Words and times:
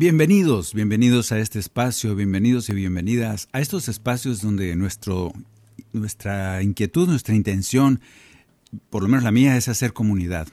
Bienvenidos, 0.00 0.72
bienvenidos 0.72 1.30
a 1.30 1.38
este 1.40 1.58
espacio, 1.58 2.16
bienvenidos 2.16 2.70
y 2.70 2.72
bienvenidas 2.72 3.50
a 3.52 3.60
estos 3.60 3.86
espacios 3.86 4.40
donde 4.40 4.74
nuestro, 4.74 5.30
nuestra 5.92 6.62
inquietud, 6.62 7.06
nuestra 7.06 7.34
intención, 7.34 8.00
por 8.88 9.02
lo 9.02 9.10
menos 9.10 9.24
la 9.24 9.30
mía, 9.30 9.58
es 9.58 9.68
hacer 9.68 9.92
comunidad. 9.92 10.48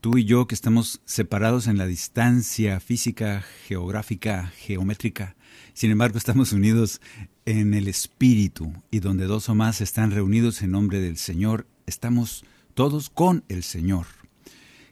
Tú 0.00 0.16
y 0.16 0.24
yo 0.24 0.46
que 0.46 0.54
estamos 0.54 1.02
separados 1.04 1.66
en 1.66 1.76
la 1.76 1.84
distancia 1.84 2.80
física, 2.80 3.44
geográfica, 3.66 4.50
geométrica, 4.56 5.36
sin 5.74 5.90
embargo 5.90 6.16
estamos 6.16 6.54
unidos 6.54 7.02
en 7.44 7.74
el 7.74 7.86
Espíritu 7.86 8.72
y 8.90 9.00
donde 9.00 9.26
dos 9.26 9.50
o 9.50 9.54
más 9.54 9.82
están 9.82 10.10
reunidos 10.10 10.62
en 10.62 10.70
nombre 10.70 11.00
del 11.00 11.18
Señor, 11.18 11.66
estamos 11.84 12.46
todos 12.72 13.10
con 13.10 13.44
el 13.50 13.62
Señor. 13.62 14.19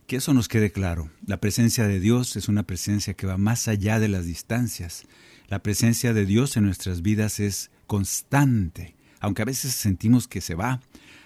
Que 0.08 0.16
eso 0.16 0.32
nos 0.32 0.48
quede 0.48 0.72
claro. 0.72 1.10
La 1.26 1.38
presencia 1.38 1.86
de 1.86 2.00
Dios 2.00 2.36
es 2.36 2.48
una 2.48 2.62
presencia 2.62 3.12
que 3.12 3.26
va 3.26 3.36
más 3.36 3.68
allá 3.68 4.00
de 4.00 4.08
las 4.08 4.24
distancias. 4.24 5.04
La 5.48 5.62
presencia 5.62 6.14
de 6.14 6.24
Dios 6.24 6.56
en 6.56 6.64
nuestras 6.64 7.02
vidas 7.02 7.40
es 7.40 7.70
constante, 7.86 8.96
aunque 9.20 9.42
a 9.42 9.44
veces 9.44 9.74
sentimos 9.74 10.26
que 10.26 10.40
se 10.40 10.54
va, 10.54 10.80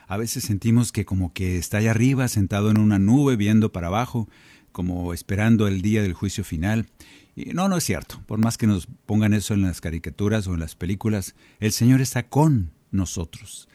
a 0.09 0.17
veces 0.17 0.43
sentimos 0.43 0.91
que 0.91 1.05
como 1.05 1.33
que 1.33 1.59
está 1.59 1.79
allá 1.79 1.93
arriba, 1.93 2.27
sentado 2.27 2.73
en 2.73 2.79
una 2.79 2.99
nube, 2.99 3.37
viendo 3.37 3.71
para 3.71 3.87
abajo, 3.87 4.29
como 4.73 5.15
esperando 5.15 5.69
el 5.69 5.81
día 5.81 6.03
del 6.03 6.15
juicio 6.15 6.43
final. 6.43 6.89
Y 7.37 7.53
no, 7.53 7.69
no 7.69 7.77
es 7.77 7.85
cierto. 7.85 8.21
Por 8.27 8.41
más 8.41 8.59
que 8.59 8.67
nos 8.67 8.89
pongan 9.07 9.33
eso 9.33 9.55
en 9.55 9.63
las 9.63 9.81
caricaturas 9.81 10.49
o 10.49 10.55
en 10.55 10.61
las 10.61 10.75
películas, 10.75 11.37
el 11.61 11.71
Señor 11.71 12.01
está 12.01 12.25
con 12.25 12.73
nosotros. 12.91 13.69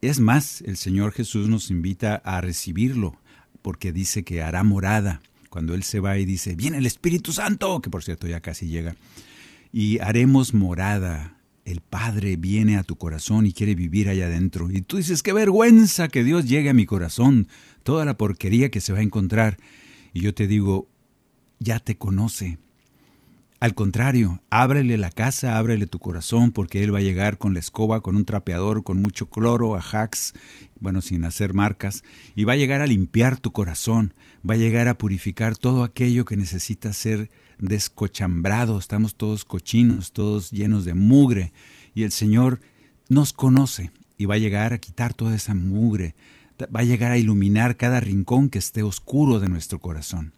Es 0.00 0.18
más, 0.18 0.60
el 0.62 0.76
Señor 0.76 1.12
Jesús 1.12 1.48
nos 1.48 1.70
invita 1.70 2.16
a 2.16 2.40
recibirlo, 2.40 3.19
porque 3.62 3.92
dice 3.92 4.22
que 4.22 4.42
hará 4.42 4.62
morada. 4.64 5.20
Cuando 5.48 5.74
Él 5.74 5.82
se 5.82 6.00
va 6.00 6.18
y 6.18 6.24
dice, 6.24 6.54
viene 6.54 6.78
el 6.78 6.86
Espíritu 6.86 7.32
Santo, 7.32 7.80
que 7.80 7.90
por 7.90 8.04
cierto 8.04 8.26
ya 8.26 8.40
casi 8.40 8.68
llega, 8.68 8.94
y 9.72 9.98
haremos 9.98 10.54
morada. 10.54 11.36
El 11.64 11.80
Padre 11.80 12.36
viene 12.36 12.76
a 12.76 12.82
tu 12.82 12.96
corazón 12.96 13.46
y 13.46 13.52
quiere 13.52 13.74
vivir 13.74 14.08
allá 14.08 14.26
adentro. 14.26 14.70
Y 14.70 14.82
tú 14.82 14.96
dices, 14.96 15.22
qué 15.22 15.32
vergüenza 15.32 16.08
que 16.08 16.24
Dios 16.24 16.46
llegue 16.48 16.70
a 16.70 16.74
mi 16.74 16.86
corazón, 16.86 17.48
toda 17.82 18.04
la 18.04 18.16
porquería 18.16 18.70
que 18.70 18.80
se 18.80 18.92
va 18.92 19.00
a 19.00 19.02
encontrar. 19.02 19.58
Y 20.12 20.20
yo 20.20 20.34
te 20.34 20.46
digo, 20.46 20.88
ya 21.58 21.78
te 21.78 21.96
conoce. 21.96 22.58
Al 23.60 23.74
contrario, 23.74 24.40
ábrele 24.48 24.96
la 24.96 25.10
casa, 25.10 25.58
ábrele 25.58 25.86
tu 25.86 25.98
corazón, 25.98 26.50
porque 26.50 26.82
Él 26.82 26.94
va 26.94 27.00
a 27.00 27.02
llegar 27.02 27.36
con 27.36 27.52
la 27.52 27.60
escoba, 27.60 28.00
con 28.00 28.16
un 28.16 28.24
trapeador, 28.24 28.84
con 28.84 29.02
mucho 29.02 29.28
cloro, 29.28 29.76
ajax, 29.76 30.32
bueno, 30.80 31.02
sin 31.02 31.26
hacer 31.26 31.52
marcas, 31.52 32.02
y 32.34 32.44
va 32.44 32.54
a 32.54 32.56
llegar 32.56 32.80
a 32.80 32.86
limpiar 32.86 33.38
tu 33.38 33.52
corazón, 33.52 34.14
va 34.48 34.54
a 34.54 34.56
llegar 34.56 34.88
a 34.88 34.96
purificar 34.96 35.58
todo 35.58 35.84
aquello 35.84 36.24
que 36.24 36.38
necesita 36.38 36.94
ser 36.94 37.28
descochambrado. 37.58 38.78
Estamos 38.78 39.14
todos 39.14 39.44
cochinos, 39.44 40.12
todos 40.12 40.50
llenos 40.52 40.86
de 40.86 40.94
mugre, 40.94 41.52
y 41.94 42.04
el 42.04 42.12
Señor 42.12 42.60
nos 43.10 43.34
conoce 43.34 43.90
y 44.16 44.24
va 44.24 44.36
a 44.36 44.38
llegar 44.38 44.72
a 44.72 44.78
quitar 44.78 45.12
toda 45.12 45.36
esa 45.36 45.52
mugre, 45.52 46.14
va 46.74 46.80
a 46.80 46.84
llegar 46.84 47.12
a 47.12 47.18
iluminar 47.18 47.76
cada 47.76 48.00
rincón 48.00 48.48
que 48.48 48.58
esté 48.58 48.82
oscuro 48.82 49.38
de 49.38 49.50
nuestro 49.50 49.80
corazón, 49.80 50.32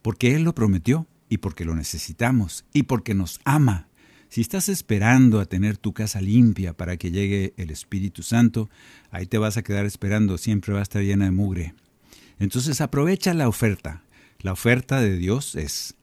porque 0.00 0.34
Él 0.34 0.44
lo 0.44 0.54
prometió 0.54 1.06
y 1.28 1.38
porque 1.38 1.64
lo 1.64 1.74
necesitamos 1.74 2.64
y 2.72 2.84
porque 2.84 3.14
nos 3.14 3.40
ama. 3.44 3.88
Si 4.28 4.40
estás 4.40 4.68
esperando 4.68 5.40
a 5.40 5.46
tener 5.46 5.76
tu 5.76 5.92
casa 5.92 6.20
limpia 6.20 6.72
para 6.72 6.96
que 6.96 7.10
llegue 7.10 7.54
el 7.56 7.70
Espíritu 7.70 8.22
Santo, 8.22 8.68
ahí 9.10 9.26
te 9.26 9.38
vas 9.38 9.56
a 9.56 9.62
quedar 9.62 9.86
esperando, 9.86 10.36
siempre 10.36 10.72
va 10.72 10.80
a 10.80 10.82
estar 10.82 11.02
llena 11.02 11.26
de 11.26 11.30
mugre. 11.30 11.74
Entonces 12.38 12.80
aprovecha 12.80 13.34
la 13.34 13.48
oferta. 13.48 14.02
La 14.40 14.52
oferta 14.52 15.00
de 15.00 15.16
Dios 15.16 15.54
es, 15.54 15.94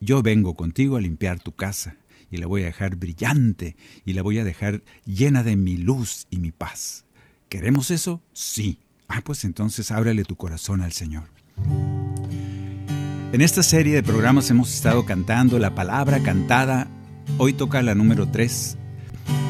yo 0.00 0.22
vengo 0.22 0.54
contigo 0.54 0.96
a 0.96 1.00
limpiar 1.00 1.40
tu 1.40 1.52
casa 1.52 1.96
y 2.30 2.38
la 2.38 2.46
voy 2.46 2.62
a 2.62 2.66
dejar 2.66 2.96
brillante 2.96 3.76
y 4.04 4.12
la 4.12 4.22
voy 4.22 4.38
a 4.38 4.44
dejar 4.44 4.82
llena 5.04 5.42
de 5.42 5.56
mi 5.56 5.76
luz 5.76 6.26
y 6.30 6.38
mi 6.38 6.52
paz. 6.52 7.04
¿Queremos 7.48 7.90
eso? 7.90 8.22
Sí. 8.32 8.78
Ah, 9.08 9.20
pues 9.22 9.44
entonces 9.44 9.90
ábrele 9.90 10.24
tu 10.24 10.36
corazón 10.36 10.80
al 10.80 10.92
Señor. 10.92 11.24
En 13.32 13.40
esta 13.40 13.62
serie 13.62 13.94
de 13.94 14.02
programas 14.02 14.50
hemos 14.50 14.72
estado 14.74 15.04
cantando 15.06 15.58
la 15.58 15.74
palabra 15.74 16.20
cantada. 16.22 16.88
Hoy 17.38 17.52
toca 17.54 17.80
la 17.82 17.94
número 17.94 18.26
3. 18.28 18.76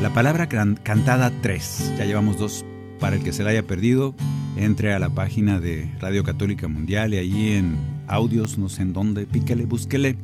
La 0.01 0.11
palabra 0.13 0.49
can- 0.49 0.79
cantada 0.83 1.33
3. 1.43 1.95
Ya 1.99 2.05
llevamos 2.05 2.39
dos. 2.39 2.65
Para 3.01 3.17
el 3.17 3.25
que 3.25 3.33
se 3.33 3.43
la 3.43 3.51
haya 3.51 3.67
perdido, 3.67 4.15
entre 4.57 4.93
a 4.95 5.01
la 5.01 5.11
página 5.11 5.59
de 5.59 5.91
Radio 6.01 6.23
Católica 6.23 6.69
Mundial 6.69 7.15
y 7.15 7.17
ahí 7.17 7.53
en 7.55 7.77
audios, 8.07 8.59
no 8.59 8.69
sé 8.69 8.83
en 8.83 8.93
dónde, 8.93 9.27
píquele, 9.27 9.65
búsquele. 9.65 10.17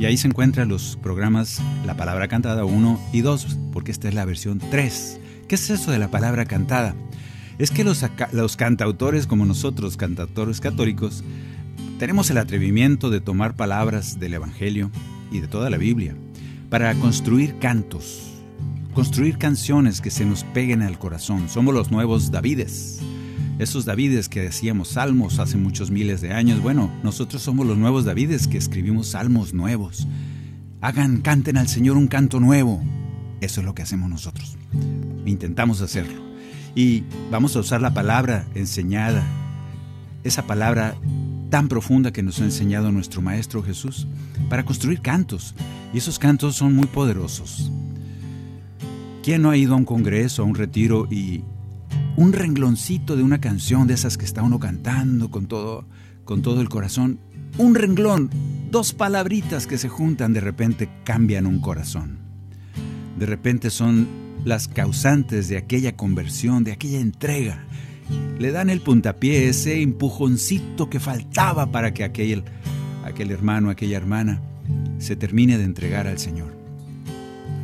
Y 0.00 0.06
ahí 0.06 0.16
se 0.16 0.28
encuentran 0.28 0.68
los 0.68 0.98
programas 1.02 1.60
La 1.84 1.94
palabra 1.96 2.28
cantada 2.28 2.64
1 2.64 3.00
y 3.12 3.20
2, 3.20 3.58
porque 3.72 3.90
esta 3.92 4.08
es 4.08 4.14
la 4.14 4.24
versión 4.24 4.58
3. 4.70 5.20
¿Qué 5.48 5.54
es 5.56 5.68
eso 5.68 5.90
de 5.90 5.98
la 5.98 6.10
palabra 6.10 6.46
cantada? 6.46 6.94
Es 7.58 7.70
que 7.70 7.84
los, 7.84 8.02
los 8.32 8.56
cantautores 8.56 9.26
como 9.26 9.44
nosotros, 9.44 9.98
cantautores 9.98 10.60
católicos, 10.60 11.22
tenemos 11.98 12.30
el 12.30 12.38
atrevimiento 12.38 13.10
de 13.10 13.20
tomar 13.20 13.56
palabras 13.56 14.20
del 14.20 14.34
Evangelio 14.34 14.90
y 15.30 15.40
de 15.40 15.48
toda 15.48 15.70
la 15.70 15.78
Biblia 15.78 16.14
para 16.68 16.94
construir 16.94 17.58
cantos, 17.58 18.32
construir 18.92 19.38
canciones 19.38 20.00
que 20.00 20.10
se 20.10 20.26
nos 20.26 20.44
peguen 20.44 20.82
al 20.82 20.98
corazón. 20.98 21.48
Somos 21.48 21.74
los 21.74 21.90
nuevos 21.90 22.30
Davides. 22.30 23.00
Esos 23.58 23.86
Davides 23.86 24.28
que 24.28 24.42
decíamos 24.42 24.88
salmos 24.88 25.38
hace 25.38 25.56
muchos 25.56 25.90
miles 25.90 26.20
de 26.20 26.32
años, 26.32 26.60
bueno, 26.60 26.90
nosotros 27.02 27.40
somos 27.40 27.66
los 27.66 27.78
nuevos 27.78 28.04
Davides 28.04 28.46
que 28.46 28.58
escribimos 28.58 29.08
salmos 29.08 29.54
nuevos. 29.54 30.06
Hagan, 30.82 31.22
canten 31.22 31.56
al 31.56 31.68
Señor 31.68 31.96
un 31.96 32.08
canto 32.08 32.40
nuevo. 32.40 32.82
Eso 33.40 33.60
es 33.60 33.64
lo 33.66 33.74
que 33.74 33.82
hacemos 33.82 34.10
nosotros. 34.10 34.58
Intentamos 35.24 35.80
hacerlo. 35.80 36.20
Y 36.74 37.04
vamos 37.30 37.56
a 37.56 37.60
usar 37.60 37.80
la 37.80 37.94
palabra 37.94 38.46
enseñada, 38.54 39.24
esa 40.24 40.46
palabra 40.46 40.94
tan 41.50 41.68
profunda 41.68 42.12
que 42.12 42.22
nos 42.22 42.40
ha 42.40 42.44
enseñado 42.44 42.92
nuestro 42.92 43.22
Maestro 43.22 43.62
Jesús, 43.62 44.06
para 44.48 44.64
construir 44.64 45.00
cantos. 45.00 45.54
Y 45.92 45.98
esos 45.98 46.18
cantos 46.18 46.56
son 46.56 46.74
muy 46.74 46.86
poderosos. 46.86 47.70
¿Quién 49.22 49.42
no 49.42 49.50
ha 49.50 49.56
ido 49.56 49.74
a 49.74 49.76
un 49.76 49.84
congreso, 49.84 50.42
a 50.42 50.44
un 50.44 50.54
retiro 50.54 51.08
y 51.10 51.42
un 52.16 52.32
rengloncito 52.32 53.16
de 53.16 53.22
una 53.22 53.40
canción 53.40 53.86
de 53.86 53.94
esas 53.94 54.16
que 54.16 54.24
está 54.24 54.42
uno 54.42 54.58
cantando 54.58 55.30
con 55.30 55.46
todo, 55.46 55.84
con 56.24 56.42
todo 56.42 56.60
el 56.60 56.68
corazón? 56.68 57.18
Un 57.58 57.74
renglón, 57.74 58.30
dos 58.70 58.92
palabritas 58.92 59.66
que 59.66 59.78
se 59.78 59.88
juntan 59.88 60.32
de 60.32 60.40
repente 60.40 60.88
cambian 61.04 61.46
un 61.46 61.60
corazón. 61.60 62.18
De 63.18 63.26
repente 63.26 63.70
son 63.70 64.06
las 64.44 64.68
causantes 64.68 65.48
de 65.48 65.56
aquella 65.56 65.96
conversión, 65.96 66.64
de 66.64 66.72
aquella 66.72 67.00
entrega. 67.00 67.64
Le 68.38 68.52
dan 68.52 68.70
el 68.70 68.80
puntapié, 68.80 69.48
ese 69.48 69.82
empujoncito 69.82 70.90
que 70.90 71.00
faltaba 71.00 71.72
para 71.72 71.94
que 71.94 72.04
aquel, 72.04 72.44
aquel 73.04 73.30
hermano, 73.30 73.70
aquella 73.70 73.96
hermana 73.96 74.42
se 74.98 75.16
termine 75.16 75.58
de 75.58 75.64
entregar 75.64 76.06
al 76.06 76.18
Señor. 76.18 76.56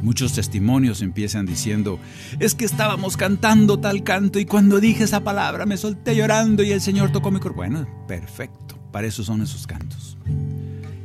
Muchos 0.02 0.32
testimonios 0.32 1.00
empiezan 1.00 1.46
diciendo, 1.46 2.00
es 2.40 2.56
que 2.56 2.64
estábamos 2.64 3.16
cantando 3.16 3.78
tal 3.78 4.02
canto 4.02 4.40
y 4.40 4.44
cuando 4.44 4.80
dije 4.80 5.04
esa 5.04 5.22
palabra 5.22 5.64
me 5.64 5.76
solté 5.76 6.16
llorando 6.16 6.64
y 6.64 6.72
el 6.72 6.80
Señor 6.80 7.12
tocó 7.12 7.30
mi 7.30 7.38
corazón. 7.38 7.56
Bueno, 7.56 7.86
perfecto. 8.08 8.76
para 8.90 9.06
eso 9.06 9.22
son 9.22 9.42
esos 9.42 9.66
cantos. 9.66 10.18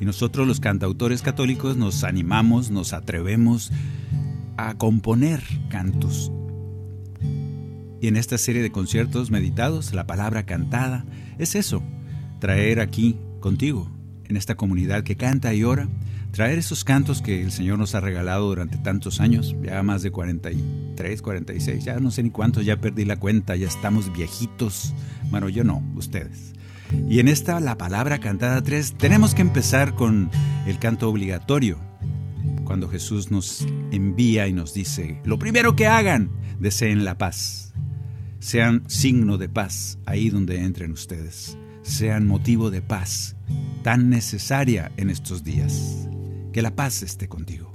Y 0.01 0.05
nosotros 0.05 0.47
los 0.47 0.59
cantautores 0.59 1.21
católicos 1.21 1.77
nos 1.77 2.03
animamos, 2.03 2.71
nos 2.71 2.93
atrevemos 2.93 3.71
a 4.57 4.75
componer 4.75 5.43
cantos. 5.69 6.31
Y 8.01 8.07
en 8.07 8.15
esta 8.15 8.37
serie 8.37 8.61
de 8.61 8.71
conciertos 8.71 9.31
meditados, 9.31 9.93
la 9.93 10.05
palabra 10.05 10.45
cantada 10.45 11.05
es 11.37 11.55
eso, 11.55 11.81
traer 12.39 12.79
aquí 12.79 13.17
contigo, 13.39 13.91
en 14.25 14.37
esta 14.37 14.55
comunidad 14.55 15.03
que 15.03 15.15
canta 15.15 15.53
y 15.53 15.63
ora, 15.63 15.87
traer 16.31 16.59
esos 16.59 16.83
cantos 16.83 17.21
que 17.21 17.41
el 17.41 17.51
Señor 17.51 17.79
nos 17.79 17.95
ha 17.95 17.99
regalado 17.99 18.47
durante 18.47 18.77
tantos 18.77 19.19
años, 19.21 19.55
ya 19.63 19.81
más 19.83 20.03
de 20.03 20.11
43, 20.11 21.21
46, 21.21 21.83
ya 21.83 21.99
no 21.99 22.11
sé 22.11 22.23
ni 22.23 22.29
cuántos, 22.29 22.65
ya 22.65 22.79
perdí 22.79 23.05
la 23.05 23.17
cuenta, 23.17 23.55
ya 23.55 23.67
estamos 23.67 24.11
viejitos. 24.13 24.93
Bueno, 25.31 25.49
yo 25.49 25.63
no, 25.63 25.83
ustedes. 25.95 26.53
Y 27.09 27.19
en 27.19 27.27
esta, 27.27 27.59
la 27.59 27.77
palabra 27.77 28.19
cantada 28.19 28.61
3, 28.61 28.95
tenemos 28.97 29.33
que 29.33 29.41
empezar 29.41 29.95
con 29.95 30.29
el 30.65 30.79
canto 30.79 31.09
obligatorio, 31.09 31.79
cuando 32.65 32.89
Jesús 32.89 33.31
nos 33.31 33.65
envía 33.91 34.47
y 34.47 34.53
nos 34.53 34.73
dice, 34.73 35.21
lo 35.23 35.39
primero 35.39 35.75
que 35.75 35.87
hagan, 35.87 36.29
deseen 36.59 37.05
la 37.05 37.17
paz, 37.17 37.73
sean 38.39 38.83
signo 38.87 39.37
de 39.37 39.49
paz 39.49 39.97
ahí 40.05 40.29
donde 40.29 40.61
entren 40.61 40.91
ustedes, 40.91 41.57
sean 41.81 42.27
motivo 42.27 42.69
de 42.71 42.81
paz 42.81 43.35
tan 43.83 44.09
necesaria 44.09 44.91
en 44.97 45.09
estos 45.09 45.43
días. 45.43 46.07
Que 46.51 46.61
la 46.61 46.75
paz 46.75 47.03
esté 47.03 47.27
contigo. 47.27 47.71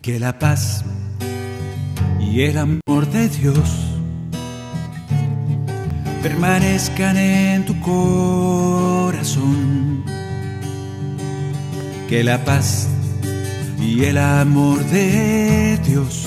Que 0.00 0.18
la 0.20 0.38
paz 0.38 0.84
y 2.20 2.42
el 2.42 2.58
amor 2.58 3.10
de 3.10 3.28
Dios 3.28 3.70
permanezcan 6.22 7.16
en 7.16 7.64
tu 7.64 7.80
corazón. 7.80 9.52
Que 12.08 12.22
la 12.22 12.44
paz 12.44 12.88
y 13.80 14.04
el 14.04 14.18
amor 14.18 14.84
de 14.86 15.78
Dios 15.86 16.26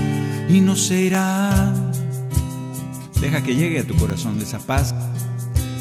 y 0.51 0.59
no 0.59 0.75
se 0.75 1.01
irá. 1.01 1.73
Deja 3.21 3.41
que 3.41 3.55
llegue 3.55 3.79
a 3.79 3.83
tu 3.83 3.95
corazón 3.95 4.39
esa 4.41 4.59
paz 4.59 4.93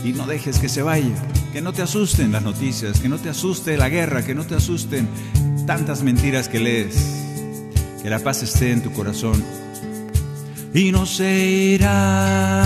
y 0.04 0.12
no 0.12 0.26
dejes 0.26 0.58
que 0.58 0.68
se 0.68 0.82
vaya. 0.82 1.14
Que 1.52 1.60
no 1.60 1.72
te 1.72 1.82
asusten 1.82 2.30
las 2.30 2.44
noticias, 2.44 3.00
que 3.00 3.08
no 3.08 3.18
te 3.18 3.28
asuste 3.28 3.76
la 3.76 3.88
guerra, 3.88 4.24
que 4.24 4.34
no 4.34 4.44
te 4.44 4.54
asusten 4.54 5.08
tantas 5.66 6.02
mentiras 6.02 6.48
que 6.48 6.60
lees. 6.60 6.94
Que 8.02 8.10
la 8.10 8.20
paz 8.20 8.42
esté 8.42 8.70
en 8.72 8.82
tu 8.82 8.92
corazón 8.92 9.42
y 10.72 10.92
no 10.92 11.04
se 11.06 11.46
irá. 11.46 12.60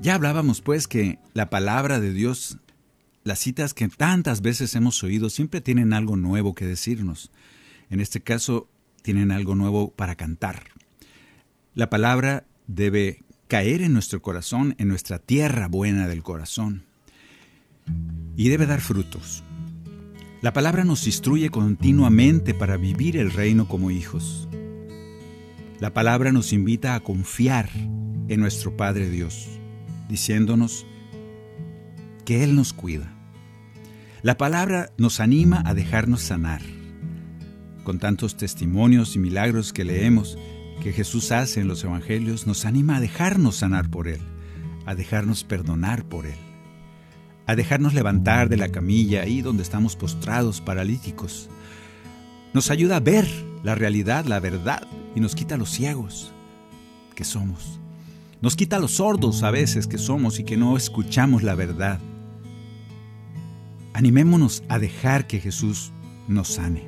Ya 0.00 0.14
hablábamos 0.14 0.60
pues 0.60 0.88
que 0.88 1.18
la 1.34 1.50
palabra 1.50 2.00
de 2.00 2.12
Dios, 2.12 2.58
las 3.28 3.40
citas 3.40 3.74
que 3.74 3.86
tantas 3.88 4.40
veces 4.40 4.74
hemos 4.74 5.04
oído, 5.04 5.28
siempre 5.28 5.60
tienen 5.60 5.92
algo 5.92 6.16
nuevo 6.16 6.54
que 6.54 6.64
decirnos. 6.64 7.30
En 7.90 8.00
este 8.00 8.22
caso, 8.22 8.70
tienen 9.02 9.30
algo 9.30 9.54
nuevo 9.54 9.90
para 9.90 10.16
cantar. 10.16 10.62
La 11.74 11.90
palabra 11.90 12.46
debe 12.66 13.22
caer 13.46 13.82
en 13.82 13.92
nuestro 13.92 14.22
corazón, 14.22 14.74
en 14.78 14.88
nuestra 14.88 15.18
tierra 15.18 15.68
buena 15.68 16.08
del 16.08 16.22
corazón, 16.22 16.84
y 18.34 18.48
debe 18.48 18.64
dar 18.64 18.80
frutos. 18.80 19.44
La 20.40 20.54
palabra 20.54 20.84
nos 20.84 21.06
instruye 21.06 21.50
continuamente 21.50 22.54
para 22.54 22.78
vivir 22.78 23.18
el 23.18 23.30
reino 23.30 23.68
como 23.68 23.90
hijos. 23.90 24.48
La 25.80 25.92
palabra 25.92 26.32
nos 26.32 26.54
invita 26.54 26.94
a 26.94 27.00
confiar 27.00 27.68
en 27.74 28.40
nuestro 28.40 28.74
Padre 28.74 29.10
Dios, 29.10 29.48
diciéndonos 30.08 30.86
que 32.24 32.42
Él 32.42 32.56
nos 32.56 32.72
cuida. 32.72 33.17
La 34.22 34.36
palabra 34.36 34.90
nos 34.98 35.20
anima 35.20 35.62
a 35.64 35.74
dejarnos 35.74 36.22
sanar. 36.22 36.60
Con 37.84 38.00
tantos 38.00 38.36
testimonios 38.36 39.14
y 39.14 39.20
milagros 39.20 39.72
que 39.72 39.84
leemos, 39.84 40.36
que 40.82 40.92
Jesús 40.92 41.30
hace 41.30 41.60
en 41.60 41.68
los 41.68 41.84
Evangelios 41.84 42.44
nos 42.44 42.64
anima 42.64 42.96
a 42.96 43.00
dejarnos 43.00 43.56
sanar 43.56 43.90
por 43.90 44.08
Él, 44.08 44.20
a 44.86 44.96
dejarnos 44.96 45.44
perdonar 45.44 46.04
por 46.04 46.26
Él, 46.26 46.38
a 47.46 47.54
dejarnos 47.54 47.94
levantar 47.94 48.48
de 48.48 48.56
la 48.56 48.70
camilla 48.70 49.22
ahí 49.22 49.40
donde 49.40 49.62
estamos 49.62 49.94
postrados, 49.94 50.60
paralíticos. 50.60 51.48
Nos 52.52 52.72
ayuda 52.72 52.96
a 52.96 53.00
ver 53.00 53.28
la 53.62 53.76
realidad, 53.76 54.24
la 54.24 54.40
verdad, 54.40 54.82
y 55.14 55.20
nos 55.20 55.36
quita 55.36 55.56
los 55.56 55.70
ciegos 55.70 56.32
que 57.14 57.22
somos. 57.24 57.78
Nos 58.40 58.56
quita 58.56 58.80
los 58.80 58.96
sordos 58.96 59.44
a 59.44 59.52
veces 59.52 59.86
que 59.86 59.98
somos 59.98 60.40
y 60.40 60.44
que 60.44 60.56
no 60.56 60.76
escuchamos 60.76 61.44
la 61.44 61.54
verdad. 61.54 62.00
Animémonos 63.98 64.62
a 64.68 64.78
dejar 64.78 65.26
que 65.26 65.40
Jesús 65.40 65.90
nos 66.28 66.46
sane. 66.46 66.84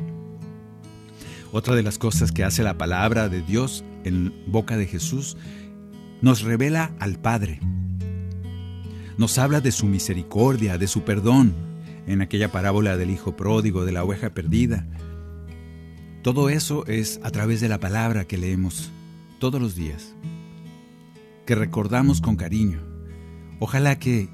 Otra 1.50 1.74
de 1.74 1.82
las 1.82 1.98
cosas 1.98 2.30
que 2.30 2.44
hace 2.44 2.62
la 2.62 2.78
palabra 2.78 3.28
de 3.28 3.42
Dios 3.42 3.82
en 4.04 4.32
boca 4.46 4.76
de 4.76 4.86
Jesús 4.86 5.36
nos 6.22 6.42
revela 6.42 6.92
al 7.00 7.18
Padre. 7.18 7.58
Nos 9.18 9.38
habla 9.38 9.60
de 9.60 9.72
su 9.72 9.86
misericordia, 9.86 10.78
de 10.78 10.86
su 10.86 11.02
perdón, 11.02 11.52
en 12.06 12.22
aquella 12.22 12.52
parábola 12.52 12.96
del 12.96 13.10
hijo 13.10 13.34
pródigo, 13.34 13.84
de 13.84 13.90
la 13.90 14.04
oveja 14.04 14.30
perdida. 14.30 14.86
Todo 16.22 16.48
eso 16.48 16.86
es 16.86 17.18
a 17.24 17.32
través 17.32 17.60
de 17.60 17.68
la 17.68 17.80
palabra 17.80 18.28
que 18.28 18.38
leemos 18.38 18.92
todos 19.40 19.60
los 19.60 19.74
días, 19.74 20.14
que 21.44 21.56
recordamos 21.56 22.20
con 22.20 22.36
cariño. 22.36 22.78
Ojalá 23.58 23.98
que, 23.98 24.28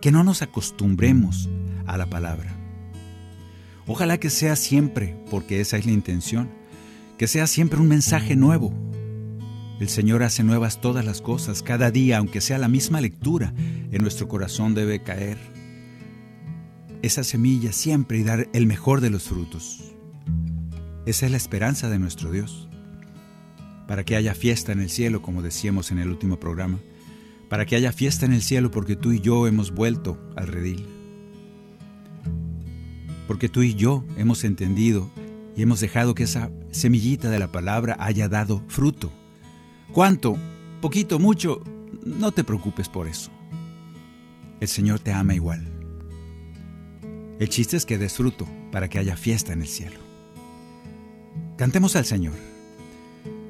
que 0.00 0.10
no 0.10 0.24
nos 0.24 0.42
acostumbremos 0.42 1.48
a 1.88 1.96
la 1.96 2.06
palabra. 2.06 2.54
Ojalá 3.86 4.20
que 4.20 4.28
sea 4.28 4.54
siempre, 4.54 5.16
porque 5.30 5.60
esa 5.60 5.78
es 5.78 5.86
la 5.86 5.92
intención, 5.92 6.50
que 7.16 7.26
sea 7.26 7.46
siempre 7.46 7.80
un 7.80 7.88
mensaje 7.88 8.36
nuevo. 8.36 8.72
El 9.80 9.88
Señor 9.88 10.22
hace 10.22 10.44
nuevas 10.44 10.80
todas 10.80 11.04
las 11.04 11.22
cosas, 11.22 11.62
cada 11.62 11.90
día, 11.90 12.18
aunque 12.18 12.42
sea 12.42 12.58
la 12.58 12.68
misma 12.68 13.00
lectura, 13.00 13.54
en 13.56 14.02
nuestro 14.02 14.28
corazón 14.28 14.74
debe 14.74 15.02
caer 15.02 15.38
esa 17.00 17.24
semilla 17.24 17.72
siempre 17.72 18.18
y 18.18 18.24
dar 18.24 18.48
el 18.52 18.66
mejor 18.66 19.00
de 19.00 19.08
los 19.08 19.22
frutos. 19.22 19.94
Esa 21.06 21.24
es 21.24 21.32
la 21.32 21.38
esperanza 21.38 21.88
de 21.88 21.98
nuestro 21.98 22.30
Dios. 22.30 22.68
Para 23.86 24.04
que 24.04 24.16
haya 24.16 24.34
fiesta 24.34 24.72
en 24.72 24.80
el 24.80 24.90
cielo, 24.90 25.22
como 25.22 25.40
decíamos 25.40 25.90
en 25.92 25.98
el 25.98 26.10
último 26.10 26.38
programa. 26.38 26.78
Para 27.48 27.64
que 27.64 27.76
haya 27.76 27.92
fiesta 27.92 28.26
en 28.26 28.34
el 28.34 28.42
cielo 28.42 28.70
porque 28.70 28.96
tú 28.96 29.12
y 29.12 29.20
yo 29.20 29.46
hemos 29.46 29.70
vuelto 29.70 30.20
al 30.36 30.48
redil 30.48 30.97
porque 33.28 33.50
tú 33.50 33.62
y 33.62 33.74
yo 33.74 34.04
hemos 34.16 34.42
entendido 34.42 35.08
y 35.54 35.62
hemos 35.62 35.80
dejado 35.80 36.14
que 36.14 36.22
esa 36.24 36.50
semillita 36.70 37.28
de 37.28 37.38
la 37.38 37.52
palabra 37.52 37.94
haya 38.00 38.26
dado 38.26 38.62
fruto. 38.68 39.12
¿Cuánto? 39.92 40.38
Poquito, 40.80 41.18
mucho, 41.18 41.62
no 42.04 42.32
te 42.32 42.42
preocupes 42.42 42.88
por 42.88 43.06
eso. 43.06 43.30
El 44.60 44.68
Señor 44.68 45.00
te 45.00 45.12
ama 45.12 45.34
igual. 45.34 45.62
El 47.38 47.48
chiste 47.50 47.76
es 47.76 47.84
que 47.84 47.98
des 47.98 48.14
fruto 48.14 48.48
para 48.72 48.88
que 48.88 48.98
haya 48.98 49.16
fiesta 49.16 49.52
en 49.52 49.60
el 49.60 49.68
cielo. 49.68 50.00
Cantemos 51.58 51.96
al 51.96 52.06
Señor. 52.06 52.34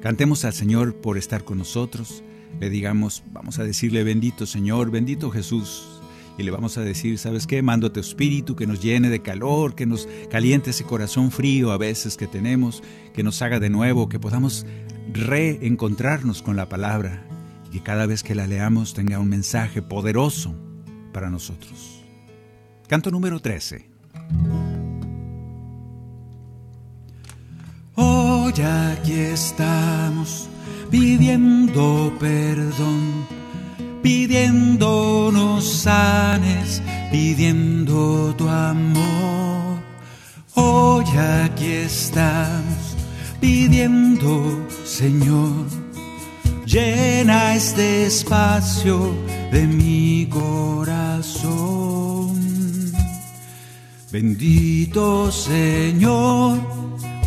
Cantemos 0.01 0.43
al 0.43 0.53
Señor 0.53 0.95
por 0.95 1.17
estar 1.17 1.45
con 1.45 1.57
nosotros. 1.57 2.21
le 2.59 2.69
digamos, 2.69 3.23
vamos 3.31 3.59
a 3.59 3.63
decirle 3.63 4.03
bendito 4.03 4.45
Señor, 4.45 4.91
bendito 4.91 5.31
Jesús. 5.31 5.98
Y 6.39 6.43
le 6.43 6.51
vamos 6.51 6.77
a 6.77 6.81
decir, 6.81 7.17
¿sabes 7.17 7.45
qué? 7.45 7.61
Mando 7.61 7.87
a 7.87 7.91
tu 7.91 7.99
espíritu 7.99 8.55
que 8.55 8.65
nos 8.65 8.81
llene 8.81 9.09
de 9.09 9.21
calor, 9.21 9.75
que 9.75 9.85
nos 9.85 10.07
caliente 10.31 10.69
ese 10.69 10.85
corazón 10.85 11.31
frío 11.31 11.73
a 11.73 11.77
veces 11.77 12.15
que 12.15 12.27
tenemos, 12.27 12.81
que 13.13 13.23
nos 13.23 13.41
haga 13.41 13.59
de 13.59 13.69
nuevo, 13.69 14.07
que 14.07 14.21
podamos 14.21 14.65
reencontrarnos 15.11 16.41
con 16.41 16.55
la 16.55 16.69
palabra 16.69 17.25
y 17.67 17.71
que 17.71 17.83
cada 17.83 18.05
vez 18.05 18.23
que 18.23 18.35
la 18.35 18.47
leamos 18.47 18.93
tenga 18.93 19.19
un 19.19 19.27
mensaje 19.27 19.81
poderoso 19.81 20.55
para 21.11 21.29
nosotros. 21.29 22.05
Canto 22.87 23.11
número 23.11 23.41
13. 23.41 23.89
Hoy 27.95 28.53
aquí 28.61 29.11
estamos 29.11 30.47
pidiendo 30.89 32.13
perdón, 32.17 33.27
pidiéndonos 34.09 35.63
sanes, 35.83 36.81
pidiendo 37.11 38.33
tu 38.35 38.49
amor. 38.49 39.77
Hoy 40.55 41.05
aquí 41.45 41.71
estamos 41.89 42.97
pidiendo, 43.39 44.65
Señor, 44.83 45.67
llena 46.65 47.53
este 47.53 48.07
espacio 48.07 49.13
de 49.51 49.67
mi 49.67 50.27
corazón. 50.27 51.51
Bendito 54.11 55.31
Señor, 55.31 56.57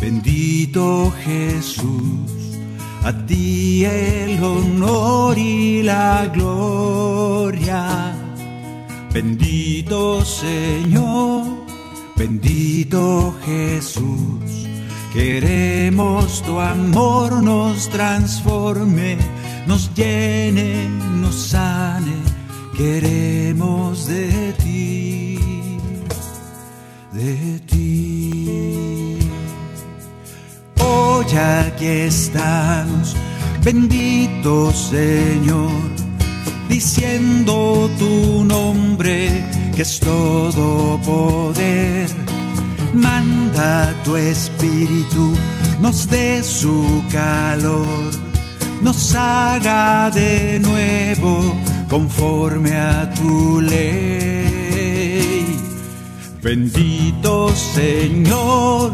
bendito 0.01 1.13
Jesús 1.23 2.42
a 3.03 3.11
ti 3.25 3.85
el 3.85 4.43
honor 4.43 5.37
y 5.37 5.83
la 5.83 6.31
gloria. 6.33 8.15
Bendito 9.13 10.23
Señor, 10.25 11.45
bendito 12.15 13.35
Jesús. 13.45 14.67
Queremos 15.13 16.41
tu 16.41 16.59
amor 16.59 17.43
nos 17.43 17.87
transforme, 17.89 19.17
nos 19.67 19.93
llene, 19.93 20.89
nos 21.21 21.35
sane. 21.35 22.15
Queremos 22.75 24.07
de 24.07 24.53
ti, 24.63 25.37
de 27.11 27.59
ti. 27.67 28.22
Aquí 31.35 31.87
estamos, 31.87 33.15
bendito 33.63 34.71
Señor, 34.71 35.71
diciendo 36.69 37.89
tu 37.97 38.43
nombre 38.43 39.43
que 39.75 39.81
es 39.81 39.99
todo 39.99 40.99
poder. 41.03 42.07
Manda 42.93 43.93
tu 44.03 44.15
espíritu, 44.15 45.33
nos 45.81 46.07
dé 46.07 46.43
su 46.43 47.03
calor, 47.11 48.11
nos 48.81 49.15
haga 49.15 50.11
de 50.11 50.59
nuevo 50.59 51.55
conforme 51.89 52.77
a 52.77 53.09
tu 53.15 53.59
ley. 53.59 55.47
Bendito 56.43 57.49
Señor, 57.55 58.93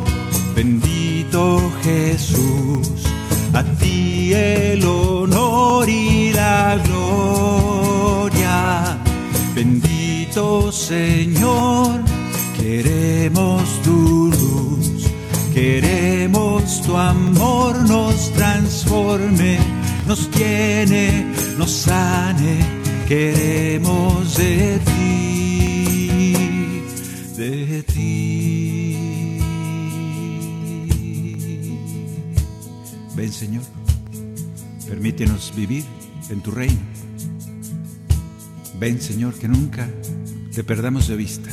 bendito 0.55 0.98
Jesús, 1.83 3.03
a 3.53 3.63
ti 3.63 4.33
el 4.33 4.83
honor 4.83 5.87
y 5.87 6.31
la 6.33 6.75
gloria. 6.85 8.53
Bendito 9.53 10.71
Señor, 10.71 12.01
queremos 12.59 13.61
tu 13.83 14.31
luz, 14.31 15.07
queremos 15.53 16.81
tu 16.81 16.97
amor 16.97 17.87
nos 17.87 18.31
transforme, 18.33 19.59
nos 20.07 20.31
llene, 20.31 21.27
nos 21.59 21.71
sane, 21.71 22.57
queremos 23.07 24.35
de 24.35 24.79
ti, 24.79 26.33
de 27.37 27.83
ti. 27.83 28.78
Ven 33.19 33.33
Señor, 33.33 33.63
permítenos 34.87 35.51
vivir 35.53 35.83
en 36.29 36.39
tu 36.39 36.51
reino. 36.51 36.79
Ven 38.79 39.01
Señor, 39.01 39.33
que 39.33 39.49
nunca 39.49 39.89
te 40.55 40.63
perdamos 40.63 41.09
de 41.09 41.17
vista. 41.17 41.49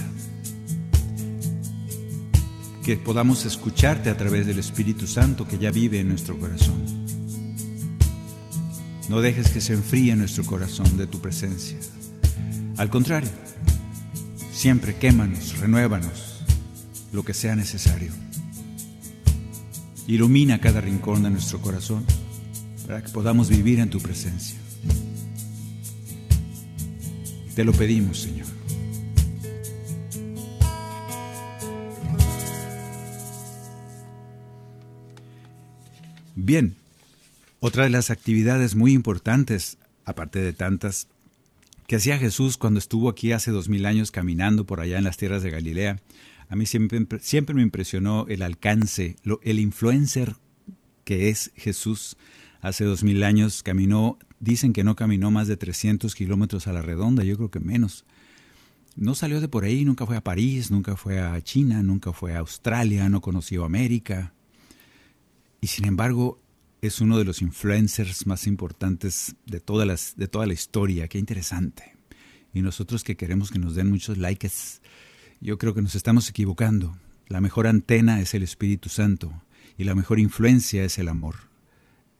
Que 2.84 2.96
podamos 2.96 3.46
escucharte 3.46 4.10
a 4.10 4.16
través 4.16 4.46
del 4.46 4.60
Espíritu 4.60 5.08
Santo 5.08 5.48
que 5.48 5.58
ya 5.58 5.72
vive 5.72 5.98
en 5.98 6.06
nuestro 6.06 6.38
corazón. 6.38 6.84
No 9.08 9.20
dejes 9.20 9.50
que 9.50 9.60
se 9.60 9.72
enfríe 9.72 10.14
nuestro 10.14 10.44
corazón 10.44 10.96
de 10.96 11.08
tu 11.08 11.20
presencia. 11.20 11.78
Al 12.76 12.90
contrario, 12.90 13.30
siempre 14.52 14.94
quémanos, 14.94 15.58
renuévanos, 15.58 16.44
lo 17.12 17.24
que 17.24 17.34
sea 17.34 17.56
necesario. 17.56 18.12
Ilumina 20.08 20.60
cada 20.60 20.80
rincón 20.80 21.24
de 21.24 21.30
nuestro 21.30 21.60
corazón 21.60 22.04
para 22.86 23.02
que 23.02 23.08
podamos 23.10 23.48
vivir 23.48 23.80
en 23.80 23.90
tu 23.90 24.00
presencia. 24.00 24.56
Te 27.56 27.64
lo 27.64 27.72
pedimos, 27.72 28.20
Señor. 28.20 28.46
Bien, 36.36 36.76
otra 37.58 37.84
de 37.84 37.90
las 37.90 38.10
actividades 38.10 38.76
muy 38.76 38.92
importantes, 38.92 39.78
aparte 40.04 40.38
de 40.38 40.52
tantas, 40.52 41.08
que 41.88 41.96
hacía 41.96 42.18
Jesús 42.18 42.56
cuando 42.56 42.78
estuvo 42.78 43.08
aquí 43.08 43.32
hace 43.32 43.50
dos 43.50 43.68
mil 43.68 43.86
años 43.86 44.12
caminando 44.12 44.64
por 44.64 44.80
allá 44.80 44.98
en 44.98 45.04
las 45.04 45.16
tierras 45.16 45.42
de 45.42 45.50
Galilea, 45.50 45.98
a 46.48 46.56
mí 46.56 46.66
siempre, 46.66 47.06
siempre 47.20 47.54
me 47.54 47.62
impresionó 47.62 48.26
el 48.28 48.42
alcance, 48.42 49.16
el 49.42 49.58
influencer 49.58 50.36
que 51.04 51.28
es 51.28 51.52
Jesús. 51.56 52.16
Hace 52.60 52.84
dos 52.84 53.04
mil 53.04 53.22
años 53.22 53.62
caminó, 53.62 54.18
dicen 54.40 54.72
que 54.72 54.84
no 54.84 54.96
caminó 54.96 55.30
más 55.30 55.48
de 55.48 55.56
300 55.56 56.14
kilómetros 56.14 56.66
a 56.66 56.72
la 56.72 56.82
redonda, 56.82 57.24
yo 57.24 57.36
creo 57.36 57.50
que 57.50 57.60
menos. 57.60 58.04
No 58.96 59.14
salió 59.14 59.40
de 59.40 59.48
por 59.48 59.64
ahí, 59.64 59.84
nunca 59.84 60.06
fue 60.06 60.16
a 60.16 60.24
París, 60.24 60.70
nunca 60.70 60.96
fue 60.96 61.20
a 61.20 61.40
China, 61.42 61.82
nunca 61.82 62.12
fue 62.12 62.34
a 62.34 62.38
Australia, 62.38 63.08
no 63.08 63.20
conoció 63.20 63.64
América. 63.64 64.32
Y 65.60 65.66
sin 65.66 65.84
embargo, 65.84 66.40
es 66.80 67.00
uno 67.00 67.18
de 67.18 67.24
los 67.24 67.42
influencers 67.42 68.26
más 68.26 68.46
importantes 68.46 69.36
de, 69.44 69.62
las, 69.84 70.16
de 70.16 70.28
toda 70.28 70.46
la 70.46 70.54
historia. 70.54 71.08
Qué 71.08 71.18
interesante. 71.18 71.96
Y 72.54 72.62
nosotros 72.62 73.04
que 73.04 73.16
queremos 73.16 73.50
que 73.50 73.58
nos 73.58 73.74
den 73.74 73.90
muchos 73.90 74.16
likes, 74.16 74.48
yo 75.40 75.58
creo 75.58 75.74
que 75.74 75.82
nos 75.82 75.94
estamos 75.94 76.28
equivocando. 76.28 76.96
La 77.28 77.40
mejor 77.40 77.66
antena 77.66 78.20
es 78.20 78.34
el 78.34 78.42
Espíritu 78.42 78.88
Santo 78.88 79.42
y 79.76 79.84
la 79.84 79.94
mejor 79.94 80.18
influencia 80.18 80.84
es 80.84 80.98
el 80.98 81.08
amor. 81.08 81.36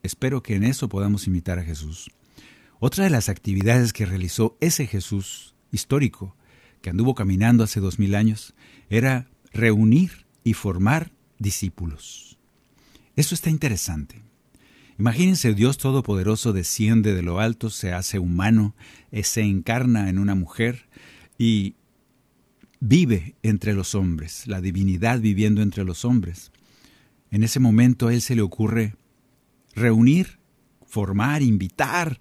Espero 0.03 0.43
que 0.43 0.55
en 0.55 0.65
eso 0.65 0.89
podamos 0.89 1.27
imitar 1.27 1.59
a 1.59 1.65
Jesús. 1.65 2.11
Otra 2.79 3.05
de 3.05 3.11
las 3.11 3.29
actividades 3.29 3.93
que 3.93 4.07
realizó 4.07 4.57
ese 4.61 4.87
Jesús 4.87 5.55
histórico, 5.73 6.37
que 6.83 6.91
anduvo 6.91 7.15
caminando 7.15 7.65
hace 7.65 7.81
dos 7.81 7.99
mil 7.99 8.15
años, 8.15 8.55
era 8.91 9.29
reunir 9.53 10.27
y 10.45 10.53
formar 10.53 11.11
discípulos. 11.39 12.39
Eso 13.17 13.35
está 13.35 13.51
interesante. 13.51 14.23
Imagínense, 14.99 15.55
Dios 15.55 15.79
Todopoderoso 15.79 16.53
desciende 16.53 17.15
de 17.15 17.23
lo 17.23 17.41
alto, 17.41 17.71
se 17.71 17.93
hace 17.93 18.19
humano, 18.19 18.75
se 19.23 19.43
encarna 19.43 20.09
en 20.09 20.19
una 20.19 20.35
mujer 20.35 20.89
y 21.39 21.75
vive 22.81 23.35
entre 23.43 23.73
los 23.75 23.95
hombres, 23.95 24.47
la 24.47 24.61
divinidad 24.61 25.21
viviendo 25.21 25.63
entre 25.63 25.85
los 25.85 26.05
hombres. 26.05 26.53
En 27.31 27.43
ese 27.43 27.61
momento 27.61 28.09
a 28.09 28.15
Él 28.15 28.21
se 28.21 28.37
le 28.37 28.43
ocurre 28.43 28.95
reunir, 29.75 30.39
formar, 30.87 31.43
invitar 31.43 32.21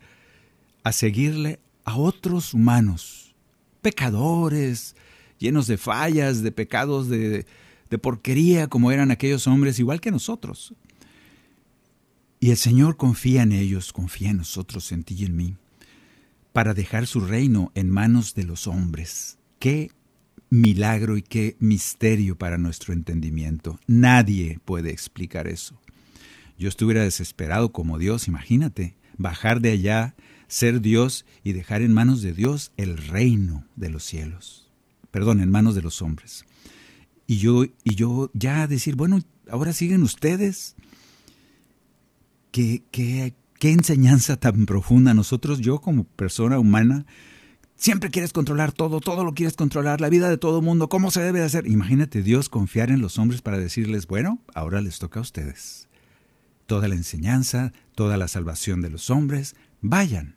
a 0.84 0.92
seguirle 0.92 1.60
a 1.84 1.98
otros 1.98 2.54
humanos, 2.54 3.36
pecadores, 3.82 4.96
llenos 5.40 5.68
de 5.68 5.78
fallas, 5.78 6.42
de 6.42 6.52
pecados, 6.52 7.08
de, 7.10 7.46
de 7.90 7.98
porquería, 7.98 8.68
como 8.68 8.92
eran 8.92 9.12
aquellos 9.12 9.48
hombres, 9.48 9.80
igual 9.80 10.02
que 10.02 10.12
nosotros. 10.12 10.74
Y 12.40 12.52
el 12.52 12.58
Señor 12.58 12.98
confía 12.98 13.44
en 13.44 13.52
ellos, 13.52 13.94
confía 13.94 14.32
en 14.32 14.38
nosotros, 14.38 14.92
en 14.92 15.04
ti 15.04 15.16
y 15.20 15.26
en 15.26 15.36
mí, 15.36 15.56
para 16.54 16.74
dejar 16.74 17.08
su 17.08 17.22
reino 17.22 17.72
en 17.76 17.90
manos 17.90 18.34
de 18.36 18.44
los 18.44 18.68
hombres. 18.68 19.38
Qué 19.60 19.92
milagro 20.62 21.18
y 21.18 21.22
qué 21.22 21.56
misterio 21.60 22.38
para 22.38 22.58
nuestro 22.58 22.94
entendimiento. 22.94 23.80
Nadie 23.88 24.60
puede 24.66 24.92
explicar 24.92 25.48
eso. 25.48 25.80
Yo 26.58 26.70
estuviera 26.70 27.04
desesperado 27.04 27.72
como 27.72 27.98
Dios, 27.98 28.28
imagínate, 28.28 28.96
bajar 29.18 29.62
de 29.62 29.72
allá, 29.72 30.16
ser 30.48 30.82
Dios 30.82 31.26
y 31.44 31.54
dejar 31.54 31.82
en 31.82 31.94
manos 31.94 32.22
de 32.22 32.34
Dios 32.34 32.72
el 32.78 32.98
reino 32.98 33.66
de 33.76 33.90
los 33.90 34.04
cielos. 34.04 34.72
Perdón, 35.12 35.42
en 35.42 35.52
manos 35.52 35.76
de 35.76 35.82
los 35.82 36.02
hombres. 36.02 36.46
Y 37.28 37.38
yo, 37.38 37.64
y 37.64 37.96
yo 37.96 38.30
ya 38.34 38.68
decir, 38.68 38.96
bueno, 38.96 39.20
ahora 39.50 39.74
siguen 39.74 40.04
ustedes. 40.04 40.76
¿Qué, 42.52 42.84
qué, 42.92 43.34
qué 43.60 43.72
enseñanza 43.72 44.38
tan 44.38 44.66
profunda. 44.66 45.14
Nosotros, 45.14 45.60
yo 45.60 45.80
como 45.80 46.04
persona 46.04 46.60
humana, 46.60 47.06
siempre 47.86 48.10
quieres 48.10 48.34
controlar 48.34 48.72
todo, 48.72 49.00
todo 49.00 49.24
lo 49.24 49.36
quieres 49.36 49.56
controlar, 49.56 50.02
la 50.02 50.10
vida 50.10 50.28
de 50.28 50.40
todo 50.40 50.60
mundo, 50.64 50.90
cómo 50.90 51.12
se 51.12 51.22
debe 51.22 51.44
hacer. 51.44 51.68
Imagínate 51.68 52.24
Dios 52.24 52.50
confiar 52.50 52.90
en 52.90 53.00
los 53.00 53.20
hombres 53.20 53.44
para 53.44 53.60
decirles, 53.60 54.08
bueno, 54.08 54.40
ahora 54.56 54.82
les 54.82 54.98
toca 54.98 55.20
a 55.20 55.22
ustedes. 55.22 55.88
Toda 56.66 56.88
la 56.88 56.96
enseñanza, 56.96 57.74
toda 57.94 58.18
la 58.18 58.28
salvación 58.28 58.82
de 58.82 58.90
los 58.90 59.12
hombres, 59.12 59.56
vayan. 59.82 60.36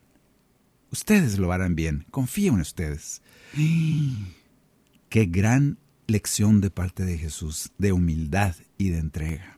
Ustedes 0.92 1.38
lo 1.38 1.50
harán 1.50 1.74
bien, 1.74 2.04
confío 2.10 2.52
en 2.52 2.60
ustedes. 2.60 3.22
Qué 5.08 5.24
gran 5.24 5.78
lección 6.06 6.60
de 6.60 6.68
parte 6.68 7.06
de 7.06 7.16
Jesús, 7.16 7.72
de 7.78 7.92
humildad 7.92 8.56
y 8.76 8.90
de 8.90 8.98
entrega. 8.98 9.57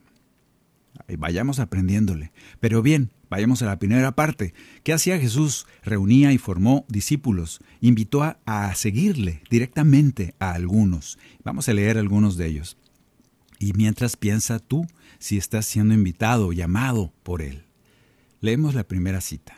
Vayamos 1.16 1.58
aprendiéndole. 1.58 2.32
Pero 2.60 2.82
bien, 2.82 3.10
vayamos 3.28 3.62
a 3.62 3.66
la 3.66 3.78
primera 3.78 4.12
parte. 4.12 4.54
¿Qué 4.82 4.92
hacía 4.92 5.18
Jesús? 5.18 5.66
Reunía 5.82 6.32
y 6.32 6.38
formó 6.38 6.84
discípulos. 6.88 7.60
Invitó 7.80 8.22
a, 8.22 8.38
a 8.46 8.74
seguirle 8.74 9.42
directamente 9.50 10.34
a 10.38 10.52
algunos. 10.52 11.18
Vamos 11.44 11.68
a 11.68 11.74
leer 11.74 11.98
algunos 11.98 12.36
de 12.36 12.46
ellos. 12.46 12.76
Y 13.58 13.72
mientras 13.74 14.16
piensa 14.16 14.58
tú 14.58 14.86
si 15.18 15.36
estás 15.36 15.66
siendo 15.66 15.94
invitado 15.94 16.52
llamado 16.52 17.12
por 17.22 17.42
Él. 17.42 17.64
Leemos 18.40 18.74
la 18.74 18.84
primera 18.84 19.20
cita. 19.20 19.54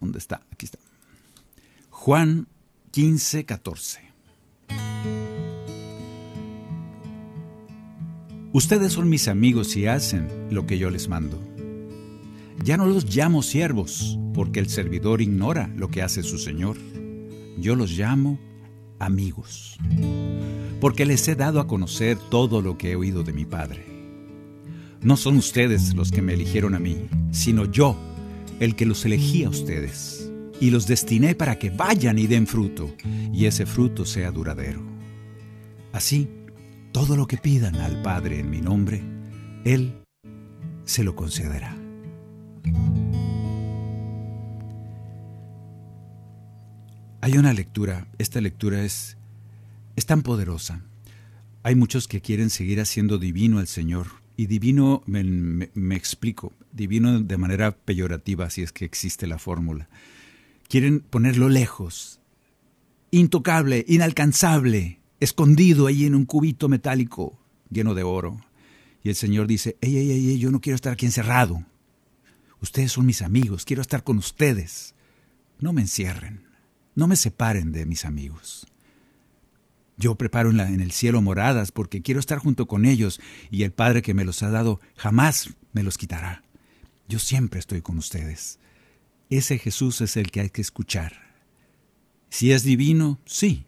¿Dónde 0.00 0.18
está? 0.18 0.40
Aquí 0.50 0.64
está. 0.64 0.78
Juan 1.90 2.48
15, 2.92 3.44
14. 3.44 4.09
Ustedes 8.52 8.94
son 8.94 9.08
mis 9.08 9.28
amigos 9.28 9.76
y 9.76 9.86
hacen 9.86 10.28
lo 10.50 10.66
que 10.66 10.76
yo 10.76 10.90
les 10.90 11.08
mando. 11.08 11.40
Ya 12.64 12.76
no 12.76 12.86
los 12.86 13.14
llamo 13.14 13.42
siervos, 13.42 14.18
porque 14.34 14.58
el 14.58 14.68
servidor 14.68 15.22
ignora 15.22 15.72
lo 15.76 15.88
que 15.88 16.02
hace 16.02 16.24
su 16.24 16.36
Señor. 16.36 16.76
Yo 17.58 17.76
los 17.76 17.92
llamo 17.92 18.40
amigos, 18.98 19.78
porque 20.80 21.06
les 21.06 21.28
he 21.28 21.36
dado 21.36 21.60
a 21.60 21.68
conocer 21.68 22.18
todo 22.28 22.60
lo 22.60 22.76
que 22.76 22.90
he 22.90 22.96
oído 22.96 23.22
de 23.22 23.32
mi 23.32 23.44
Padre. 23.44 23.86
No 25.00 25.16
son 25.16 25.36
ustedes 25.36 25.94
los 25.94 26.10
que 26.10 26.20
me 26.20 26.34
eligieron 26.34 26.74
a 26.74 26.80
mí, 26.80 26.96
sino 27.30 27.70
yo, 27.70 27.96
el 28.58 28.74
que 28.74 28.84
los 28.84 29.04
elegí 29.04 29.44
a 29.44 29.48
ustedes, 29.48 30.28
y 30.60 30.70
los 30.70 30.88
destiné 30.88 31.36
para 31.36 31.56
que 31.56 31.70
vayan 31.70 32.18
y 32.18 32.26
den 32.26 32.48
fruto, 32.48 32.90
y 33.32 33.46
ese 33.46 33.64
fruto 33.64 34.04
sea 34.04 34.32
duradero. 34.32 34.82
Así, 35.92 36.28
todo 36.92 37.16
lo 37.16 37.26
que 37.26 37.36
pidan 37.36 37.76
al 37.76 38.02
Padre 38.02 38.40
en 38.40 38.50
mi 38.50 38.60
nombre, 38.60 39.02
Él 39.64 40.02
se 40.84 41.04
lo 41.04 41.14
concederá. 41.14 41.76
Hay 47.22 47.36
una 47.36 47.52
lectura, 47.52 48.08
esta 48.18 48.40
lectura 48.40 48.82
es, 48.82 49.16
es 49.94 50.06
tan 50.06 50.22
poderosa. 50.22 50.82
Hay 51.62 51.74
muchos 51.74 52.08
que 52.08 52.22
quieren 52.22 52.48
seguir 52.48 52.80
haciendo 52.80 53.18
divino 53.18 53.58
al 53.58 53.66
Señor. 53.66 54.06
Y 54.36 54.46
divino, 54.46 55.02
me, 55.04 55.22
me, 55.22 55.70
me 55.74 55.96
explico, 55.96 56.54
divino 56.72 57.20
de 57.20 57.36
manera 57.36 57.72
peyorativa, 57.72 58.48
si 58.48 58.62
es 58.62 58.72
que 58.72 58.86
existe 58.86 59.26
la 59.26 59.38
fórmula. 59.38 59.90
Quieren 60.66 61.00
ponerlo 61.00 61.50
lejos, 61.50 62.20
intocable, 63.10 63.84
inalcanzable, 63.86 64.99
escondido 65.20 65.86
ahí 65.86 66.06
en 66.06 66.14
un 66.14 66.24
cubito 66.24 66.68
metálico 66.68 67.38
lleno 67.70 67.94
de 67.94 68.02
oro. 68.02 68.40
Y 69.02 69.08
el 69.10 69.14
Señor 69.14 69.46
dice, 69.46 69.76
ey, 69.80 69.96
ey, 69.96 70.10
ey, 70.10 70.38
yo 70.38 70.50
no 70.50 70.60
quiero 70.60 70.74
estar 70.74 70.92
aquí 70.92 71.06
encerrado. 71.06 71.64
Ustedes 72.60 72.92
son 72.92 73.06
mis 73.06 73.22
amigos, 73.22 73.64
quiero 73.64 73.82
estar 73.82 74.02
con 74.02 74.18
ustedes. 74.18 74.94
No 75.58 75.72
me 75.72 75.82
encierren, 75.82 76.46
no 76.94 77.06
me 77.06 77.16
separen 77.16 77.72
de 77.72 77.86
mis 77.86 78.04
amigos. 78.04 78.66
Yo 79.96 80.14
preparo 80.14 80.50
en, 80.50 80.60
en, 80.60 80.80
el 80.80 80.92
cielo 80.92 81.20
moradas 81.20 81.72
porque 81.72 82.00
quiero 82.00 82.20
estar 82.20 82.38
junto 82.38 82.66
con 82.66 82.86
ellos 82.86 83.20
y 83.50 83.62
el 83.64 83.72
Padre 83.72 84.00
que 84.00 84.14
me 84.14 84.24
los 84.24 84.42
ha 84.42 84.50
dado 84.50 84.80
jamás 84.96 85.50
me 85.72 85.82
los 85.82 85.98
quitará. 85.98 86.42
Yo 87.08 87.18
siempre 87.18 87.60
estoy 87.60 87.82
con 87.82 87.98
ustedes. 87.98 88.58
Ese 89.28 89.58
Jesús 89.58 90.00
es 90.00 90.16
el 90.16 90.30
que 90.30 90.40
hay 90.40 90.50
que 90.50 90.62
escuchar. 90.62 91.30
Si 92.30 92.52
es 92.52 92.62
divino, 92.62 93.18
sí, 93.26 93.66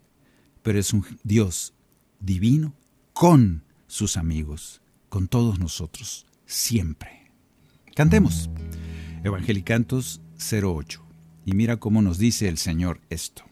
pero 0.62 0.78
es 0.78 0.92
un 0.92 1.04
Dios 1.22 1.74
divino 2.20 2.74
con 3.12 3.64
sus 3.86 4.16
amigos, 4.16 4.80
con 5.08 5.28
todos 5.28 5.58
nosotros, 5.58 6.26
siempre. 6.46 7.30
Cantemos. 7.94 8.48
Evangelicantos 9.24 10.20
08. 10.50 11.02
Y 11.44 11.52
mira 11.52 11.76
cómo 11.76 12.02
nos 12.02 12.18
dice 12.18 12.48
el 12.48 12.58
Señor 12.58 13.00
esto. 13.10 13.44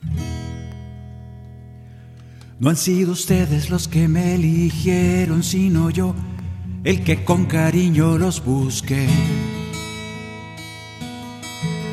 No 2.59 2.69
han 2.69 2.77
sido 2.77 3.13
ustedes 3.13 3.71
los 3.71 3.89
que 3.89 4.07
me 4.07 4.35
eligieron, 4.35 5.43
sino 5.43 5.91
yo, 5.91 6.15
el 6.85 7.03
que 7.05 7.25
con 7.25 7.47
cariño 7.47 8.19
los 8.19 8.45
busque 8.45 9.09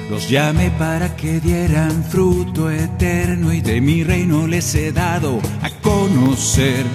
los 0.09 0.29
llamé 0.29 0.71
para 0.71 1.15
que 1.15 1.39
dieran 1.39 2.03
fruto 2.03 2.69
eterno 2.69 3.51
y 3.51 3.61
de 3.61 3.81
mi 3.81 4.03
reino 4.03 4.47
les 4.47 4.73
he 4.75 4.91
dado 4.91 5.39
a 5.61 5.69
conocer. 5.81 6.85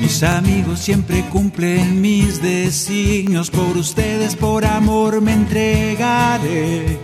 Mis 0.00 0.22
amigos 0.22 0.78
siempre 0.78 1.24
cumplen 1.28 2.00
mis 2.00 2.40
designios, 2.40 3.50
por 3.50 3.76
ustedes 3.76 4.36
por 4.36 4.64
amor 4.64 5.20
me 5.20 5.32
entregaré. 5.32 6.98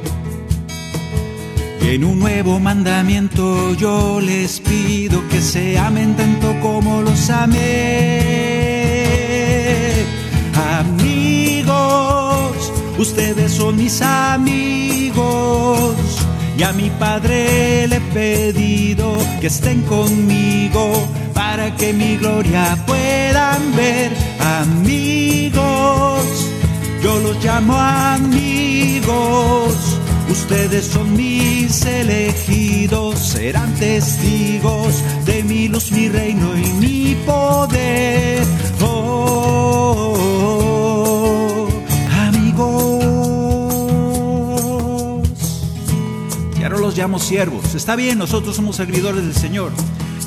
En 1.81 2.05
un 2.05 2.19
nuevo 2.19 2.61
mandamiento 2.61 3.75
yo 3.75 4.21
les 4.21 4.61
pido 4.61 5.27
que 5.29 5.41
se 5.41 5.79
amen 5.79 6.17
tanto 6.17 6.59
como 6.61 7.03
los 7.03 7.31
amé. 7.31 8.74
Ustedes 13.07 13.53
son 13.53 13.77
mis 13.77 14.01
amigos 14.01 15.95
y 16.57 16.63
a 16.63 16.73
mi 16.73 16.89
Padre 16.89 17.87
le 17.87 17.97
he 17.97 18.01
pedido 18.01 19.15
que 19.43 19.49
estén 19.49 19.83
conmigo 19.83 21.07
para 21.35 21.77
que 21.77 21.93
mi 21.93 22.17
gloria 22.17 22.79
puedan 22.87 23.77
ver. 23.77 24.11
Amigos, 24.63 26.25
yo 27.03 27.19
los 27.19 27.45
llamo 27.45 27.77
amigos. 27.77 29.75
Ustedes 30.31 30.87
son 30.87 31.15
mis 31.15 31.85
elegidos, 31.85 33.19
serán 33.19 33.75
testigos 33.75 34.95
de 35.27 35.45
mi 35.45 35.69
luz, 35.69 35.93
mi 35.93 36.09
reino 36.09 36.57
y 36.57 36.73
mi 36.81 37.15
poder. 37.27 38.43
Oh, 38.81 40.34
los 46.95 46.99
llamo 47.01 47.19
siervos. 47.19 47.75
Está 47.75 47.97
bien, 47.97 48.19
nosotros 48.19 48.55
somos 48.55 48.77
servidores 48.77 49.25
del 49.25 49.35
Señor. 49.35 49.73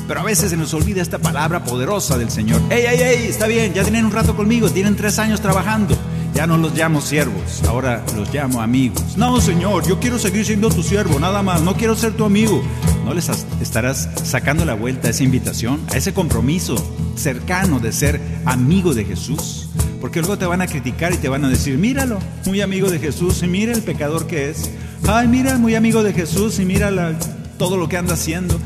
Pero 0.06 0.20
a 0.20 0.22
veces 0.22 0.50
se 0.50 0.56
nos 0.58 0.74
olvida 0.74 1.00
esta 1.00 1.18
palabra 1.18 1.64
poderosa 1.64 2.18
del 2.18 2.30
Señor. 2.30 2.60
¡Ey, 2.68 2.84
ey, 2.84 3.00
ey! 3.00 3.26
Está 3.26 3.46
bien, 3.46 3.72
ya 3.72 3.84
tienen 3.84 4.04
un 4.04 4.12
rato 4.12 4.36
conmigo, 4.36 4.68
tienen 4.68 4.94
tres 4.94 5.18
años 5.18 5.40
trabajando. 5.40 5.96
Ya 6.34 6.46
no 6.46 6.58
los 6.58 6.74
llamo 6.74 7.00
siervos, 7.00 7.62
ahora 7.66 8.04
los 8.14 8.32
llamo 8.34 8.60
amigos. 8.60 9.16
No, 9.16 9.40
Señor, 9.40 9.88
yo 9.88 9.98
quiero 9.98 10.18
seguir 10.18 10.44
siendo 10.44 10.68
tu 10.68 10.82
siervo, 10.82 11.18
nada 11.18 11.42
más, 11.42 11.62
no 11.62 11.74
quiero 11.74 11.96
ser 11.96 12.12
tu 12.12 12.26
amigo. 12.26 12.62
¿No 13.06 13.14
les 13.14 13.30
estarás 13.62 14.10
sacando 14.24 14.66
la 14.66 14.74
vuelta 14.74 15.08
a 15.08 15.12
esa 15.12 15.24
invitación, 15.24 15.80
a 15.90 15.96
ese 15.96 16.12
compromiso 16.12 16.76
cercano 17.16 17.80
de 17.80 17.92
ser 17.92 18.20
amigo 18.44 18.92
de 18.92 19.06
Jesús? 19.06 19.70
Porque 20.02 20.20
luego 20.20 20.36
te 20.36 20.44
van 20.44 20.60
a 20.60 20.66
criticar 20.66 21.14
y 21.14 21.16
te 21.16 21.30
van 21.30 21.46
a 21.46 21.48
decir, 21.48 21.78
míralo, 21.78 22.18
muy 22.44 22.60
amigo 22.60 22.90
de 22.90 22.98
Jesús, 22.98 23.42
y 23.42 23.46
mira 23.46 23.72
el 23.72 23.82
pecador 23.82 24.26
que 24.26 24.50
es. 24.50 24.70
Ay, 25.10 25.26
mira, 25.26 25.56
muy 25.56 25.74
amigo 25.74 26.02
de 26.02 26.12
Jesús, 26.12 26.58
y 26.58 26.66
mira 26.66 27.18
todo 27.56 27.78
lo 27.78 27.88
que 27.88 27.96
anda 27.96 28.12
haciendo. 28.12 28.60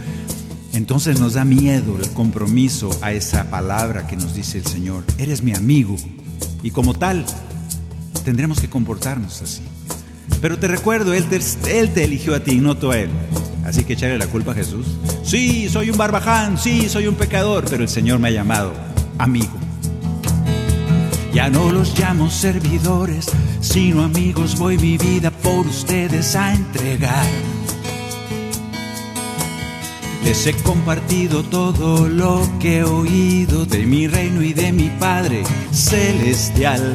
Entonces 0.72 1.20
nos 1.20 1.34
da 1.34 1.44
miedo 1.44 1.96
el 1.96 2.10
compromiso 2.10 2.90
a 3.00 3.12
esa 3.12 3.48
palabra 3.48 4.08
que 4.08 4.16
nos 4.16 4.34
dice 4.34 4.58
el 4.58 4.66
Señor. 4.66 5.04
Eres 5.18 5.44
mi 5.44 5.54
amigo. 5.54 5.94
Y 6.64 6.72
como 6.72 6.94
tal, 6.94 7.24
tendremos 8.24 8.60
que 8.60 8.68
comportarnos 8.68 9.40
así. 9.40 9.62
Pero 10.40 10.58
te 10.58 10.66
recuerdo, 10.66 11.14
él 11.14 11.26
te, 11.26 11.38
él 11.78 11.90
te, 11.90 12.02
eligió 12.02 12.34
a 12.34 12.40
ti, 12.40 12.56
no 12.56 12.76
tú 12.76 12.90
a 12.90 12.98
Él. 12.98 13.10
Así 13.64 13.84
que 13.84 13.92
echarle 13.92 14.18
la 14.18 14.26
culpa 14.26 14.50
a 14.50 14.54
Jesús. 14.56 14.86
Sí, 15.22 15.68
soy 15.68 15.90
un 15.90 15.96
barbaján, 15.96 16.58
sí, 16.58 16.88
soy 16.88 17.06
un 17.06 17.14
pecador, 17.14 17.66
pero 17.70 17.84
el 17.84 17.88
Señor 17.88 18.18
me 18.18 18.26
ha 18.26 18.32
llamado 18.32 18.72
amigo. 19.16 19.52
Ya 21.32 21.48
no 21.48 21.70
los 21.70 21.98
llamo 21.98 22.30
servidores, 22.30 23.26
sino 23.60 24.02
amigos, 24.02 24.58
voy 24.58 24.76
mi 24.76 24.98
vida 24.98 25.30
por 25.30 25.66
ustedes 25.66 26.36
a 26.36 26.52
entregar. 26.52 27.26
Les 30.24 30.46
he 30.46 30.52
compartido 30.62 31.42
todo 31.42 32.06
lo 32.06 32.46
que 32.60 32.78
he 32.78 32.84
oído 32.84 33.64
de 33.64 33.86
mi 33.86 34.06
reino 34.06 34.42
y 34.42 34.52
de 34.52 34.72
mi 34.72 34.90
Padre 35.00 35.42
Celestial. 35.72 36.94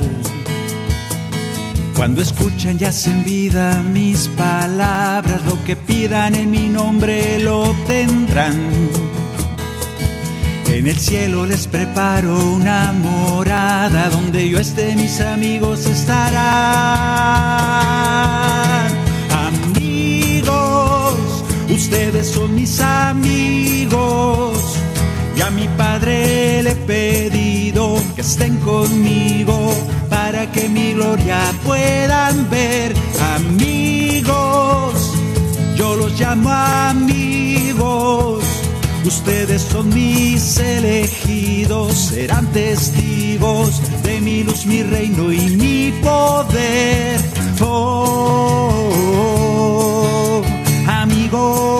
Cuando 1.95 2.21
escuchan 2.21 2.77
y 2.79 2.85
hacen 2.85 3.23
vida 3.23 3.81
mis 3.81 4.27
palabras, 4.29 5.43
lo 5.45 5.61
que 5.65 5.75
pidan 5.75 6.35
en 6.35 6.51
mi 6.51 6.67
nombre 6.69 7.39
lo 7.39 7.75
tendrán. 7.87 8.55
En 10.67 10.85
el 10.85 10.97
cielo 10.99 11.45
les 11.47 11.65
preparo 11.65 12.53
una 12.53 12.93
morada 13.57 14.09
donde 14.09 14.49
yo 14.49 14.59
esté, 14.59 14.95
mis 14.95 15.19
amigos 15.19 15.87
estarán. 15.87 16.35
Amigos, 19.49 21.15
ustedes 21.69 22.27
son 22.27 22.53
mis 22.53 22.79
amigos. 22.79 24.59
Y 25.35 25.41
a 25.41 25.49
mi 25.49 25.67
padre 25.69 26.61
le 26.63 26.71
he 26.71 26.75
pedido 26.75 27.99
que 28.15 28.21
estén 28.21 28.57
conmigo 28.57 29.73
para 30.09 30.51
que 30.51 30.69
mi 30.69 30.93
gloria 30.93 31.39
puedan 31.65 32.49
ver. 32.51 32.93
Amigos, 33.35 34.93
yo 35.75 35.95
los 35.95 36.19
llamo 36.19 36.51
amigos. 36.51 38.06
Ustedes 39.05 39.61
son 39.61 39.89
mis 39.89 40.57
elegidos, 40.57 41.93
serán 41.93 42.51
testigos 42.51 43.81
de 44.03 44.19
mi 44.21 44.43
luz, 44.43 44.65
mi 44.65 44.83
reino 44.83 45.31
y 45.31 45.55
mi 45.55 45.93
poder. 46.01 47.19
Oh, 47.61 48.81
amigos. 50.87 51.77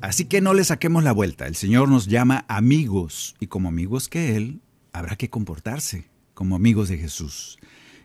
Así 0.00 0.24
que 0.24 0.40
no 0.40 0.54
le 0.54 0.64
saquemos 0.64 1.04
la 1.04 1.12
vuelta. 1.12 1.46
El 1.46 1.56
Señor 1.56 1.88
nos 1.88 2.06
llama 2.06 2.44
amigos 2.48 3.36
y 3.40 3.46
como 3.46 3.68
amigos 3.68 4.08
que 4.08 4.36
Él, 4.36 4.60
habrá 4.92 5.16
que 5.16 5.30
comportarse 5.30 6.08
como 6.34 6.56
amigos 6.56 6.88
de 6.88 6.98
Jesús. 6.98 7.58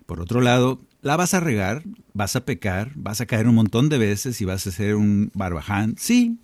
Por 0.06 0.22
otro 0.22 0.42
lado, 0.42 0.82
la 1.02 1.18
vas 1.18 1.34
a 1.34 1.40
regar, 1.40 1.84
vas 2.14 2.36
a 2.36 2.46
pecar, 2.46 2.92
vas 2.96 3.22
a 3.22 3.26
caer 3.26 3.48
un 3.48 3.56
montón 3.56 3.90
de 3.90 3.98
veces 3.98 4.40
y 4.42 4.46
vas 4.46 4.66
a 4.68 4.72
ser 4.72 4.96
un 4.96 5.32
barbaján, 5.34 5.96
sí, 5.98 6.38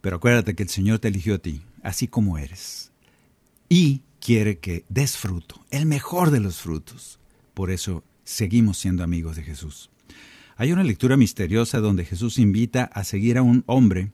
pero 0.00 0.16
acuérdate 0.16 0.54
que 0.54 0.62
el 0.62 0.68
Señor 0.68 0.98
te 0.98 1.08
eligió 1.08 1.36
a 1.36 1.38
ti, 1.38 1.62
así 1.82 2.08
como 2.08 2.38
eres. 2.38 2.92
Y 3.68 4.02
quiere 4.20 4.58
que 4.58 4.84
des 4.88 5.16
fruto, 5.16 5.64
el 5.70 5.86
mejor 5.86 6.30
de 6.30 6.40
los 6.40 6.60
frutos. 6.60 7.18
Por 7.54 7.70
eso 7.70 8.04
seguimos 8.24 8.78
siendo 8.78 9.02
amigos 9.04 9.36
de 9.36 9.42
Jesús. 9.42 9.90
Hay 10.56 10.72
una 10.72 10.84
lectura 10.84 11.16
misteriosa 11.16 11.80
donde 11.80 12.04
Jesús 12.04 12.38
invita 12.38 12.84
a 12.84 13.04
seguir 13.04 13.38
a 13.38 13.42
un 13.42 13.64
hombre. 13.66 14.12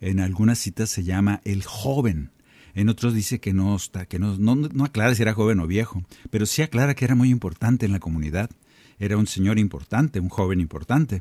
En 0.00 0.20
algunas 0.20 0.58
citas 0.58 0.88
se 0.88 1.04
llama 1.04 1.40
el 1.44 1.64
joven. 1.64 2.30
En 2.80 2.88
otros 2.88 3.12
dice 3.12 3.40
que 3.40 3.52
no 3.52 3.76
está, 3.76 4.06
que 4.06 4.18
no, 4.18 4.38
no, 4.38 4.84
aclara 4.86 5.14
si 5.14 5.20
era 5.20 5.34
joven 5.34 5.60
o 5.60 5.66
viejo, 5.66 6.02
pero 6.30 6.46
sí 6.46 6.62
aclara 6.62 6.94
que 6.94 7.04
era 7.04 7.14
muy 7.14 7.28
importante 7.28 7.84
en 7.84 7.92
la 7.92 7.98
comunidad. 7.98 8.48
Era 8.98 9.18
un 9.18 9.26
señor 9.26 9.58
importante, 9.58 10.18
un 10.18 10.30
joven 10.30 10.60
importante. 10.62 11.20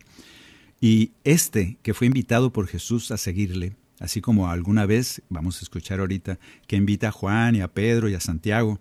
Y 0.80 1.12
este 1.26 1.78
que 1.82 1.94
fue 1.94 2.08
invitado 2.08 2.54
por 2.54 2.68
Jesús 2.68 3.12
a 3.12 3.18
seguirle, 3.18 3.76
así 4.00 4.22
como 4.22 4.50
alguna 4.50 4.86
vez, 4.86 5.22
vamos 5.28 5.58
a 5.58 5.64
escuchar 5.64 6.00
ahorita, 6.00 6.40
que 6.66 6.78
invita 6.78 7.10
a 7.10 7.12
Juan 7.12 7.58
y 7.58 7.60
a 7.60 7.68
Pedro 7.68 8.08
y 8.08 8.14
a 8.14 8.22
Santiago, 8.22 8.80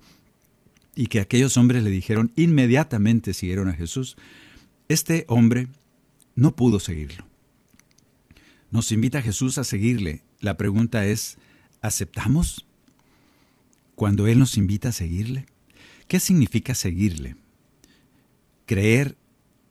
y 0.94 1.08
que 1.08 1.18
aquellos 1.18 1.56
hombres 1.56 1.82
le 1.82 1.90
dijeron 1.90 2.30
inmediatamente 2.36 3.34
siguieron 3.34 3.68
a 3.68 3.74
Jesús, 3.74 4.16
este 4.86 5.24
hombre 5.26 5.66
no 6.36 6.54
pudo 6.54 6.78
seguirlo. 6.78 7.26
Nos 8.70 8.92
invita 8.92 9.20
Jesús 9.20 9.58
a 9.58 9.64
seguirle. 9.64 10.22
La 10.38 10.56
pregunta 10.56 11.06
es, 11.06 11.38
¿aceptamos 11.80 12.67
cuando 13.98 14.28
Él 14.28 14.38
nos 14.38 14.56
invita 14.56 14.90
a 14.90 14.92
seguirle? 14.92 15.46
¿Qué 16.06 16.20
significa 16.20 16.76
seguirle? 16.76 17.34
Creer 18.64 19.18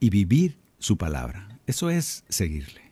y 0.01 0.09
vivir 0.09 0.57
su 0.79 0.97
palabra. 0.97 1.57
Eso 1.65 1.89
es 1.89 2.25
seguirle. 2.27 2.91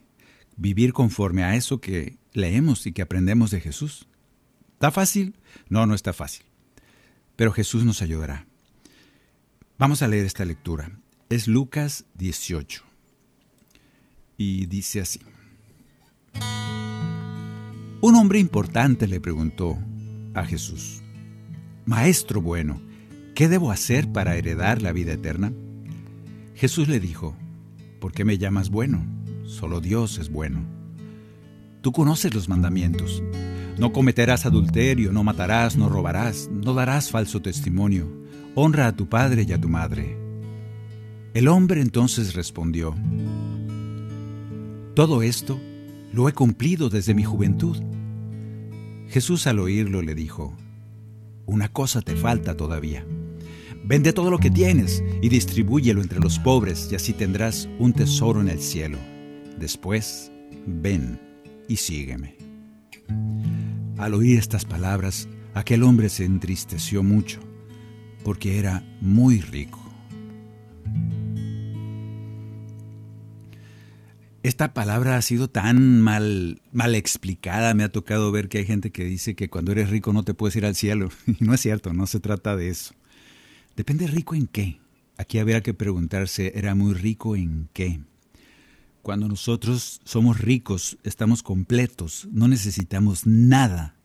Vivir 0.56 0.93
conforme 0.93 1.43
a 1.43 1.58
eso 1.58 1.82
que 1.82 2.15
leemos 2.32 2.88
y 2.88 2.93
que 2.93 3.02
aprendemos 3.02 3.52
de 3.52 3.60
Jesús. 3.60 4.08
¿Está 4.76 4.91
fácil? 4.91 5.36
No, 5.67 5.86
no 5.86 5.93
está 5.93 6.13
fácil. 6.13 6.45
Pero 7.36 7.52
Jesús 7.52 7.84
nos 7.84 8.02
ayudará. 8.02 8.48
Vamos 9.78 10.02
a 10.04 10.08
leer 10.08 10.26
esta 10.26 10.45
lectura. 10.45 10.89
Es 11.30 11.50
Lucas 11.50 12.06
18. 12.13 12.82
Y 14.38 14.67
dice 14.67 15.02
así. 15.02 15.19
Un 18.00 18.15
hombre 18.15 18.39
importante 18.39 19.06
le 19.06 19.19
preguntó 19.19 19.78
a 20.34 20.45
Jesús, 20.45 21.02
Maestro 21.86 22.41
bueno, 22.41 22.82
¿qué 23.36 23.48
debo 23.48 23.69
hacer 23.69 24.12
para 24.12 24.36
heredar 24.36 24.82
la 24.82 24.91
vida 24.91 25.13
eterna? 25.13 25.54
Jesús 26.56 26.88
le 26.88 27.00
dijo, 27.00 27.36
¿por 28.00 28.12
qué 28.12 28.26
me 28.26 28.39
llamas 28.39 28.71
bueno? 28.71 29.06
Solo 29.45 29.82
Dios 29.82 30.17
es 30.17 30.32
bueno. 30.32 30.65
Tú 31.82 31.91
conoces 31.91 32.34
los 32.34 32.50
mandamientos. 32.50 33.21
No 33.78 33.93
cometerás 33.93 34.48
adulterio, 34.48 35.12
no 35.12 35.24
matarás, 35.24 35.78
no 35.78 35.88
robarás, 35.88 36.50
no 36.52 36.74
darás 36.74 37.12
falso 37.12 37.43
testimonio. 37.43 38.08
Honra 38.56 38.88
a 38.88 38.95
tu 38.95 39.08
padre 39.08 39.45
y 39.48 39.54
a 39.54 39.62
tu 39.62 39.69
madre. 39.69 40.17
El 41.36 41.48
hombre 41.48 41.82
entonces 41.82 42.34
respondió, 42.34 42.95
Todo 44.95 45.21
esto 45.21 45.60
lo 46.12 46.30
he 46.30 46.34
cumplido 46.34 46.89
desde 46.89 47.13
mi 47.13 47.24
juventud. 47.24 47.78
Jesús 49.10 49.45
al 49.45 49.60
oírlo 49.60 50.02
le 50.02 50.15
dijo, 50.15 50.58
Una 51.46 51.70
cosa 51.72 52.02
te 52.02 52.16
falta 52.16 52.58
todavía. 52.58 53.06
Vende 53.84 54.14
todo 54.14 54.32
lo 54.32 54.40
que 54.40 54.50
tienes 54.50 55.04
y 55.22 55.30
distribúyelo 55.30 56.02
entre 56.02 56.20
los 56.20 56.40
pobres 56.40 56.90
y 56.92 56.96
así 56.96 57.14
tendrás 57.14 57.70
un 57.78 57.94
tesoro 57.94 58.42
en 58.42 58.50
el 58.50 58.60
cielo. 58.60 58.98
Después, 59.60 60.32
ven 60.66 61.20
y 61.68 61.78
sígueme. 61.78 62.36
Al 63.98 64.16
oír 64.16 64.40
estas 64.40 64.66
palabras, 64.66 65.30
aquel 65.54 65.84
hombre 65.84 66.10
se 66.10 66.26
entristeció 66.26 67.04
mucho, 67.04 67.40
porque 68.24 68.58
era 68.58 68.84
muy 69.00 69.40
rico. 69.40 69.85
Esta 74.46 74.76
palabra 74.76 75.18
ha 75.18 75.24
sido 75.24 75.50
tan 75.50 76.02
mal, 76.02 76.62
mal 76.72 76.94
explicada, 76.94 77.74
me 77.74 77.84
ha 77.84 77.92
tocado 77.92 78.32
ver 78.32 78.48
que 78.48 78.60
hay 78.60 78.66
gente 78.68 78.92
que 78.92 79.04
dice 79.04 79.34
que 79.34 79.50
cuando 79.50 79.72
eres 79.72 79.90
rico 79.90 80.14
no 80.14 80.22
te 80.22 80.36
puedes 80.36 80.56
ir 80.56 80.68
al 80.68 80.76
cielo. 80.76 81.10
Y 81.26 81.44
no 81.44 81.56
es 81.56 81.62
cierto, 81.62 81.94
no 81.94 82.06
se 82.06 82.20
trata 82.20 82.56
de 82.56 82.70
eso. 82.70 82.94
Depende 83.76 84.06
rico 84.06 84.36
en 84.36 84.46
qué. 84.46 84.78
Aquí 85.18 85.40
habría 85.40 85.64
que 85.64 85.74
preguntarse, 85.74 86.54
¿era 86.54 86.76
muy 86.76 86.94
rico 86.94 87.36
en 87.36 87.70
qué? 87.74 88.02
Cuando 89.02 89.28
nosotros 89.28 90.00
somos 90.04 90.40
ricos, 90.40 91.00
estamos 91.04 91.42
completos, 91.42 92.28
no 92.32 92.48
necesitamos 92.48 93.26
nada. 93.26 93.96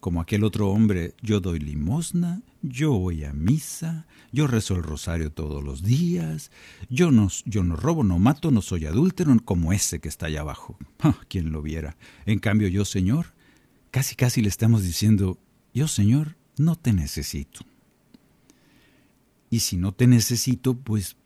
Como 0.00 0.20
aquel 0.20 0.42
otro 0.42 0.70
hombre, 0.70 1.14
yo 1.22 1.38
doy 1.38 1.60
limosna, 1.60 2.42
yo 2.68 2.92
voy 2.92 3.24
a 3.24 3.32
misa, 3.32 4.06
yo 4.32 4.46
rezo 4.46 4.74
el 4.74 4.82
rosario 4.82 5.32
todos 5.32 5.62
los 5.62 5.82
días, 5.82 6.50
yo 6.88 7.10
no, 7.10 7.28
yo 7.44 7.64
no 7.64 7.76
robo, 7.76 8.04
no 8.04 8.18
mato, 8.18 8.50
no 8.50 8.62
soy 8.62 8.86
adúltero 8.86 9.34
como 9.44 9.72
ese 9.72 10.00
que 10.00 10.08
está 10.08 10.26
allá 10.26 10.40
abajo. 10.40 10.78
Ah, 11.00 11.14
quien 11.28 11.52
lo 11.52 11.62
viera. 11.62 11.96
En 12.24 12.38
cambio 12.38 12.68
yo, 12.68 12.84
Señor, 12.84 13.34
casi 13.90 14.16
casi 14.16 14.42
le 14.42 14.48
estamos 14.48 14.82
diciendo, 14.82 15.38
yo, 15.72 15.88
Señor, 15.88 16.36
no 16.56 16.74
te 16.74 16.92
necesito. 16.92 17.60
Y 19.50 19.60
si 19.60 19.76
no 19.76 19.92
te 19.92 20.06
necesito, 20.06 20.74
pues 20.74 21.16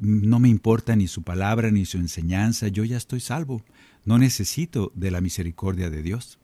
no 0.00 0.38
me 0.38 0.48
importa 0.48 0.96
ni 0.96 1.08
su 1.08 1.22
palabra 1.22 1.70
ni 1.70 1.86
su 1.86 1.98
enseñanza, 1.98 2.68
yo 2.68 2.84
ya 2.84 2.96
estoy 2.96 3.20
salvo, 3.20 3.64
no 4.04 4.18
necesito 4.18 4.92
de 4.94 5.10
la 5.10 5.20
misericordia 5.20 5.88
de 5.88 6.02
Dios. 6.02 6.38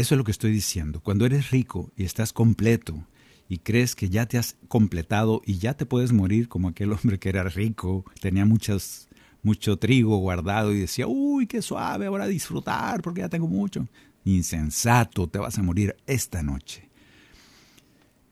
Eso 0.00 0.14
es 0.14 0.18
lo 0.18 0.24
que 0.24 0.30
estoy 0.30 0.50
diciendo. 0.50 1.00
Cuando 1.00 1.26
eres 1.26 1.50
rico 1.50 1.92
y 1.94 2.04
estás 2.04 2.32
completo 2.32 3.06
y 3.50 3.58
crees 3.58 3.94
que 3.94 4.08
ya 4.08 4.24
te 4.24 4.38
has 4.38 4.56
completado 4.66 5.42
y 5.44 5.58
ya 5.58 5.74
te 5.74 5.84
puedes 5.84 6.10
morir 6.10 6.48
como 6.48 6.68
aquel 6.68 6.90
hombre 6.94 7.18
que 7.18 7.28
era 7.28 7.44
rico, 7.44 8.06
tenía 8.18 8.46
mucho 8.46 9.76
trigo 9.78 10.16
guardado 10.16 10.72
y 10.72 10.78
decía, 10.78 11.06
uy, 11.06 11.46
qué 11.46 11.60
suave, 11.60 12.06
ahora 12.06 12.28
disfrutar 12.28 13.02
porque 13.02 13.20
ya 13.20 13.28
tengo 13.28 13.46
mucho. 13.46 13.88
Insensato, 14.24 15.28
te 15.28 15.38
vas 15.38 15.58
a 15.58 15.62
morir 15.62 15.94
esta 16.06 16.42
noche. 16.42 16.88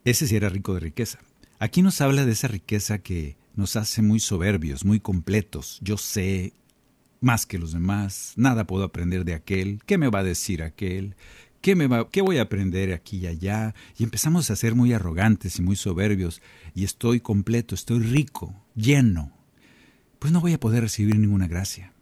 Ese 0.06 0.26
sí 0.26 0.36
era 0.36 0.48
rico 0.48 0.72
de 0.72 0.80
riqueza. 0.80 1.18
Aquí 1.58 1.82
nos 1.82 2.00
habla 2.00 2.24
de 2.24 2.32
esa 2.32 2.48
riqueza 2.48 3.00
que 3.00 3.36
nos 3.56 3.76
hace 3.76 4.00
muy 4.00 4.20
soberbios, 4.20 4.86
muy 4.86 5.00
completos. 5.00 5.80
Yo 5.82 5.98
sé 5.98 6.54
más 7.20 7.44
que 7.44 7.58
los 7.58 7.72
demás, 7.72 8.32
nada 8.36 8.64
puedo 8.64 8.84
aprender 8.84 9.24
de 9.24 9.34
aquel, 9.34 9.80
¿qué 9.84 9.98
me 9.98 10.08
va 10.08 10.20
a 10.20 10.24
decir 10.24 10.62
aquel? 10.62 11.16
¿Qué, 11.60 11.74
me 11.74 11.88
va, 11.88 12.08
¿Qué 12.08 12.22
voy 12.22 12.38
a 12.38 12.42
aprender 12.42 12.92
aquí 12.92 13.18
y 13.18 13.26
allá? 13.26 13.74
Y 13.98 14.04
empezamos 14.04 14.50
a 14.50 14.56
ser 14.56 14.74
muy 14.74 14.92
arrogantes 14.92 15.58
y 15.58 15.62
muy 15.62 15.76
soberbios, 15.76 16.40
y 16.74 16.84
estoy 16.84 17.20
completo, 17.20 17.74
estoy 17.74 18.00
rico, 18.00 18.54
lleno. 18.76 19.32
Pues 20.18 20.32
no 20.32 20.40
voy 20.40 20.52
a 20.52 20.60
poder 20.60 20.82
recibir 20.82 21.18
ninguna 21.18 21.48
gracia. 21.48 21.92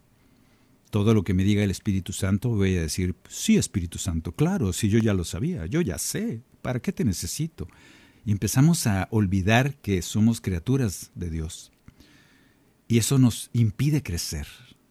Todo 0.91 1.15
lo 1.15 1.25
que 1.25 1.35
me 1.35 1.45
diga 1.45 1.65
el 1.65 1.71
Espíritu 1.71 2.13
Santo 2.13 2.51
voy 2.51 2.77
a 2.77 2.83
decir, 2.83 3.15
sí, 3.29 3.57
Espíritu 3.57 3.99
Santo, 3.99 4.33
claro, 4.33 4.73
si 4.73 4.89
yo 4.89 4.99
ya 4.99 5.15
lo 5.15 5.25
sabía, 5.25 5.67
yo 5.67 5.81
ya 5.81 5.99
sé, 5.99 6.41
¿para 6.63 6.81
qué 6.81 6.93
te 6.93 7.05
necesito? 7.05 7.67
Y 8.25 8.33
empezamos 8.33 8.87
a 8.87 9.09
olvidar 9.11 9.75
que 9.77 10.03
somos 10.03 10.41
criaturas 10.41 11.11
de 11.15 11.31
Dios. 11.31 11.73
Y 12.89 12.99
eso 12.99 13.19
nos 13.19 13.51
impide 13.53 14.03
crecer, 14.03 14.47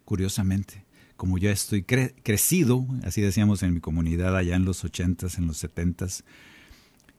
curiosamente. 0.06 0.85
Como 1.18 1.38
ya 1.38 1.52
estoy 1.52 1.84
crecido, 1.84 2.86
así 3.04 3.22
decíamos 3.22 3.64
en 3.64 3.74
mi 3.74 3.80
comunidad 3.80 4.36
allá 4.36 4.56
en 4.56 4.66
los 4.66 4.84
ochentas, 4.84 5.38
en 5.38 5.48
los 5.48 5.58
setentas, 5.58 6.24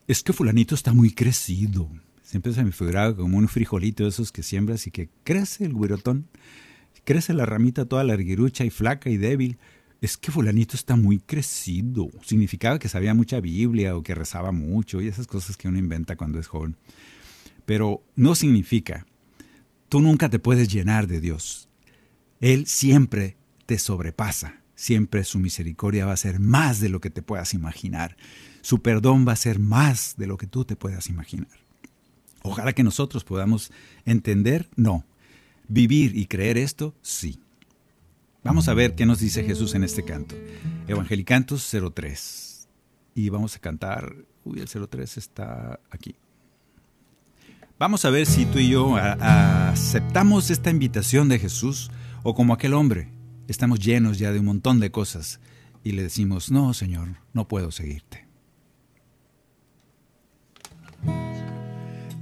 es 0.07 0.23
que 0.23 0.33
fulanito 0.33 0.75
está 0.75 0.93
muy 0.93 1.11
crecido. 1.11 1.89
Siempre 2.23 2.53
se 2.53 2.63
me 2.63 2.73
figuraba 2.73 3.17
como 3.17 3.39
un 3.39 3.49
frijolito 3.49 4.03
de 4.03 4.11
esos 4.11 4.33
que 4.33 4.43
siembras 4.43 4.87
y 4.87 4.91
que 4.91 5.09
crece 5.25 5.65
el 5.65 5.73
güirotón 5.73 6.29
crece 7.07 7.33
la 7.33 7.47
ramita 7.47 7.87
toda 7.87 8.05
larguirucha 8.05 8.65
y 8.67 8.71
flaca 8.71 9.09
y 9.09 9.17
débil. 9.17 9.57
Es 10.03 10.19
que 10.19 10.31
fulanito 10.31 10.77
está 10.77 10.97
muy 10.97 11.21
crecido. 11.21 12.11
Significaba 12.23 12.79
que 12.79 12.91
sabía 12.91 13.15
mucha 13.15 13.41
Biblia 13.41 13.97
o 13.97 14.03
que 14.03 14.15
rezaba 14.15 14.53
mucho 14.53 15.01
y 15.01 15.09
esas 15.09 15.27
cosas 15.27 15.57
que 15.57 15.69
uno 15.69 15.79
inventa 15.79 16.17
cuando 16.17 16.39
es 16.39 16.49
joven. 16.49 16.77
Pero 17.65 18.03
no 18.15 18.35
significa. 18.35 19.07
Tú 19.89 20.01
nunca 20.01 20.29
te 20.29 20.39
puedes 20.39 20.69
llenar 20.69 21.07
de 21.07 21.21
Dios. 21.21 21.69
Él 22.41 22.67
siempre 22.67 23.37
te 23.67 23.79
sobrepasa. 23.79 24.61
Siempre 24.75 25.25
su 25.25 25.39
misericordia 25.39 26.07
va 26.07 26.13
a 26.13 26.19
ser 26.19 26.39
más 26.39 26.81
de 26.81 26.89
lo 26.89 27.01
que 27.01 27.11
te 27.11 27.23
puedas 27.23 27.55
imaginar. 27.55 28.17
Su 28.63 28.83
perdón 28.83 29.27
va 29.27 29.33
a 29.33 29.37
ser 29.37 29.59
más 29.59 30.15
de 30.17 30.27
lo 30.27 30.37
que 30.37 30.47
tú 30.47 30.65
te 30.65 30.77
puedas 30.77 31.09
imaginar. 31.09 31.49
Ojalá 32.43 32.73
que 32.73 32.83
nosotros 32.83 33.25
podamos 33.25 33.73
entender, 34.05 34.69
no, 34.77 35.05
vivir 35.69 36.17
y 36.17 36.27
creer 36.27 36.59
esto, 36.59 36.95
sí. 37.03 37.41
Vamos 38.45 38.69
a 38.69 38.75
ver 38.75 38.95
qué 38.95 39.07
nos 39.07 39.19
dice 39.19 39.43
Jesús 39.43 39.75
en 39.75 39.83
este 39.83 40.05
canto. 40.05 40.37
Evangelicantos 40.87 41.75
03. 41.95 42.69
Y 43.15 43.29
vamos 43.31 43.57
a 43.57 43.59
cantar, 43.59 44.15
uy, 44.45 44.61
el 44.61 44.69
03 44.69 45.17
está 45.17 45.81
aquí. 45.91 46.15
Vamos 47.79 48.05
a 48.05 48.11
ver 48.11 48.27
si 48.27 48.47
tú 48.47 48.59
y 48.59 48.71
yo 48.71 48.97
aceptamos 48.97 50.51
esta 50.51 50.71
invitación 50.71 51.29
de 51.29 51.39
Jesús 51.39 51.91
o 52.23 52.35
como 52.35 52.55
aquel 52.55 52.75
hombre, 52.75 53.09
estamos 53.49 53.81
llenos 53.81 54.19
ya 54.19 54.33
de 54.33 54.41
un 54.41 54.47
montón 54.47 54.81
de 54.81 54.91
cosas 54.91 55.41
y 55.85 55.93
le 55.93 56.03
decimos, 56.03 56.51
no, 56.51 56.75
Señor, 56.75 57.17
no 57.33 57.47
puedo 57.49 57.71
seguirte. 57.71 58.27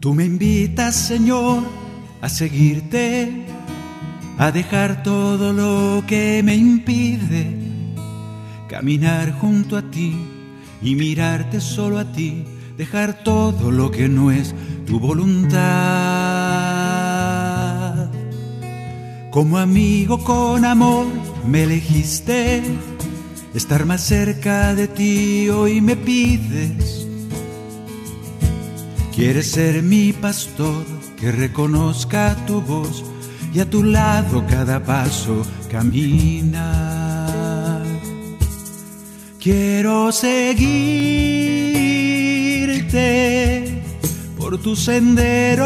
Tú 0.00 0.12
me 0.14 0.24
invitas, 0.24 0.94
Señor, 0.94 1.62
a 2.20 2.28
seguirte, 2.28 3.46
a 4.38 4.50
dejar 4.50 5.02
todo 5.02 5.52
lo 5.52 6.04
que 6.06 6.42
me 6.42 6.54
impide 6.54 7.64
caminar 8.68 9.32
junto 9.32 9.76
a 9.76 9.82
ti 9.82 10.16
y 10.82 10.96
mirarte 10.96 11.60
solo 11.60 11.98
a 12.00 12.10
ti, 12.12 12.44
dejar 12.76 13.22
todo 13.22 13.70
lo 13.70 13.90
que 13.90 14.08
no 14.08 14.32
es 14.32 14.52
tu 14.84 14.98
voluntad. 14.98 15.54
Como 19.34 19.58
amigo 19.58 20.22
con 20.22 20.64
amor 20.64 21.06
me 21.44 21.64
elegiste, 21.64 22.62
estar 23.52 23.84
más 23.84 24.02
cerca 24.02 24.76
de 24.76 24.86
ti 24.86 25.48
hoy 25.48 25.80
me 25.80 25.96
pides. 25.96 27.08
Quieres 29.12 29.50
ser 29.50 29.82
mi 29.82 30.12
pastor 30.12 30.84
que 31.16 31.32
reconozca 31.32 32.36
tu 32.46 32.60
voz 32.60 33.02
y 33.52 33.58
a 33.58 33.68
tu 33.68 33.82
lado 33.82 34.46
cada 34.48 34.84
paso 34.84 35.42
camina. 35.68 36.62
Quiero 39.40 40.12
seguirte 40.12 40.44
por 44.38 44.58
tu 44.58 44.76
sendero, 44.76 45.64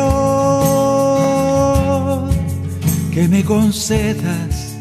que 3.18 3.26
me 3.26 3.42
concedas 3.42 4.76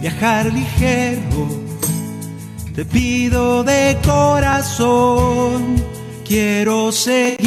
viajar 0.00 0.50
ligero. 0.50 1.46
Te 2.74 2.86
pido 2.86 3.62
de 3.62 3.98
corazón, 4.02 5.76
quiero 6.26 6.90
seguir 6.90 7.44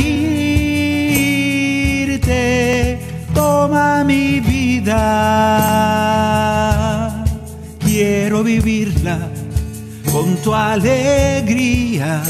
toma 3.34 4.04
mi 4.04 4.40
vida. 4.40 4.94
Quiero 7.80 8.44
vivirla 8.44 9.18
con 10.12 10.36
tu 10.44 10.54
alegría, 10.54 12.22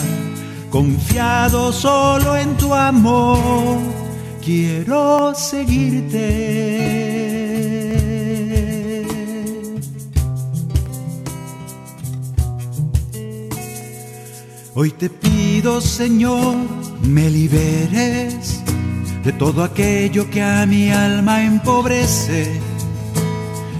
confiado 0.69 1.73
solo 1.73 2.37
en 2.37 2.55
tu 2.55 2.73
amor. 2.73 3.79
Quiero 4.41 5.35
seguirte. 5.35 7.16
Hoy 14.79 14.91
te 14.91 15.09
pido, 15.09 15.81
Señor, 15.81 16.55
me 17.01 17.31
liberes 17.31 18.61
de 19.23 19.31
todo 19.31 19.63
aquello 19.63 20.29
que 20.29 20.43
a 20.43 20.67
mi 20.67 20.91
alma 20.91 21.43
empobrece, 21.43 22.61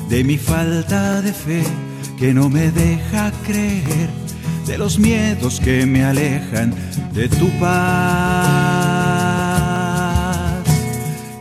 de 0.10 0.24
mi 0.24 0.40
falta 0.40 1.22
de 1.22 1.34
fe 1.34 1.62
que 2.18 2.34
no 2.34 2.50
me 2.50 2.72
deja 2.72 3.32
creer, 3.46 4.10
de 4.66 4.80
los 4.80 4.98
miedos 4.98 5.60
que 5.60 5.86
me 5.86 6.04
alejan 6.04 6.74
de 7.14 7.30
tu 7.30 7.48
paz. 7.60 7.78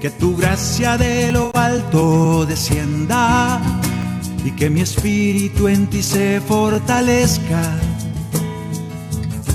Que 0.03 0.11
tu 0.11 0.37
gracia 0.37 0.99
de 0.99 1.33
lo 1.33 1.51
alto 1.57 2.45
descienda 2.45 3.63
y 4.45 4.51
que 4.51 4.69
mi 4.69 4.83
espíritu 4.83 5.67
en 5.67 5.87
ti 5.87 6.03
se 6.03 6.43
fortalezca 6.43 7.86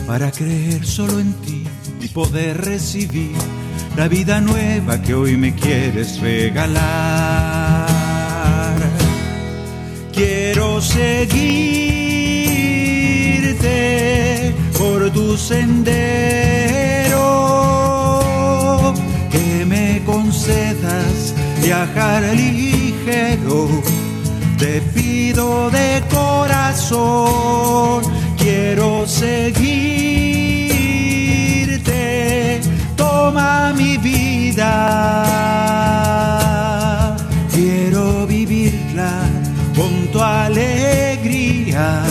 para 0.07 0.31
creer 0.31 0.85
solo 0.85 1.19
en 1.19 1.33
ti 1.33 1.63
y 2.01 2.07
poder 2.09 2.63
recibir 2.65 3.35
la 3.95 4.07
vida 4.07 4.39
nueva 4.41 5.01
que 5.01 5.13
hoy 5.13 5.37
me 5.37 5.53
quieres 5.55 6.19
regalar. 6.19 7.91
Quiero 10.13 10.81
seguirte 10.81 11.21
por 14.77 15.09
tu 15.11 15.37
sendero, 15.37 15.93
que 19.31 19.65
me 19.65 20.01
concedas 20.05 21.33
viajar 21.63 22.23
ligero. 22.35 23.67
Te 24.57 24.81
pido 24.93 25.69
de 25.71 26.03
corazón, 26.11 28.03
quiero 28.41 29.05
seguirte 29.07 30.01
toma 32.95 33.73
mi 33.73 33.97
vida. 33.97 34.71
Quiero 37.53 38.25
vivirla 38.27 39.13
con 39.75 40.07
tu 40.11 40.19
alegría, 40.21 42.03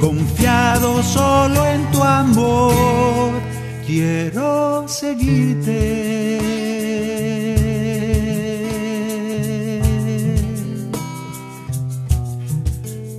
confiado 0.00 1.02
solo 1.02 1.66
en 1.66 1.90
tu 1.92 2.02
amor. 2.02 3.32
Quiero 3.86 4.86
seguirte. 4.88 6.38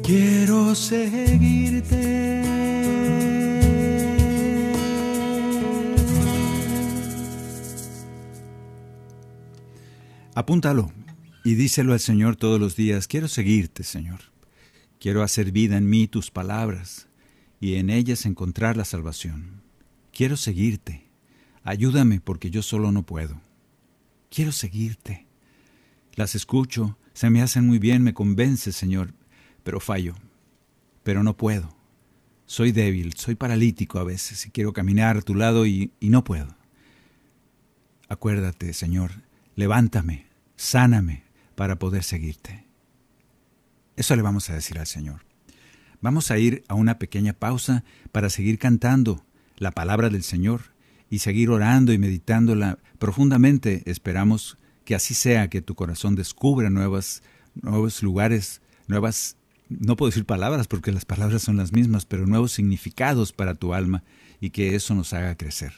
Quiero 0.03 0.75
seguirte. 0.75 2.32
Apúntalo 10.35 10.91
y 11.43 11.53
díselo 11.53 11.93
al 11.93 11.99
Señor 11.99 12.35
todos 12.37 12.59
los 12.59 12.75
días. 12.75 13.07
Quiero 13.07 13.27
seguirte, 13.27 13.83
Señor. 13.83 14.19
Quiero 14.99 15.21
hacer 15.21 15.51
vida 15.51 15.77
en 15.77 15.87
mí 15.87 16.07
tus 16.07 16.31
palabras 16.31 17.07
y 17.59 17.75
en 17.75 17.91
ellas 17.91 18.25
encontrar 18.25 18.75
la 18.75 18.85
salvación. 18.85 19.61
Quiero 20.11 20.35
seguirte. 20.35 21.05
Ayúdame 21.63 22.19
porque 22.19 22.49
yo 22.49 22.63
solo 22.63 22.91
no 22.91 23.03
puedo. 23.05 23.39
Quiero 24.31 24.51
seguirte. 24.51 25.27
Las 26.15 26.33
escucho, 26.33 26.97
se 27.13 27.29
me 27.29 27.43
hacen 27.43 27.67
muy 27.67 27.77
bien, 27.77 28.01
me 28.01 28.15
convence, 28.15 28.71
Señor. 28.71 29.13
pero 29.63 29.79
fallo, 29.79 30.15
pero 31.03 31.23
no 31.23 31.37
puedo. 31.37 31.75
Soy 32.47 32.71
débil, 32.71 33.13
soy 33.13 33.35
paralítico 33.35 33.99
a 33.99 34.03
veces 34.03 34.45
y 34.45 34.49
quiero 34.49 34.73
caminar 34.73 35.17
a 35.17 35.21
tu 35.21 35.35
lado 35.35 35.65
y, 35.65 35.91
y 35.99 36.09
no 36.09 36.23
puedo. 36.23 36.55
Acuérdate, 38.09 38.73
Señor, 38.73 39.11
levántame, 39.55 40.27
sáname 40.55 41.23
para 41.55 41.77
poder 41.77 42.03
seguirte. 42.03 42.65
Eso 43.95 44.15
le 44.15 44.21
vamos 44.21 44.49
a 44.49 44.55
decir 44.55 44.79
al 44.79 44.87
Señor. 44.87 45.25
Vamos 46.01 46.31
a 46.31 46.37
ir 46.37 46.63
a 46.67 46.73
una 46.73 46.99
pequeña 46.99 47.33
pausa 47.33 47.83
para 48.11 48.29
seguir 48.29 48.59
cantando 48.59 49.25
la 49.57 49.71
palabra 49.71 50.09
del 50.09 50.23
Señor 50.23 50.73
y 51.09 51.19
seguir 51.19 51.49
orando 51.49 51.93
y 51.93 51.97
meditándola 51.97 52.79
profundamente. 52.97 53.83
Esperamos 53.85 54.57
que 54.83 54.95
así 54.95 55.13
sea, 55.13 55.49
que 55.49 55.61
tu 55.61 55.75
corazón 55.75 56.15
descubra 56.15 56.69
nuevas, 56.69 57.23
nuevos 57.53 58.03
lugares, 58.03 58.61
nuevas, 58.87 59.37
no 59.69 59.95
puedo 59.95 60.09
decir 60.09 60.25
palabras 60.25 60.67
porque 60.67 60.91
las 60.91 61.05
palabras 61.05 61.41
son 61.41 61.55
las 61.55 61.71
mismas, 61.71 62.05
pero 62.05 62.25
nuevos 62.25 62.51
significados 62.51 63.31
para 63.31 63.55
tu 63.55 63.73
alma 63.73 64.03
y 64.41 64.49
que 64.49 64.75
eso 64.75 64.95
nos 64.95 65.13
haga 65.13 65.37
crecer. 65.37 65.73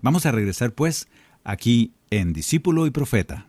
Vamos 0.00 0.24
a 0.24 0.32
regresar 0.32 0.72
pues 0.72 1.08
aquí 1.44 1.92
en 2.10 2.32
Discípulo 2.32 2.86
y 2.86 2.90
Profeta. 2.90 3.46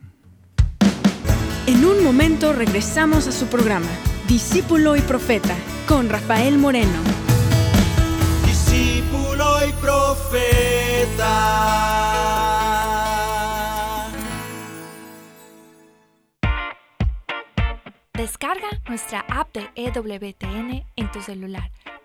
En 1.65 1.84
un 1.84 2.04
momento 2.04 2.54
regresamos 2.54 3.28
a 3.28 3.32
su 3.32 3.47
programa, 3.47 3.89
Discípulo 4.28 4.95
y 4.95 5.02
Profeta, 5.02 5.56
con 5.88 6.10
Rafael 6.10 6.60
Moreno. 6.60 7.00
Discípulo 8.45 9.67
y 9.67 9.71
profeta. 9.82 11.32
Descarga 18.13 18.67
nuestra 18.88 19.26
app 19.28 19.52
de 19.54 19.69
EWTN 19.76 20.86
en 20.95 21.12
tu 21.12 21.21
celular, 21.21 21.71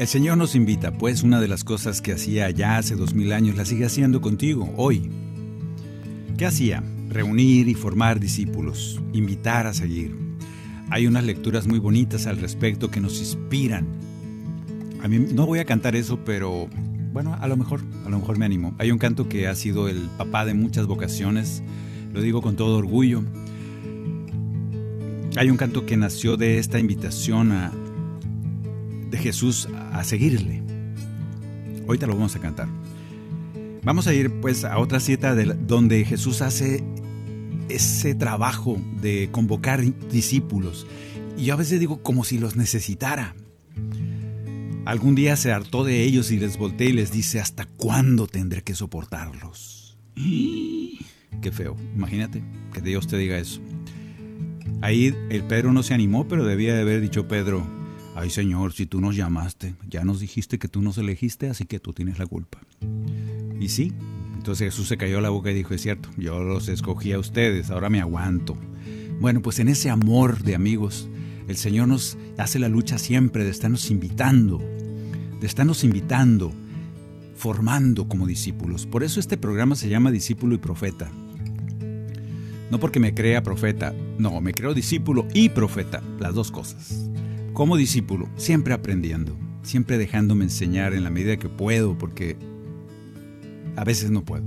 El 0.00 0.08
Señor 0.08 0.38
nos 0.38 0.54
invita, 0.54 0.92
pues 0.92 1.22
una 1.22 1.42
de 1.42 1.46
las 1.46 1.62
cosas 1.62 2.00
que 2.00 2.14
hacía 2.14 2.48
ya 2.48 2.78
hace 2.78 2.96
dos 2.96 3.12
mil 3.12 3.34
años 3.34 3.58
la 3.58 3.66
sigue 3.66 3.84
haciendo 3.84 4.22
contigo 4.22 4.72
hoy. 4.78 5.10
¿Qué 6.38 6.46
hacía? 6.46 6.82
Reunir 7.10 7.68
y 7.68 7.74
formar 7.74 8.18
discípulos, 8.18 8.98
invitar 9.12 9.66
a 9.66 9.74
seguir. 9.74 10.16
Hay 10.88 11.06
unas 11.06 11.24
lecturas 11.24 11.66
muy 11.66 11.78
bonitas 11.78 12.26
al 12.26 12.38
respecto 12.38 12.90
que 12.90 12.98
nos 12.98 13.18
inspiran. 13.18 13.86
A 15.02 15.08
mí 15.08 15.18
no 15.18 15.44
voy 15.44 15.58
a 15.58 15.66
cantar 15.66 15.94
eso, 15.94 16.18
pero 16.24 16.66
bueno, 17.12 17.36
a 17.38 17.46
lo 17.46 17.58
mejor, 17.58 17.82
a 18.06 18.08
lo 18.08 18.20
mejor 18.20 18.38
me 18.38 18.46
animo. 18.46 18.74
Hay 18.78 18.92
un 18.92 18.98
canto 18.98 19.28
que 19.28 19.48
ha 19.48 19.54
sido 19.54 19.86
el 19.86 20.08
papá 20.16 20.46
de 20.46 20.54
muchas 20.54 20.86
vocaciones, 20.86 21.62
lo 22.14 22.22
digo 22.22 22.40
con 22.40 22.56
todo 22.56 22.78
orgullo. 22.78 23.22
Hay 25.36 25.50
un 25.50 25.58
canto 25.58 25.84
que 25.84 25.98
nació 25.98 26.38
de 26.38 26.56
esta 26.56 26.78
invitación 26.78 27.52
a, 27.52 27.70
de 29.10 29.18
Jesús 29.18 29.68
a 29.92 30.04
seguirle. 30.04 30.62
Ahorita 31.86 32.06
lo 32.06 32.14
vamos 32.14 32.36
a 32.36 32.40
cantar. 32.40 32.68
Vamos 33.82 34.06
a 34.06 34.14
ir 34.14 34.30
pues 34.40 34.64
a 34.64 34.78
otra 34.78 35.00
cita 35.00 35.34
de 35.34 35.46
donde 35.54 36.04
Jesús 36.04 36.42
hace 36.42 36.84
ese 37.68 38.14
trabajo 38.14 38.80
de 39.00 39.28
convocar 39.32 39.82
discípulos. 40.10 40.86
Y 41.36 41.44
yo 41.44 41.54
a 41.54 41.56
veces 41.56 41.80
digo 41.80 42.02
como 42.02 42.24
si 42.24 42.38
los 42.38 42.56
necesitara. 42.56 43.34
Algún 44.84 45.14
día 45.14 45.36
se 45.36 45.52
hartó 45.52 45.84
de 45.84 46.02
ellos 46.02 46.30
y 46.30 46.38
les 46.38 46.56
voltea 46.58 46.88
y 46.88 46.92
les 46.92 47.12
dice, 47.12 47.40
¿hasta 47.40 47.66
cuándo 47.66 48.26
tendré 48.26 48.62
que 48.62 48.74
soportarlos? 48.74 49.96
Qué 50.16 51.52
feo, 51.52 51.76
imagínate 51.94 52.42
que 52.72 52.80
Dios 52.80 53.06
te 53.06 53.16
diga 53.16 53.38
eso. 53.38 53.60
Ahí 54.82 55.14
el 55.30 55.42
Pedro 55.44 55.72
no 55.72 55.82
se 55.82 55.94
animó, 55.94 56.26
pero 56.26 56.44
debía 56.44 56.74
de 56.74 56.80
haber 56.80 57.00
dicho 57.00 57.28
Pedro, 57.28 57.66
ay 58.20 58.30
Señor, 58.30 58.72
si 58.72 58.86
tú 58.86 59.00
nos 59.00 59.16
llamaste, 59.16 59.74
ya 59.88 60.04
nos 60.04 60.20
dijiste 60.20 60.58
que 60.58 60.68
tú 60.68 60.82
nos 60.82 60.98
elegiste, 60.98 61.48
así 61.48 61.64
que 61.64 61.80
tú 61.80 61.92
tienes 61.92 62.18
la 62.18 62.26
culpa. 62.26 62.58
Y 63.58 63.68
sí, 63.68 63.92
entonces 64.36 64.72
Jesús 64.72 64.88
se 64.88 64.96
cayó 64.96 65.20
la 65.20 65.30
boca 65.30 65.50
y 65.50 65.54
dijo, 65.54 65.74
es 65.74 65.82
cierto, 65.82 66.10
yo 66.16 66.42
los 66.42 66.68
escogí 66.68 67.12
a 67.12 67.18
ustedes, 67.18 67.70
ahora 67.70 67.88
me 67.88 68.00
aguanto. 68.00 68.56
Bueno, 69.20 69.42
pues 69.42 69.58
en 69.58 69.68
ese 69.68 69.90
amor 69.90 70.42
de 70.42 70.54
amigos, 70.54 71.08
el 71.48 71.56
Señor 71.56 71.88
nos 71.88 72.16
hace 72.38 72.58
la 72.58 72.68
lucha 72.68 72.98
siempre 72.98 73.44
de 73.44 73.50
estarnos 73.50 73.90
invitando, 73.90 74.58
de 74.58 75.46
estarnos 75.46 75.82
invitando, 75.84 76.52
formando 77.36 78.06
como 78.06 78.26
discípulos. 78.26 78.86
Por 78.86 79.02
eso 79.02 79.18
este 79.18 79.36
programa 79.38 79.76
se 79.76 79.88
llama 79.88 80.10
Discípulo 80.10 80.54
y 80.54 80.58
Profeta. 80.58 81.10
No 82.70 82.78
porque 82.78 83.00
me 83.00 83.14
crea 83.14 83.42
profeta, 83.42 83.94
no, 84.18 84.40
me 84.40 84.54
creo 84.54 84.74
discípulo 84.74 85.26
y 85.34 85.48
profeta, 85.48 86.02
las 86.20 86.34
dos 86.34 86.52
cosas. 86.52 87.10
Como 87.60 87.76
discípulo, 87.76 88.26
siempre 88.36 88.72
aprendiendo, 88.72 89.36
siempre 89.60 89.98
dejándome 89.98 90.44
enseñar 90.44 90.94
en 90.94 91.04
la 91.04 91.10
medida 91.10 91.36
que 91.36 91.50
puedo, 91.50 91.98
porque 91.98 92.38
a 93.76 93.84
veces 93.84 94.10
no 94.10 94.24
puedo. 94.24 94.44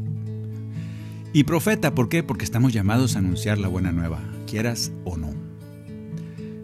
Y 1.32 1.44
profeta, 1.44 1.94
¿por 1.94 2.10
qué? 2.10 2.24
Porque 2.24 2.44
estamos 2.44 2.74
llamados 2.74 3.16
a 3.16 3.20
anunciar 3.20 3.60
la 3.60 3.68
buena 3.68 3.92
nueva, 3.92 4.20
quieras 4.48 4.92
o 5.04 5.16
no. 5.16 5.32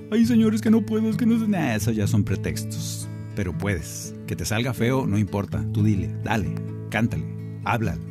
Ay, 0.09 0.25
señores, 0.25 0.59
que 0.63 0.71
no 0.71 0.83
puedo, 0.83 1.07
es 1.11 1.17
que 1.17 1.27
no 1.27 1.39
sé. 1.39 1.47
Nah, 1.47 1.75
eso 1.75 1.91
ya 1.91 2.07
son 2.07 2.23
pretextos. 2.23 3.07
Pero 3.35 3.55
puedes. 3.55 4.15
Que 4.25 4.35
te 4.35 4.43
salga 4.43 4.73
feo, 4.73 5.05
no 5.05 5.19
importa. 5.19 5.63
Tú 5.71 5.83
dile, 5.83 6.11
dale, 6.23 6.55
cántale, 6.89 7.25
háblale. 7.63 8.01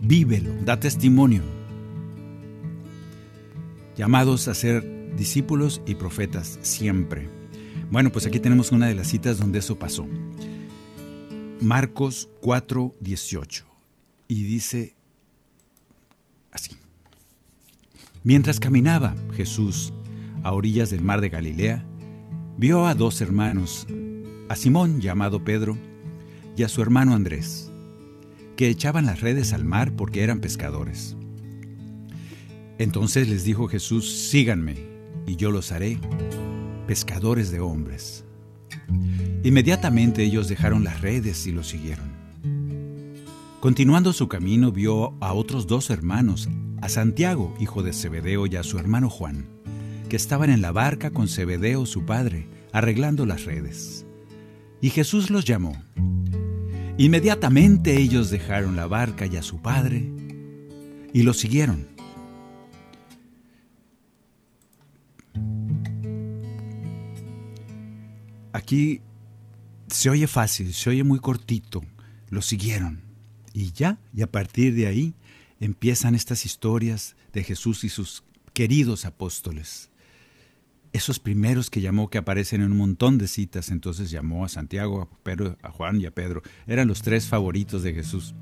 vívelo, 0.00 0.50
da 0.64 0.80
testimonio. 0.80 1.42
Llamados 3.96 4.48
a 4.48 4.54
ser 4.54 5.14
discípulos 5.14 5.82
y 5.86 5.94
profetas 5.94 6.58
siempre. 6.62 7.43
Bueno, 7.90 8.10
pues 8.10 8.26
aquí 8.26 8.40
tenemos 8.40 8.72
una 8.72 8.86
de 8.86 8.94
las 8.94 9.08
citas 9.08 9.38
donde 9.38 9.58
eso 9.58 9.78
pasó. 9.78 10.06
Marcos 11.60 12.28
4, 12.40 12.94
18. 13.00 13.64
Y 14.28 14.44
dice 14.44 14.94
así. 16.50 16.72
Mientras 18.22 18.58
caminaba 18.58 19.14
Jesús 19.34 19.92
a 20.42 20.52
orillas 20.52 20.90
del 20.90 21.02
mar 21.02 21.20
de 21.20 21.28
Galilea, 21.28 21.84
vio 22.56 22.86
a 22.86 22.94
dos 22.94 23.20
hermanos, 23.20 23.86
a 24.48 24.56
Simón 24.56 25.00
llamado 25.00 25.44
Pedro 25.44 25.76
y 26.56 26.62
a 26.62 26.68
su 26.68 26.82
hermano 26.82 27.14
Andrés, 27.14 27.70
que 28.56 28.68
echaban 28.68 29.06
las 29.06 29.20
redes 29.20 29.52
al 29.52 29.64
mar 29.64 29.92
porque 29.94 30.22
eran 30.22 30.40
pescadores. 30.40 31.16
Entonces 32.78 33.28
les 33.28 33.44
dijo 33.44 33.68
Jesús, 33.68 34.10
síganme, 34.30 34.76
y 35.26 35.36
yo 35.36 35.50
los 35.50 35.72
haré 35.72 35.98
pescadores 36.86 37.50
de 37.50 37.60
hombres. 37.60 38.24
Inmediatamente 39.42 40.22
ellos 40.22 40.48
dejaron 40.48 40.84
las 40.84 41.00
redes 41.00 41.46
y 41.46 41.52
lo 41.52 41.62
siguieron. 41.62 42.12
Continuando 43.60 44.12
su 44.12 44.28
camino 44.28 44.72
vio 44.72 45.14
a 45.20 45.32
otros 45.32 45.66
dos 45.66 45.90
hermanos, 45.90 46.48
a 46.82 46.88
Santiago, 46.88 47.54
hijo 47.60 47.82
de 47.82 47.92
Zebedeo, 47.92 48.46
y 48.46 48.56
a 48.56 48.62
su 48.62 48.78
hermano 48.78 49.08
Juan, 49.08 49.46
que 50.08 50.16
estaban 50.16 50.50
en 50.50 50.60
la 50.60 50.72
barca 50.72 51.10
con 51.10 51.28
Zebedeo 51.28 51.86
su 51.86 52.04
padre, 52.04 52.46
arreglando 52.72 53.24
las 53.24 53.44
redes. 53.44 54.04
Y 54.80 54.90
Jesús 54.90 55.30
los 55.30 55.44
llamó. 55.44 55.82
Inmediatamente 56.98 57.96
ellos 57.96 58.30
dejaron 58.30 58.76
la 58.76 58.86
barca 58.86 59.26
y 59.26 59.36
a 59.36 59.42
su 59.42 59.62
padre 59.62 60.12
y 61.14 61.22
lo 61.22 61.32
siguieron. 61.32 61.93
Aquí 68.54 69.02
se 69.88 70.08
oye 70.08 70.26
fácil, 70.26 70.72
se 70.72 70.88
oye 70.88 71.04
muy 71.04 71.18
cortito. 71.18 71.82
Lo 72.30 72.40
siguieron. 72.40 73.02
Y 73.52 73.72
ya, 73.72 73.98
y 74.14 74.22
a 74.22 74.32
partir 74.32 74.74
de 74.74 74.86
ahí 74.86 75.14
empiezan 75.60 76.14
estas 76.14 76.46
historias 76.46 77.16
de 77.34 77.44
Jesús 77.44 77.84
y 77.84 77.90
sus 77.90 78.24
queridos 78.54 79.04
apóstoles 79.04 79.90
esos 80.94 81.18
primeros 81.18 81.70
que 81.70 81.80
llamó 81.80 82.08
que 82.08 82.18
aparecen 82.18 82.62
en 82.62 82.70
un 82.70 82.78
montón 82.78 83.18
de 83.18 83.26
citas, 83.26 83.70
entonces 83.70 84.12
llamó 84.12 84.44
a 84.44 84.48
Santiago, 84.48 85.02
a 85.02 85.24
Pedro, 85.24 85.58
a 85.60 85.70
Juan 85.70 86.00
y 86.00 86.06
a 86.06 86.12
Pedro. 86.12 86.40
Eran 86.68 86.86
los 86.86 87.02
tres 87.02 87.26
favoritos 87.26 87.82
de 87.82 87.92
Jesús. 87.92 88.32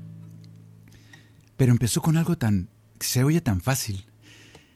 Pero 1.57 1.71
empezó 1.71 2.03
con 2.03 2.15
algo 2.15 2.37
tan, 2.37 2.69
se 2.99 3.23
oye 3.23 3.41
tan 3.41 3.59
fácil. 3.59 4.05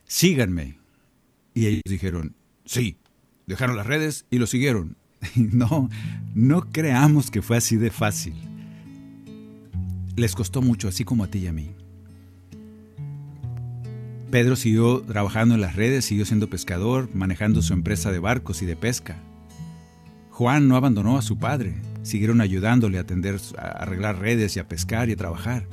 Síganme. 0.06 0.80
Y 1.54 1.68
ellos 1.68 1.84
dijeron, 1.86 2.36
sí. 2.66 2.98
Dejaron 3.46 3.78
las 3.78 3.86
redes 3.86 4.26
y 4.32 4.40
lo 4.40 4.48
siguieron. 4.48 4.98
No, 5.36 5.90
no 6.36 6.62
creamos 6.72 7.32
que 7.32 7.42
fue 7.42 7.58
así 7.58 7.78
de 7.78 7.92
fácil. 7.92 8.36
Les 10.16 10.36
costó 10.36 10.62
mucho, 10.62 10.88
así 10.88 11.04
como 11.04 11.24
a 11.24 11.28
ti 11.28 11.40
y 11.40 11.48
a 11.48 11.54
mí. 11.54 11.72
Pedro 14.32 14.56
siguió 14.56 15.02
trabajando 15.02 15.56
en 15.56 15.62
las 15.62 15.76
redes, 15.76 16.06
siguió 16.06 16.26
siendo 16.26 16.50
pescador, 16.50 17.10
manejando 17.14 17.62
su 17.62 17.74
empresa 17.74 18.12
de 18.12 18.20
barcos 18.20 18.62
y 18.62 18.66
de 18.66 18.76
pesca. 18.76 19.18
Juan 20.32 20.68
no 20.68 20.76
abandonó 20.76 21.18
a 21.18 21.22
su 21.22 21.38
padre, 21.38 21.76
siguieron 22.04 22.42
ayudándole 22.42 22.98
a 22.98 23.02
atender, 23.02 23.40
a 23.58 23.68
arreglar 23.84 24.20
redes 24.20 24.56
y 24.56 24.60
a 24.60 24.68
pescar 24.68 25.10
y 25.10 25.14
a 25.14 25.18
trabajar. 25.18 25.68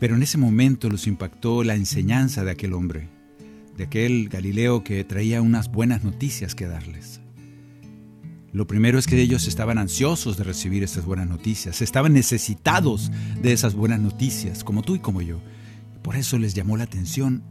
Pero 0.00 0.16
en 0.16 0.22
ese 0.22 0.36
momento 0.36 0.90
los 0.90 1.06
impactó 1.06 1.62
la 1.62 1.74
enseñanza 1.74 2.44
de 2.44 2.50
aquel 2.50 2.72
hombre, 2.72 3.08
de 3.76 3.84
aquel 3.84 4.28
Galileo 4.28 4.82
que 4.82 5.04
traía 5.04 5.40
unas 5.40 5.70
buenas 5.70 6.02
noticias 6.02 6.54
que 6.54 6.66
darles. 6.66 7.20
Lo 8.54 8.68
primero 8.68 9.00
es 9.00 9.08
que 9.08 9.20
ellos 9.20 9.48
estaban 9.48 9.78
ansiosos 9.78 10.36
de 10.36 10.44
recibir 10.44 10.84
esas 10.84 11.04
buenas 11.04 11.28
noticias, 11.28 11.82
estaban 11.82 12.12
necesitados 12.12 13.10
de 13.42 13.52
esas 13.52 13.74
buenas 13.74 13.98
noticias, 13.98 14.62
como 14.62 14.82
tú 14.82 14.94
y 14.94 15.00
como 15.00 15.20
yo. 15.22 15.40
Por 16.02 16.14
eso 16.14 16.38
les 16.38 16.54
llamó 16.54 16.76
la 16.76 16.84
atención 16.84 17.42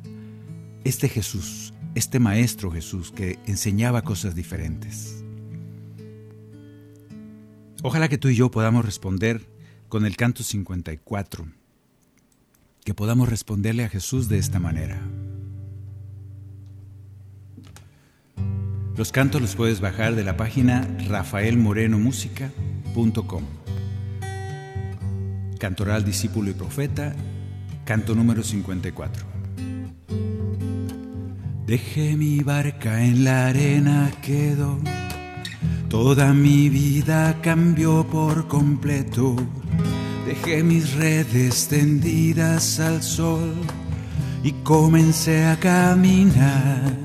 este 0.86 1.10
Jesús, 1.10 1.74
este 1.93 2.20
Maestro 2.20 2.72
Jesús 2.72 3.12
que 3.12 3.38
enseñaba 3.47 4.04
cosas 4.04 4.34
diferentes. 4.34 5.26
Ojalá 7.84 8.08
que 8.08 8.18
tú 8.18 8.30
y 8.30 8.36
yo 8.36 8.49
podamos 8.49 8.86
responder 8.86 9.45
con 9.89 10.06
el 10.06 10.16
canto 10.16 10.41
54, 10.41 11.47
que 12.86 12.93
podamos 12.93 13.28
responderle 13.28 13.84
a 13.84 13.89
Jesús 13.89 14.30
de 14.30 14.38
esta 14.38 14.62
manera. 14.62 15.01
Los 18.96 19.12
cantos 19.12 19.41
los 19.41 19.56
puedes 19.56 19.82
bajar 19.82 20.16
de 20.16 20.24
la 20.24 20.38
página 20.38 20.88
rafaelmorenomusica.com. 21.08 23.44
Cantoral 25.60 26.06
Discípulo 26.06 26.50
y 26.50 26.54
Profeta 26.54 27.14
Canto 27.86 28.16
número 28.16 28.44
54. 28.44 29.26
Dejé 31.68 32.16
mi 32.16 32.39
barca 32.39 33.04
en 33.04 33.26
la 33.26 33.48
arena, 33.48 34.10
quedó. 34.22 34.80
Toda 35.89 36.34
mi 36.34 36.70
vida 36.70 37.41
cambió 37.41 38.08
por 38.08 38.48
completo. 38.48 39.36
Dejé 40.26 40.64
mis 40.64 40.94
redes 40.94 41.68
tendidas 41.68 42.80
al 42.80 43.04
sol 43.04 43.54
y 44.44 44.54
comencé 44.64 45.46
a 45.46 45.60
caminar. 45.60 47.03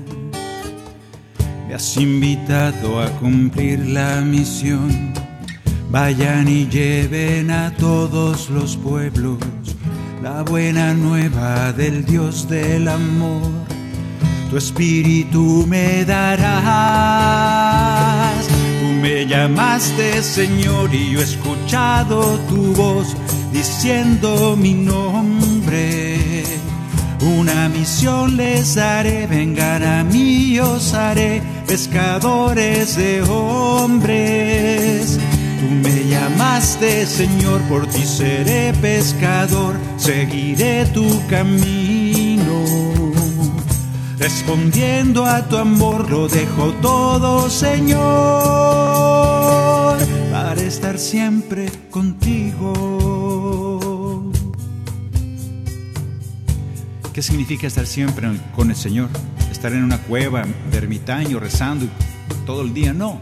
Me 1.69 1.75
has 1.75 1.97
invitado 1.97 2.99
a 2.99 3.11
cumplir 3.19 3.79
la 3.85 4.21
misión. 4.21 5.13
Vayan 5.91 6.47
y 6.47 6.67
lleven 6.67 7.51
a 7.51 7.69
todos 7.75 8.49
los 8.49 8.75
pueblos 8.75 9.37
la 10.23 10.41
buena 10.41 10.95
nueva 10.95 11.71
del 11.73 12.03
Dios 12.05 12.49
del 12.49 12.87
amor. 12.87 13.51
Tu 14.49 14.57
espíritu 14.57 15.63
me 15.67 16.05
darás. 16.05 16.47
Tú 18.81 18.87
me 18.99 19.27
llamaste 19.27 20.23
Señor 20.23 20.91
y 20.91 21.11
yo 21.11 21.19
he 21.19 21.23
escuchado 21.23 22.39
tu 22.49 22.73
voz 22.73 23.15
diciendo 23.53 24.57
mi 24.57 24.73
nombre. 24.73 26.43
Una 27.21 27.69
misión 27.69 28.37
les 28.37 28.73
daré, 28.73 29.27
vengan 29.27 29.83
a 29.83 30.03
mí, 30.03 30.57
os 30.59 30.95
haré 30.95 31.43
pescadores 31.69 32.97
de 32.97 33.21
hombres. 33.21 35.19
Tú 35.59 35.67
me 35.83 36.09
llamaste 36.09 37.05
Señor, 37.05 37.61
por 37.69 37.85
ti 37.85 38.03
seré 38.05 38.73
pescador, 38.73 39.75
seguiré 39.97 40.85
tu 40.87 41.05
camino. 41.27 42.65
Respondiendo 44.17 45.25
a 45.25 45.47
tu 45.47 45.57
amor 45.57 46.09
lo 46.09 46.27
dejo 46.27 46.73
todo 46.81 47.49
Señor, 47.51 47.99
para 50.31 50.61
estar 50.61 50.97
siempre 50.97 51.71
contigo. 51.91 52.71
¿Qué 57.13 57.21
significa 57.21 57.67
estar 57.67 57.85
siempre 57.85 58.27
con 58.55 58.71
el 58.71 58.75
Señor? 58.75 59.09
Estar 59.59 59.73
en 59.73 59.83
una 59.83 59.97
cueva 59.97 60.45
de 60.71 60.77
ermitaño 60.77 61.37
rezando 61.37 61.85
todo 62.45 62.61
el 62.61 62.73
día, 62.73 62.93
no. 62.93 63.19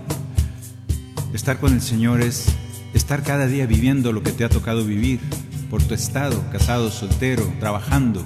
Estar 1.34 1.60
con 1.60 1.74
el 1.74 1.82
Señor 1.82 2.22
es 2.22 2.46
estar 2.94 3.24
cada 3.24 3.48
día 3.48 3.66
viviendo 3.66 4.12
lo 4.12 4.22
que 4.22 4.32
te 4.32 4.44
ha 4.44 4.50
tocado 4.50 4.86
vivir 4.86 5.20
por 5.72 5.82
tu 5.82 5.96
estado, 5.96 6.40
casado, 6.52 6.92
soltero, 6.92 7.52
trabajando, 7.60 8.24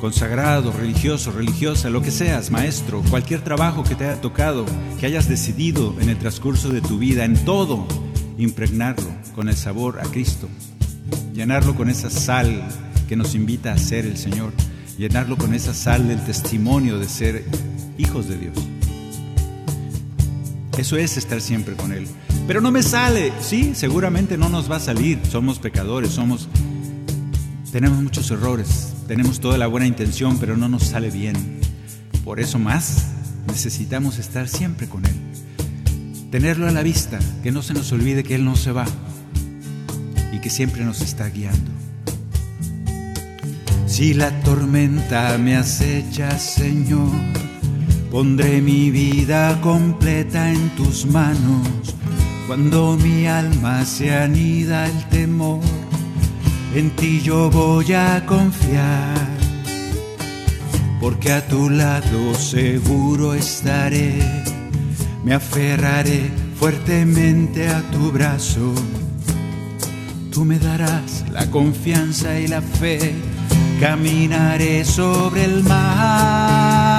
consagrado, 0.00 0.72
religioso, 0.72 1.30
religiosa, 1.30 1.88
lo 1.88 2.02
que 2.02 2.10
seas, 2.10 2.50
maestro, 2.50 3.00
cualquier 3.08 3.42
trabajo 3.42 3.84
que 3.84 3.94
te 3.94 4.08
haya 4.08 4.20
tocado, 4.20 4.66
que 4.98 5.06
hayas 5.06 5.28
decidido 5.28 5.94
en 6.00 6.08
el 6.08 6.18
transcurso 6.18 6.70
de 6.70 6.80
tu 6.80 6.98
vida, 6.98 7.24
en 7.24 7.36
todo, 7.44 7.86
impregnarlo 8.38 9.06
con 9.36 9.48
el 9.48 9.54
sabor 9.54 10.00
a 10.00 10.02
Cristo, 10.02 10.48
llenarlo 11.32 11.76
con 11.76 11.90
esa 11.90 12.10
sal 12.10 12.60
que 13.08 13.14
nos 13.14 13.36
invita 13.36 13.72
a 13.72 13.78
ser 13.78 14.04
el 14.04 14.16
Señor, 14.16 14.52
llenarlo 14.98 15.36
con 15.36 15.54
esa 15.54 15.74
sal 15.74 16.08
del 16.08 16.24
testimonio 16.24 16.98
de 16.98 17.08
ser 17.08 17.44
hijos 17.98 18.28
de 18.28 18.38
Dios. 18.38 18.56
Eso 20.78 20.96
es 20.96 21.16
estar 21.16 21.40
siempre 21.40 21.74
con 21.74 21.92
Él. 21.92 22.06
Pero 22.46 22.60
no 22.60 22.70
me 22.70 22.82
sale. 22.82 23.32
Sí, 23.40 23.72
seguramente 23.74 24.36
no 24.36 24.48
nos 24.48 24.70
va 24.70 24.76
a 24.76 24.80
salir. 24.80 25.20
Somos 25.30 25.58
pecadores, 25.58 26.10
somos... 26.10 26.48
Tenemos 27.70 28.02
muchos 28.02 28.30
errores, 28.30 28.92
tenemos 29.08 29.40
toda 29.40 29.56
la 29.56 29.66
buena 29.66 29.86
intención, 29.86 30.38
pero 30.38 30.56
no 30.58 30.68
nos 30.68 30.82
sale 30.84 31.10
bien. 31.10 31.60
Por 32.22 32.38
eso 32.38 32.58
más 32.58 33.06
necesitamos 33.46 34.18
estar 34.18 34.46
siempre 34.48 34.88
con 34.88 35.06
Él. 35.06 35.14
Tenerlo 36.30 36.68
a 36.68 36.70
la 36.70 36.82
vista, 36.82 37.18
que 37.42 37.50
no 37.50 37.62
se 37.62 37.72
nos 37.72 37.90
olvide 37.92 38.24
que 38.24 38.34
Él 38.34 38.44
no 38.44 38.56
se 38.56 38.72
va. 38.72 38.84
y 40.32 40.38
que 40.40 40.50
siempre 40.50 40.84
nos 40.84 41.00
está 41.02 41.28
guiando. 41.28 41.70
Si 43.92 44.14
la 44.14 44.30
tormenta 44.40 45.36
me 45.36 45.54
acecha, 45.54 46.38
Señor, 46.38 47.10
pondré 48.10 48.62
mi 48.62 48.90
vida 48.90 49.60
completa 49.60 50.50
en 50.50 50.70
tus 50.70 51.04
manos. 51.04 51.68
Cuando 52.46 52.96
mi 52.96 53.26
alma 53.26 53.84
se 53.84 54.14
anida 54.14 54.86
el 54.86 55.08
temor, 55.10 55.60
en 56.74 56.88
ti 56.96 57.20
yo 57.20 57.50
voy 57.50 57.92
a 57.92 58.24
confiar. 58.24 59.28
Porque 60.98 61.30
a 61.30 61.46
tu 61.46 61.68
lado 61.68 62.34
seguro 62.34 63.34
estaré, 63.34 64.14
me 65.22 65.34
aferraré 65.34 66.30
fuertemente 66.58 67.68
a 67.68 67.82
tu 67.90 68.10
brazo. 68.10 68.72
Tú 70.30 70.46
me 70.46 70.58
darás 70.58 71.26
la 71.30 71.50
confianza 71.50 72.40
y 72.40 72.46
la 72.48 72.62
fe, 72.62 73.14
caminaré 73.82 74.84
sobre 74.84 75.44
el 75.44 75.64
mar. 75.64 76.94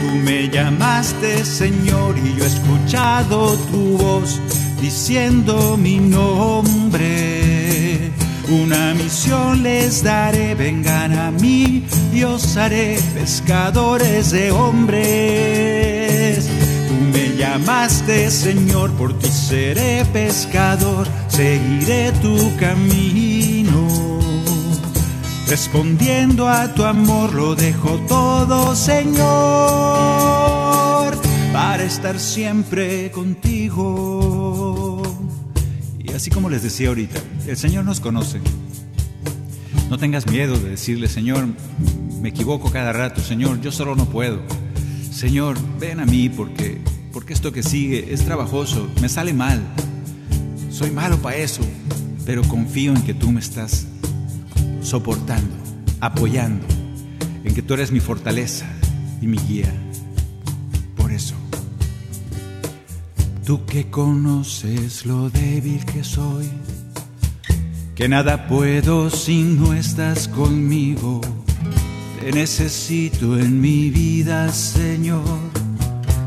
Tú 0.00 0.16
me 0.24 0.48
llamaste 0.48 1.44
Señor 1.44 2.16
y 2.16 2.34
yo 2.34 2.44
he 2.44 2.46
escuchado 2.46 3.58
tu 3.70 3.98
voz 3.98 4.40
diciendo 4.80 5.76
mi 5.76 5.98
nombre. 5.98 7.30
Una 8.48 8.94
misión 8.94 9.62
les 9.62 10.02
daré, 10.02 10.54
vengan 10.54 11.12
a 11.12 11.30
mí, 11.30 11.84
y 12.10 12.22
os 12.22 12.56
haré 12.56 12.98
pescadores 13.12 14.30
de 14.30 14.50
hombres. 14.52 16.48
Tú 16.88 16.94
me 17.12 17.36
llamaste 17.36 18.30
Señor, 18.30 18.92
por 18.92 19.18
ti 19.18 19.28
seré 19.28 20.06
pescador, 20.06 21.06
seguiré 21.28 22.12
tu 22.22 22.56
camino. 22.56 23.35
Respondiendo 25.48 26.48
a 26.48 26.74
tu 26.74 26.82
amor 26.84 27.32
lo 27.32 27.54
dejo 27.54 28.00
todo, 28.08 28.74
Señor, 28.74 29.22
para 31.52 31.84
estar 31.84 32.18
siempre 32.18 33.12
contigo. 33.12 35.02
Y 36.00 36.12
así 36.12 36.30
como 36.30 36.50
les 36.50 36.64
decía 36.64 36.88
ahorita, 36.88 37.20
el 37.46 37.56
Señor 37.56 37.84
nos 37.84 38.00
conoce. 38.00 38.40
No 39.88 39.98
tengas 39.98 40.26
miedo 40.26 40.58
de 40.58 40.70
decirle, 40.70 41.06
Señor, 41.06 41.46
me 42.20 42.30
equivoco 42.30 42.72
cada 42.72 42.92
rato, 42.92 43.20
Señor, 43.20 43.60
yo 43.60 43.70
solo 43.70 43.94
no 43.94 44.06
puedo. 44.06 44.40
Señor, 45.12 45.56
ven 45.78 46.00
a 46.00 46.06
mí 46.06 46.28
porque, 46.28 46.80
porque 47.12 47.34
esto 47.34 47.52
que 47.52 47.62
sigue 47.62 48.12
es 48.12 48.24
trabajoso, 48.24 48.88
me 49.00 49.08
sale 49.08 49.32
mal. 49.32 49.62
Soy 50.70 50.90
malo 50.90 51.18
para 51.18 51.36
eso, 51.36 51.62
pero 52.24 52.42
confío 52.42 52.92
en 52.92 53.02
que 53.02 53.14
tú 53.14 53.30
me 53.30 53.38
estás 53.38 53.86
soportando, 54.86 55.56
apoyando, 56.00 56.64
en 57.42 57.52
que 57.52 57.60
tú 57.60 57.74
eres 57.74 57.90
mi 57.90 57.98
fortaleza 57.98 58.66
y 59.20 59.26
mi 59.26 59.36
guía. 59.36 59.72
Por 60.96 61.10
eso, 61.10 61.34
tú 63.44 63.66
que 63.66 63.90
conoces 63.90 65.04
lo 65.04 65.28
débil 65.28 65.84
que 65.86 66.04
soy, 66.04 66.48
que 67.96 68.08
nada 68.08 68.46
puedo 68.46 69.10
si 69.10 69.42
no 69.42 69.72
estás 69.72 70.28
conmigo. 70.28 71.20
Te 72.20 72.30
necesito 72.30 73.36
en 73.38 73.60
mi 73.60 73.90
vida, 73.90 74.52
Señor, 74.52 75.40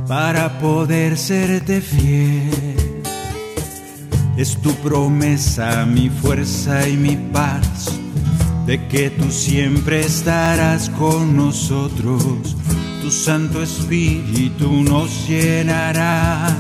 para 0.06 0.60
poder 0.60 1.18
serte 1.18 1.80
fiel. 1.80 2.76
Es 4.36 4.58
tu 4.62 4.74
promesa, 4.76 5.86
mi 5.86 6.10
fuerza 6.10 6.88
y 6.88 6.98
mi 6.98 7.16
paz, 7.32 8.00
de 8.70 8.78
que 8.88 9.10
tú 9.10 9.32
siempre 9.32 10.02
estarás 10.02 10.90
con 10.92 11.36
nosotros. 11.36 12.56
Tu 13.02 13.10
Santo 13.10 13.64
Espíritu 13.64 14.84
nos 14.84 15.28
llenará, 15.28 16.56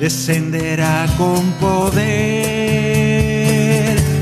descenderá 0.00 1.06
con 1.18 1.42
poder. 1.60 2.00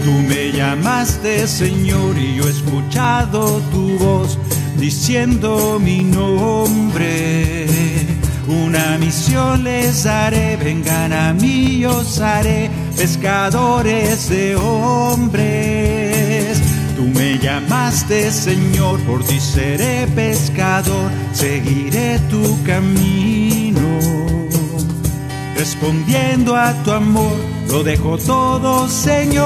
Tú 0.04 0.10
me 0.10 0.50
llamaste 0.50 1.46
Señor 1.46 2.18
y 2.18 2.34
yo 2.38 2.48
he 2.48 2.50
escuchado 2.50 3.62
tu 3.70 3.96
voz 3.98 4.36
diciendo 4.76 5.78
mi 5.80 6.02
nombre. 6.02 7.68
Una 8.48 8.98
misión 8.98 9.62
les 9.62 10.02
daré, 10.02 10.56
vengan 10.56 11.12
a 11.12 11.32
mí, 11.32 11.78
yo 11.78 11.98
os 11.98 12.18
haré 12.18 12.68
pescadores 12.96 14.28
de 14.28 14.56
hombres. 14.56 16.01
Llamaste 17.42 18.30
Señor, 18.30 19.00
por 19.00 19.24
ti 19.24 19.40
seré 19.40 20.06
pescador, 20.06 21.10
seguiré 21.32 22.20
tu 22.30 22.62
camino. 22.62 23.82
Respondiendo 25.56 26.54
a 26.54 26.72
tu 26.84 26.92
amor, 26.92 27.36
lo 27.68 27.82
dejo 27.82 28.16
todo 28.16 28.86
Señor, 28.88 29.42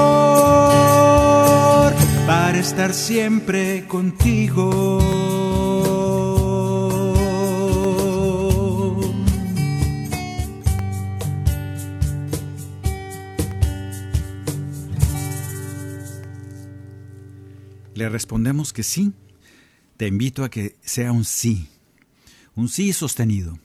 para 2.27 2.59
estar 2.59 2.93
siempre 2.93 3.87
contigo. 3.87 5.46
Le 17.97 18.09
respondemos 18.09 18.73
que 18.73 18.83
sí. 18.83 19.11
Te 19.97 20.05
invito 20.05 20.43
a 20.43 20.51
que 20.51 20.75
sea 20.83 21.11
un 21.11 21.25
sí. 21.25 21.67
Un 22.53 22.69
sí 22.69 22.93
sostenido. 22.93 23.57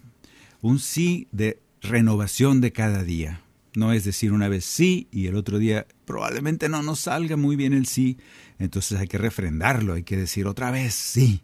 Un 0.62 0.78
sí 0.78 1.28
de 1.32 1.60
renovación 1.82 2.62
de 2.62 2.72
cada 2.72 3.02
día. 3.02 3.42
No 3.74 3.92
es 3.92 4.04
decir 4.04 4.32
una 4.32 4.48
vez 4.48 4.64
sí 4.64 5.06
y 5.10 5.26
el 5.26 5.34
otro 5.34 5.58
día 5.58 5.86
probablemente 6.06 6.70
no 6.70 6.82
nos 6.82 7.00
salga 7.00 7.36
muy 7.36 7.56
bien 7.56 7.74
el 7.74 7.84
sí. 7.84 8.16
Entonces 8.58 8.98
hay 8.98 9.06
que 9.06 9.18
refrendarlo, 9.18 9.92
hay 9.92 10.02
que 10.02 10.16
decir 10.16 10.46
otra 10.46 10.70
vez 10.70 10.94
sí. 10.94 11.42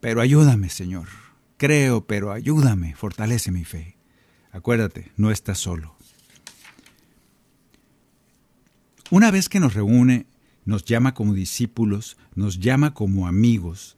Pero 0.00 0.22
ayúdame, 0.22 0.70
Señor. 0.70 1.08
Creo, 1.58 2.06
pero 2.06 2.32
ayúdame, 2.32 2.94
fortalece 2.94 3.50
mi 3.50 3.66
fe. 3.66 3.98
Acuérdate, 4.52 5.12
no 5.18 5.30
estás 5.30 5.58
solo. 5.58 5.94
Una 9.10 9.30
vez 9.30 9.50
que 9.50 9.60
nos 9.60 9.74
reúne, 9.74 10.24
nos 10.68 10.84
llama 10.84 11.14
como 11.14 11.32
discípulos, 11.32 12.18
nos 12.34 12.58
llama 12.58 12.92
como 12.92 13.26
amigos, 13.26 13.96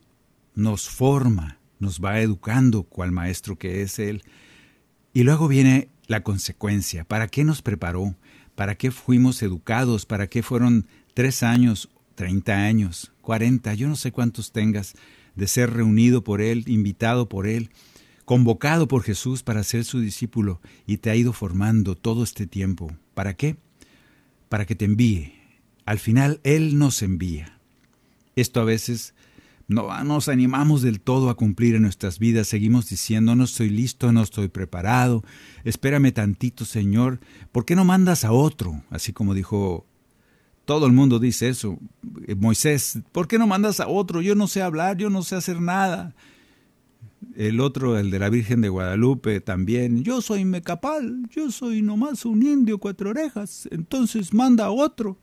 nos 0.55 0.89
forma, 0.89 1.59
nos 1.81 1.99
va 1.99 2.21
educando 2.21 2.85
cual 2.85 3.11
maestro 3.11 3.59
que 3.59 3.83
es 3.83 3.99
Él. 3.99 4.23
Y 5.13 5.25
luego 5.25 5.49
viene 5.49 5.89
la 6.07 6.23
consecuencia. 6.23 7.03
¿Para 7.03 7.27
qué 7.27 7.43
nos 7.43 7.61
preparó? 7.61 8.15
¿Para 8.55 8.77
qué 8.77 8.93
fuimos 8.93 9.43
educados? 9.43 10.07
¿Para 10.07 10.29
qué 10.29 10.45
fueron 10.45 10.87
tres 11.13 11.43
años, 11.43 11.91
treinta 12.15 12.65
años, 12.65 13.11
cuarenta, 13.21 13.75
yo 13.75 13.89
no 13.89 13.97
sé 13.97 14.13
cuántos 14.13 14.53
tengas, 14.53 14.95
de 15.35 15.49
ser 15.49 15.73
reunido 15.73 16.23
por 16.23 16.41
Él, 16.41 16.63
invitado 16.69 17.29
por 17.29 17.49
Él, 17.49 17.71
convocado 18.25 18.87
por 18.87 19.03
Jesús 19.03 19.43
para 19.43 19.65
ser 19.65 19.85
su 19.85 19.99
discípulo 19.99 20.61
y 20.87 20.99
te 20.99 21.11
ha 21.11 21.17
ido 21.17 21.33
formando 21.33 21.97
todo 21.97 22.23
este 22.23 22.47
tiempo? 22.47 22.93
¿Para 23.15 23.35
qué? 23.35 23.57
Para 24.49 24.67
que 24.67 24.77
te 24.77 24.85
envíe. 24.85 25.40
Al 25.91 25.99
final 25.99 26.39
Él 26.45 26.79
nos 26.79 27.03
envía. 27.03 27.59
Esto 28.37 28.61
a 28.61 28.65
veces 28.65 29.13
no 29.67 30.05
nos 30.05 30.29
animamos 30.29 30.83
del 30.83 31.01
todo 31.01 31.31
a 31.31 31.37
cumplir 31.37 31.75
en 31.75 31.83
nuestras 31.83 32.21
vidas, 32.21 32.47
seguimos 32.47 32.89
diciendo, 32.89 33.35
no 33.35 33.43
estoy 33.43 33.71
listo, 33.71 34.13
no 34.13 34.23
estoy 34.23 34.47
preparado, 34.47 35.25
espérame 35.65 36.13
tantito, 36.13 36.65
Señor, 36.65 37.19
¿por 37.51 37.65
qué 37.65 37.75
no 37.75 37.85
mandas 37.85 38.25
a 38.25 38.31
otro? 38.31 38.85
Así 38.89 39.13
como 39.13 39.35
dijo, 39.35 39.85
todo 40.65 40.87
el 40.87 40.93
mundo 40.93 41.19
dice 41.19 41.49
eso, 41.49 41.77
Moisés, 42.37 43.01
¿por 43.11 43.27
qué 43.27 43.37
no 43.37 43.49
mandas 43.49 43.81
a 43.81 43.89
otro? 43.89 44.23
Yo 44.23 44.37
no 44.37 44.47
sé 44.47 44.63
hablar, 44.63 44.97
yo 44.97 45.11
no 45.11 45.25
sé 45.25 45.35
hacer 45.35 45.61
nada. 45.61 46.15
El 47.35 47.59
otro, 47.59 47.99
el 47.99 48.13
de 48.13 48.21
la 48.21 48.31
Virgen 48.31 48.61
de 48.61 48.69
Guadalupe, 48.69 49.41
también, 49.41 50.05
yo 50.05 50.23
soy 50.23 50.45
mecapal, 50.45 51.29
yo 51.31 51.51
soy 51.51 51.83
nomás 51.83 52.25
un 52.25 52.45
indio 52.45 52.79
cuatro 52.79 53.11
orejas, 53.11 53.69
entonces 53.73 54.33
manda 54.33 54.67
a 54.67 54.71
otro. 54.71 55.19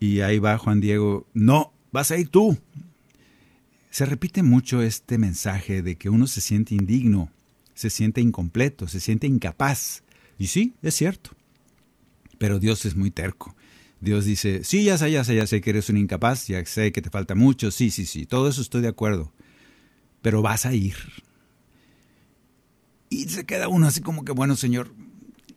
Y 0.00 0.20
ahí 0.20 0.38
va 0.38 0.58
Juan 0.58 0.80
Diego, 0.80 1.26
no, 1.34 1.72
vas 1.90 2.10
a 2.10 2.16
ir 2.16 2.28
tú, 2.28 2.56
se 3.90 4.06
repite 4.06 4.42
mucho 4.42 4.82
este 4.82 5.18
mensaje 5.18 5.82
de 5.82 5.96
que 5.96 6.10
uno 6.10 6.26
se 6.26 6.40
siente 6.40 6.74
indigno, 6.74 7.32
se 7.74 7.90
siente 7.90 8.20
incompleto, 8.20 8.86
se 8.86 9.00
siente 9.00 9.26
incapaz. 9.26 10.02
Y 10.38 10.48
sí, 10.48 10.74
es 10.82 10.94
cierto. 10.94 11.30
Pero 12.38 12.58
Dios 12.58 12.84
es 12.84 12.94
muy 12.94 13.10
terco. 13.10 13.56
Dios 14.00 14.24
dice, 14.24 14.62
sí, 14.62 14.84
ya 14.84 14.96
sé, 14.96 15.10
ya 15.10 15.24
sé, 15.24 15.34
ya 15.34 15.46
sé 15.46 15.60
que 15.60 15.70
eres 15.70 15.88
un 15.88 15.96
incapaz, 15.96 16.46
ya 16.46 16.64
sé 16.64 16.92
que 16.92 17.02
te 17.02 17.10
falta 17.10 17.34
mucho, 17.34 17.72
sí, 17.72 17.90
sí, 17.90 18.06
sí, 18.06 18.26
todo 18.26 18.48
eso 18.48 18.62
estoy 18.62 18.82
de 18.82 18.88
acuerdo. 18.88 19.32
Pero 20.22 20.42
vas 20.42 20.66
a 20.66 20.74
ir. 20.74 20.94
Y 23.10 23.24
se 23.28 23.44
queda 23.46 23.68
uno 23.68 23.88
así 23.88 24.00
como 24.00 24.24
que, 24.24 24.32
bueno, 24.32 24.54
Señor, 24.54 24.94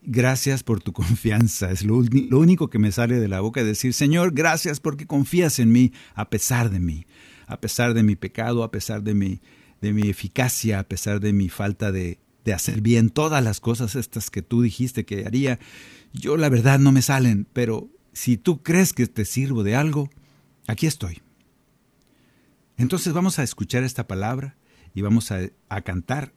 gracias 0.01 0.63
por 0.63 0.81
tu 0.81 0.93
confianza. 0.93 1.71
Es 1.71 1.83
lo, 1.83 1.95
único 1.97 2.69
que 2.69 2.79
me 2.79 2.91
sale 2.91 3.19
de 3.19 3.27
la 3.27 3.41
boca, 3.41 3.63
decir, 3.63 3.93
Señor, 3.93 4.33
gracias 4.33 4.79
porque 4.79 5.07
confías 5.07 5.59
en 5.59 5.71
mí 5.71 5.93
a 6.13 6.29
pesar 6.29 6.69
de 6.69 6.79
mí, 6.79 7.05
a 7.47 7.59
pesar 7.59 7.93
de 7.93 8.03
mi 8.03 8.15
pecado, 8.15 8.63
a 8.63 8.71
pesar 8.71 9.03
de 9.03 9.13
mi, 9.13 9.41
de 9.81 9.93
mi 9.93 10.09
eficacia, 10.09 10.79
a 10.79 10.83
pesar 10.83 11.19
de 11.19 11.33
mi 11.33 11.49
falta 11.49 11.91
de, 11.91 12.19
de 12.45 12.53
hacer 12.53 12.81
bien 12.81 13.09
todas 13.09 13.43
las 13.43 13.59
cosas 13.59 13.95
estas 13.95 14.29
que 14.29 14.41
tú 14.41 14.61
dijiste 14.61 15.05
que 15.05 15.25
haría. 15.25 15.59
Yo 16.13 16.37
la 16.37 16.49
verdad 16.49 16.79
no 16.79 16.91
me 16.91 17.01
salen, 17.01 17.47
pero 17.53 17.89
si 18.13 18.37
tú 18.37 18.61
crees 18.63 18.93
que 18.93 19.07
te 19.07 19.25
sirvo 19.25 19.63
de 19.63 19.75
algo, 19.75 20.09
aquí 20.67 20.87
estoy. 20.87 21.21
Entonces 22.77 23.13
vamos 23.13 23.39
a 23.39 23.43
escuchar 23.43 23.83
esta 23.83 24.07
palabra 24.07 24.57
y 24.93 25.01
vamos 25.01 25.31
a, 25.31 25.39
a 25.69 25.81
cantar 25.81 26.33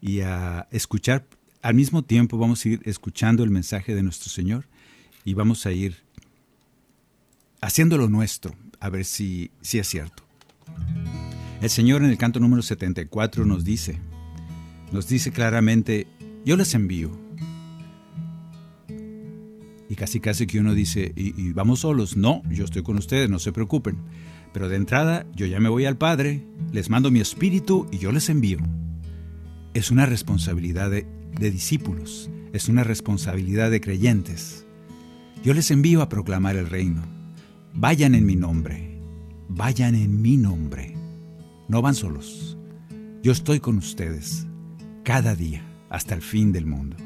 y 0.00 0.20
a 0.20 0.66
escuchar. 0.70 1.26
Al 1.64 1.72
mismo 1.72 2.02
tiempo 2.02 2.36
vamos 2.36 2.62
a 2.62 2.68
ir 2.68 2.82
escuchando 2.84 3.42
el 3.42 3.48
mensaje 3.48 3.94
de 3.94 4.02
nuestro 4.02 4.28
Señor 4.28 4.66
y 5.24 5.32
vamos 5.32 5.64
a 5.64 5.72
ir 5.72 5.96
haciéndolo 7.62 8.06
nuestro, 8.06 8.54
a 8.80 8.90
ver 8.90 9.06
si, 9.06 9.50
si 9.62 9.78
es 9.78 9.88
cierto. 9.88 10.24
El 11.62 11.70
Señor 11.70 12.02
en 12.02 12.10
el 12.10 12.18
canto 12.18 12.38
número 12.38 12.60
74 12.60 13.46
nos 13.46 13.64
dice, 13.64 13.98
nos 14.92 15.08
dice 15.08 15.32
claramente, 15.32 16.06
yo 16.44 16.58
les 16.58 16.74
envío. 16.74 17.10
Y 19.88 19.94
casi 19.94 20.20
casi 20.20 20.46
que 20.46 20.60
uno 20.60 20.74
dice, 20.74 21.14
¿y, 21.16 21.54
vamos 21.54 21.80
solos? 21.80 22.14
No, 22.14 22.42
yo 22.50 22.66
estoy 22.66 22.82
con 22.82 22.98
ustedes, 22.98 23.30
no 23.30 23.38
se 23.38 23.52
preocupen. 23.52 23.96
Pero 24.52 24.68
de 24.68 24.76
entrada, 24.76 25.24
yo 25.34 25.46
ya 25.46 25.60
me 25.60 25.70
voy 25.70 25.86
al 25.86 25.96
Padre, 25.96 26.44
les 26.72 26.90
mando 26.90 27.10
mi 27.10 27.20
espíritu 27.20 27.86
y 27.90 27.96
yo 27.96 28.12
les 28.12 28.28
envío. 28.28 28.58
Es 29.72 29.90
una 29.90 30.04
responsabilidad 30.04 30.90
de, 30.90 31.23
de 31.38 31.50
discípulos, 31.50 32.30
es 32.52 32.68
una 32.68 32.84
responsabilidad 32.84 33.70
de 33.70 33.80
creyentes. 33.80 34.64
Yo 35.42 35.54
les 35.54 35.70
envío 35.70 36.02
a 36.02 36.08
proclamar 36.08 36.56
el 36.56 36.68
reino. 36.68 37.02
Vayan 37.74 38.14
en 38.14 38.24
mi 38.24 38.36
nombre, 38.36 39.00
vayan 39.48 39.94
en 39.94 40.22
mi 40.22 40.36
nombre. 40.36 40.94
No 41.68 41.82
van 41.82 41.94
solos. 41.94 42.56
Yo 43.22 43.32
estoy 43.32 43.60
con 43.60 43.78
ustedes 43.78 44.46
cada 45.02 45.34
día 45.34 45.62
hasta 45.90 46.14
el 46.14 46.22
fin 46.22 46.52
del 46.52 46.66
mundo. 46.66 46.96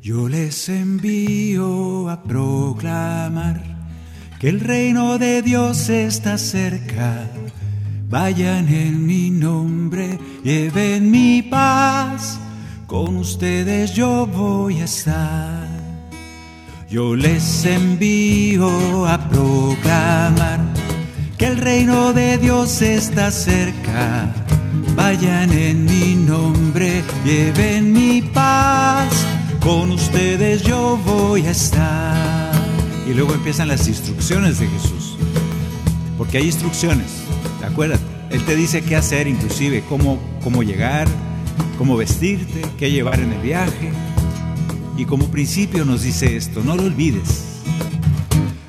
Yo 0.00 0.28
les 0.28 0.68
envío 0.68 2.08
a 2.08 2.22
proclamar 2.22 3.62
que 4.40 4.48
el 4.48 4.60
reino 4.60 5.18
de 5.18 5.42
Dios 5.42 5.88
está 5.88 6.38
cerca. 6.38 7.28
Vayan 8.10 8.68
en 8.68 9.06
mi 9.06 9.28
nombre, 9.28 10.18
lleven 10.42 11.10
mi 11.10 11.42
paz. 11.42 12.38
Con 12.86 13.18
ustedes 13.18 13.92
yo 13.92 14.26
voy 14.26 14.80
a 14.80 14.84
estar. 14.84 15.68
Yo 16.88 17.14
les 17.14 17.66
envío 17.66 19.06
a 19.06 19.28
proclamar 19.28 20.60
que 21.36 21.48
el 21.48 21.58
reino 21.58 22.14
de 22.14 22.38
Dios 22.38 22.80
está 22.80 23.30
cerca. 23.30 24.32
Vayan 24.96 25.52
en 25.52 25.84
mi 25.84 26.14
nombre, 26.14 27.04
lleven 27.26 27.92
mi 27.92 28.22
paz. 28.22 29.26
Con 29.62 29.90
ustedes 29.90 30.62
yo 30.62 30.98
voy 31.04 31.42
a 31.42 31.50
estar. 31.50 32.52
Y 33.06 33.12
luego 33.12 33.34
empiezan 33.34 33.68
las 33.68 33.86
instrucciones 33.86 34.60
de 34.60 34.66
Jesús. 34.66 35.18
Porque 36.16 36.38
hay 36.38 36.46
instrucciones, 36.46 37.22
¿te 37.68 37.72
acuerdas? 37.74 38.00
Él 38.30 38.42
te 38.44 38.56
dice 38.56 38.82
qué 38.82 38.96
hacer, 38.96 39.26
inclusive 39.26 39.84
cómo, 39.86 40.18
cómo 40.42 40.62
llegar, 40.62 41.06
cómo 41.76 41.98
vestirte, 41.98 42.62
qué 42.78 42.90
llevar 42.90 43.20
en 43.20 43.32
el 43.32 43.42
viaje. 43.42 43.92
Y 44.96 45.04
como 45.04 45.30
principio 45.30 45.84
nos 45.84 46.02
dice 46.02 46.34
esto, 46.36 46.62
no 46.64 46.76
lo 46.76 46.84
olvides. 46.84 47.44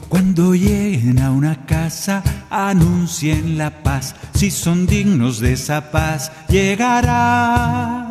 Cuando 0.10 0.54
lleguen 0.54 1.20
a 1.20 1.32
una 1.32 1.66
casa, 1.66 2.24
anuncien 2.50 3.58
la 3.58 3.84
paz. 3.84 4.16
Si 4.34 4.52
son 4.52 4.86
dignos 4.86 5.39
de 5.39 5.54
esa 5.54 5.91
paz, 5.91 6.32
llegará. 6.50 8.10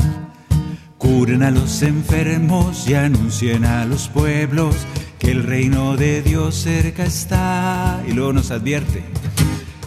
Curen 0.96 1.42
a 1.42 1.50
los 1.50 1.82
enfermos 1.82 2.88
y 2.88 2.94
anuncien 2.94 3.66
a 3.66 3.84
los 3.84 4.08
pueblos 4.08 4.74
que 5.18 5.32
el 5.32 5.42
reino 5.42 5.98
de 5.98 6.22
Dios 6.22 6.54
cerca 6.54 7.04
está. 7.04 8.02
Y 8.08 8.12
luego 8.12 8.32
nos 8.32 8.50
advierte. 8.50 9.17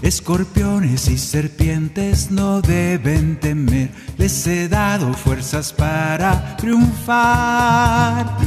Escorpiones 0.02 1.08
y 1.10 1.18
serpientes 1.18 2.32
no 2.32 2.62
deben 2.62 3.40
temer, 3.40 3.92
les 4.18 4.48
he 4.48 4.68
dado 4.68 5.14
fuerzas 5.14 5.72
para 5.74 6.58
triunfar, 6.58 8.38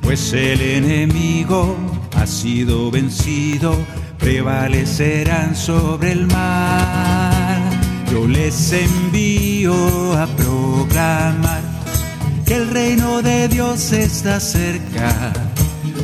pues 0.00 0.32
el 0.32 0.60
enemigo 0.60 1.76
ha 2.16 2.26
sido 2.26 2.90
vencido, 2.90 3.76
prevalecerán 4.18 5.54
sobre 5.54 6.12
el 6.12 6.26
mar. 6.26 7.62
Yo 8.10 8.26
les 8.26 8.72
envío 8.72 10.18
a 10.18 10.26
proclamar 10.26 11.62
que 12.44 12.56
el 12.56 12.70
reino 12.70 13.22
de 13.22 13.48
Dios 13.48 13.92
está 13.92 14.40
cerca. 14.40 15.32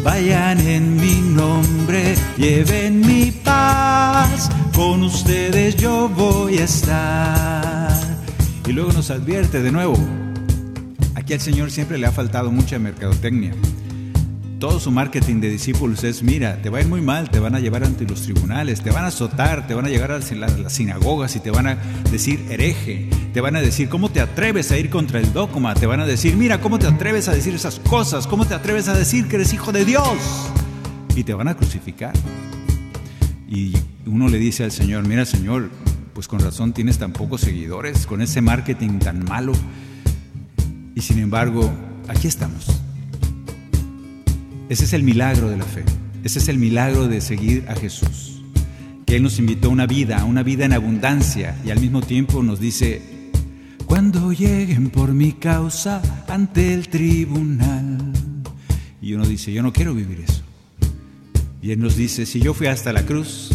Vayan 0.04 0.60
en 0.60 0.96
mi 0.96 1.16
nombre, 1.20 2.14
lleven 2.38 3.00
mi 3.00 3.30
paz, 3.30 4.50
con 4.74 5.02
ustedes 5.02 5.76
yo 5.76 6.08
voy 6.08 6.58
a 6.58 6.64
estar. 6.64 7.90
Y 8.66 8.72
luego 8.72 8.92
nos 8.92 9.10
advierte 9.10 9.62
de 9.62 9.72
nuevo, 9.72 9.96
aquí 11.14 11.32
al 11.32 11.40
Señor 11.40 11.70
siempre 11.70 11.98
le 11.98 12.06
ha 12.06 12.12
faltado 12.12 12.50
mucha 12.50 12.78
mercadotecnia. 12.78 13.52
Todo 14.58 14.78
su 14.78 14.90
marketing 14.90 15.40
de 15.40 15.48
discípulos 15.48 16.04
es, 16.04 16.22
mira, 16.22 16.60
te 16.60 16.68
va 16.68 16.78
a 16.78 16.80
ir 16.82 16.86
muy 16.88 17.00
mal, 17.00 17.30
te 17.30 17.38
van 17.38 17.54
a 17.54 17.60
llevar 17.60 17.82
ante 17.82 18.04
los 18.04 18.22
tribunales, 18.22 18.82
te 18.82 18.90
van 18.90 19.04
a 19.04 19.06
azotar, 19.06 19.66
te 19.66 19.74
van 19.74 19.86
a 19.86 19.88
llevar 19.88 20.12
a 20.12 20.18
las 20.18 20.72
sinagogas 20.72 21.34
y 21.36 21.40
te 21.40 21.50
van 21.50 21.66
a 21.66 21.78
decir 22.10 22.44
hereje, 22.50 23.08
te 23.32 23.40
van 23.40 23.56
a 23.56 23.62
decir, 23.62 23.88
¿cómo 23.88 24.10
te 24.10 24.20
atreves 24.20 24.70
a 24.70 24.76
ir 24.76 24.90
contra 24.90 25.18
el 25.18 25.32
dogma? 25.32 25.74
Te 25.74 25.86
van 25.86 26.00
a 26.00 26.06
decir, 26.06 26.36
mira, 26.36 26.60
¿cómo 26.60 26.78
te 26.78 26.86
atreves 26.86 27.28
a 27.28 27.32
decir 27.32 27.54
esas 27.54 27.80
cosas? 27.80 28.26
¿Cómo 28.26 28.44
te 28.44 28.54
atreves 28.54 28.88
a 28.88 28.94
decir 28.94 29.28
que 29.28 29.36
eres 29.36 29.54
hijo 29.54 29.72
de 29.72 29.86
Dios? 29.86 30.18
Y 31.16 31.24
te 31.24 31.32
van 31.32 31.48
a 31.48 31.56
crucificar. 31.56 32.12
Y 33.48 33.72
uno 34.10 34.28
le 34.28 34.38
dice 34.38 34.64
al 34.64 34.72
Señor, 34.72 35.06
mira 35.06 35.24
Señor, 35.24 35.70
pues 36.14 36.26
con 36.26 36.40
razón 36.40 36.72
tienes 36.72 36.98
tan 36.98 37.12
pocos 37.12 37.42
seguidores, 37.42 38.06
con 38.06 38.20
ese 38.20 38.40
marketing 38.40 38.98
tan 38.98 39.24
malo. 39.24 39.52
Y 40.94 41.00
sin 41.00 41.18
embargo, 41.18 41.70
aquí 42.08 42.26
estamos. 42.26 42.66
Ese 44.68 44.84
es 44.84 44.92
el 44.92 45.04
milagro 45.04 45.48
de 45.48 45.56
la 45.56 45.64
fe. 45.64 45.84
Ese 46.24 46.40
es 46.40 46.48
el 46.48 46.58
milagro 46.58 47.08
de 47.08 47.20
seguir 47.20 47.64
a 47.68 47.74
Jesús. 47.74 48.42
Que 49.06 49.16
Él 49.16 49.22
nos 49.22 49.38
invitó 49.38 49.68
a 49.68 49.72
una 49.72 49.86
vida, 49.86 50.18
a 50.18 50.24
una 50.24 50.42
vida 50.42 50.64
en 50.64 50.72
abundancia 50.72 51.56
y 51.64 51.70
al 51.70 51.80
mismo 51.80 52.02
tiempo 52.02 52.42
nos 52.42 52.60
dice, 52.60 53.02
cuando 53.86 54.32
lleguen 54.32 54.90
por 54.90 55.12
mi 55.12 55.32
causa 55.32 56.02
ante 56.28 56.74
el 56.74 56.88
tribunal. 56.88 58.12
Y 59.00 59.14
uno 59.14 59.26
dice, 59.26 59.52
yo 59.52 59.62
no 59.62 59.72
quiero 59.72 59.94
vivir 59.94 60.20
eso. 60.20 60.42
Y 61.62 61.70
Él 61.70 61.80
nos 61.80 61.96
dice, 61.96 62.26
si 62.26 62.40
yo 62.40 62.54
fui 62.54 62.66
hasta 62.66 62.92
la 62.92 63.04
cruz, 63.06 63.50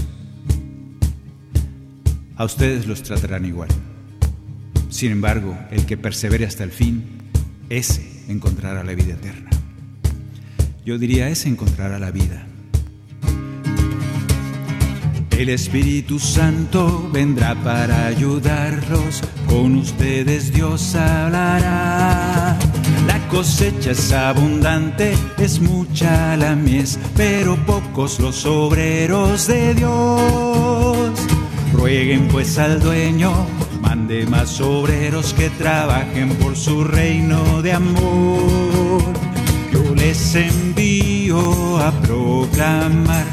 a 2.38 2.45
ustedes 2.45 2.88
los 2.88 3.03
tratarán 3.03 3.45
igual. 3.45 3.69
Sin 4.89 5.11
embargo, 5.11 5.57
el 5.71 5.86
que 5.86 5.97
persevere 5.97 6.45
hasta 6.45 6.63
el 6.63 6.71
fin, 6.71 7.03
ese 7.69 8.23
encontrará 8.27 8.83
la 8.83 8.93
vida 8.93 9.13
eterna. 9.13 9.49
Yo 10.86 10.97
diría, 10.97 11.29
ese 11.29 11.49
encontrará 11.49 11.99
la 11.99 12.11
vida. 12.11 12.47
El 15.31 15.49
Espíritu 15.49 16.17
Santo 16.17 17.09
vendrá 17.11 17.55
para 17.55 18.07
ayudarlos, 18.07 19.21
con 19.47 19.75
ustedes 19.75 20.53
Dios 20.53 20.95
hablará. 20.95 22.57
La 23.05 23.27
cosecha 23.27 23.91
es 23.91 24.13
abundante, 24.13 25.13
es 25.38 25.59
mucha 25.59 26.38
la 26.38 26.55
mies, 26.55 26.97
pero 27.17 27.57
pocos 27.65 28.19
los 28.21 28.45
obreros 28.45 29.47
de 29.47 29.73
Dios. 29.73 30.94
Rueguen 31.86 32.27
pues 32.29 32.57
al 32.57 32.79
dueño, 32.79 33.31
mande 33.79 34.25
más 34.25 34.59
obreros 34.59 35.36
que 35.36 35.51
trabajen 35.51 36.29
por 36.38 36.57
su 36.57 36.83
reino 36.83 37.61
de 37.61 37.73
amor. 37.73 39.03
Yo 39.71 39.93
les 39.93 40.33
envío 40.33 41.77
a 41.77 41.91
proclamar 42.01 43.27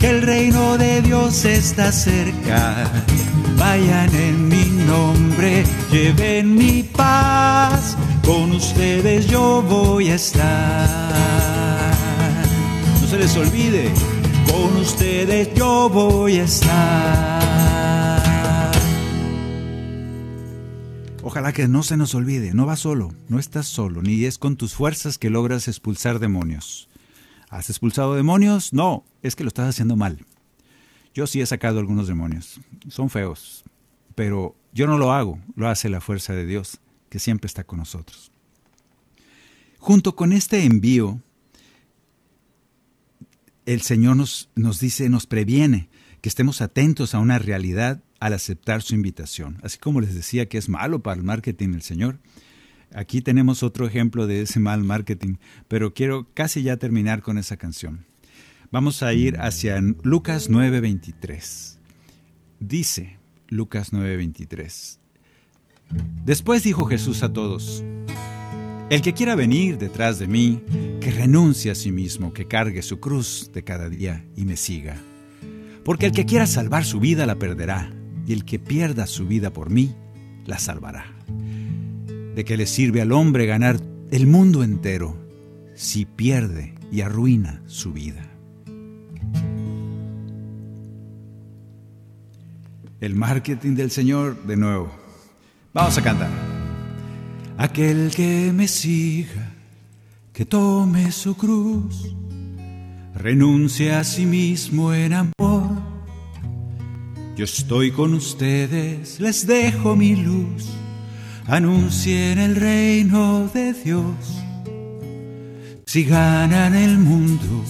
que 0.00 0.10
el 0.10 0.22
reino 0.22 0.76
de 0.76 1.02
Dios 1.02 1.44
está 1.44 1.92
cerca. 1.92 2.90
Vayan 3.56 4.12
en 4.12 4.48
mi 4.48 4.64
nombre, 4.84 5.62
lleven 5.92 6.56
mi 6.56 6.82
paz, 6.82 7.96
con 8.26 8.50
ustedes 8.50 9.28
yo 9.28 9.62
voy 9.62 10.10
a 10.10 10.16
estar. 10.16 10.88
No 13.00 13.06
se 13.06 13.18
les 13.18 13.36
olvide, 13.36 13.88
con 14.50 14.76
ustedes 14.78 15.54
yo 15.54 15.88
voy 15.88 16.40
a 16.40 16.42
estar. 16.42 17.57
Ojalá 21.28 21.52
que 21.52 21.68
no 21.68 21.82
se 21.82 21.98
nos 21.98 22.14
olvide, 22.14 22.54
no 22.54 22.64
vas 22.64 22.80
solo, 22.80 23.14
no 23.28 23.38
estás 23.38 23.66
solo, 23.66 24.00
ni 24.00 24.24
es 24.24 24.38
con 24.38 24.56
tus 24.56 24.72
fuerzas 24.72 25.18
que 25.18 25.28
logras 25.28 25.68
expulsar 25.68 26.20
demonios. 26.20 26.88
¿Has 27.50 27.68
expulsado 27.68 28.14
demonios? 28.14 28.72
No, 28.72 29.04
es 29.20 29.36
que 29.36 29.44
lo 29.44 29.48
estás 29.48 29.68
haciendo 29.68 29.94
mal. 29.94 30.24
Yo 31.12 31.26
sí 31.26 31.42
he 31.42 31.44
sacado 31.44 31.80
algunos 31.80 32.08
demonios, 32.08 32.62
son 32.88 33.10
feos, 33.10 33.62
pero 34.14 34.56
yo 34.72 34.86
no 34.86 34.96
lo 34.96 35.12
hago, 35.12 35.38
lo 35.54 35.68
hace 35.68 35.90
la 35.90 36.00
fuerza 36.00 36.32
de 36.32 36.46
Dios, 36.46 36.80
que 37.10 37.18
siempre 37.18 37.46
está 37.46 37.62
con 37.62 37.80
nosotros. 37.80 38.32
Junto 39.78 40.16
con 40.16 40.32
este 40.32 40.64
envío, 40.64 41.20
el 43.66 43.82
Señor 43.82 44.16
nos, 44.16 44.48
nos 44.54 44.80
dice, 44.80 45.10
nos 45.10 45.26
previene 45.26 45.90
que 46.22 46.30
estemos 46.30 46.62
atentos 46.62 47.14
a 47.14 47.18
una 47.18 47.38
realidad 47.38 48.02
al 48.20 48.32
aceptar 48.32 48.82
su 48.82 48.94
invitación. 48.94 49.58
Así 49.62 49.78
como 49.78 50.00
les 50.00 50.14
decía 50.14 50.48
que 50.48 50.58
es 50.58 50.68
malo 50.68 51.02
para 51.02 51.16
el 51.16 51.24
marketing 51.24 51.74
el 51.74 51.82
Señor. 51.82 52.18
Aquí 52.94 53.20
tenemos 53.20 53.62
otro 53.62 53.86
ejemplo 53.86 54.26
de 54.26 54.42
ese 54.42 54.60
mal 54.60 54.82
marketing, 54.82 55.36
pero 55.68 55.92
quiero 55.92 56.28
casi 56.34 56.62
ya 56.62 56.76
terminar 56.78 57.22
con 57.22 57.38
esa 57.38 57.56
canción. 57.56 58.06
Vamos 58.70 59.02
a 59.02 59.12
ir 59.12 59.38
hacia 59.40 59.80
Lucas 60.02 60.48
9:23. 60.50 61.78
Dice 62.60 63.18
Lucas 63.48 63.92
9:23. 63.92 64.98
Después 66.24 66.62
dijo 66.62 66.84
Jesús 66.84 67.22
a 67.22 67.32
todos, 67.32 67.82
el 68.90 69.02
que 69.02 69.14
quiera 69.14 69.34
venir 69.34 69.78
detrás 69.78 70.18
de 70.18 70.26
mí, 70.26 70.62
que 71.00 71.10
renuncie 71.10 71.70
a 71.70 71.74
sí 71.74 71.92
mismo, 71.92 72.32
que 72.32 72.46
cargue 72.46 72.82
su 72.82 73.00
cruz 73.00 73.50
de 73.52 73.64
cada 73.64 73.88
día 73.88 74.24
y 74.36 74.44
me 74.44 74.56
siga. 74.56 74.96
Porque 75.84 76.06
el 76.06 76.12
que 76.12 76.26
quiera 76.26 76.46
salvar 76.46 76.84
su 76.84 77.00
vida 77.00 77.24
la 77.26 77.38
perderá, 77.38 77.90
y 78.28 78.34
el 78.34 78.44
que 78.44 78.58
pierda 78.58 79.06
su 79.06 79.26
vida 79.26 79.54
por 79.54 79.70
mí, 79.70 79.94
la 80.44 80.58
salvará. 80.58 81.06
¿De 82.34 82.44
qué 82.44 82.58
le 82.58 82.66
sirve 82.66 83.00
al 83.00 83.12
hombre 83.12 83.46
ganar 83.46 83.80
el 84.10 84.26
mundo 84.26 84.62
entero 84.62 85.16
si 85.74 86.04
pierde 86.04 86.74
y 86.92 87.00
arruina 87.00 87.62
su 87.64 87.94
vida? 87.94 88.28
El 93.00 93.14
marketing 93.14 93.76
del 93.76 93.90
Señor 93.90 94.42
de 94.46 94.58
nuevo. 94.58 94.90
Vamos 95.72 95.96
a 95.96 96.02
cantar. 96.02 96.30
Aquel 97.56 98.12
que 98.14 98.52
me 98.52 98.68
siga, 98.68 99.54
que 100.34 100.44
tome 100.44 101.12
su 101.12 101.34
cruz, 101.34 102.14
renuncie 103.14 103.94
a 103.94 104.04
sí 104.04 104.26
mismo 104.26 104.92
en 104.92 105.14
amor. 105.14 105.97
Yo 107.38 107.44
estoy 107.44 107.92
con 107.92 108.14
ustedes, 108.14 109.20
les 109.20 109.46
dejo 109.46 109.94
mi 109.94 110.16
luz, 110.16 110.64
anuncien 111.46 112.36
el 112.36 112.56
reino 112.56 113.48
de 113.54 113.74
Dios. 113.74 114.42
Si 115.86 116.02
ganan 116.02 116.74
el 116.74 116.98
mundo, 116.98 117.64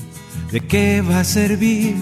¿de 0.50 0.60
qué 0.60 1.02
va 1.02 1.20
a 1.20 1.24
servir 1.24 1.96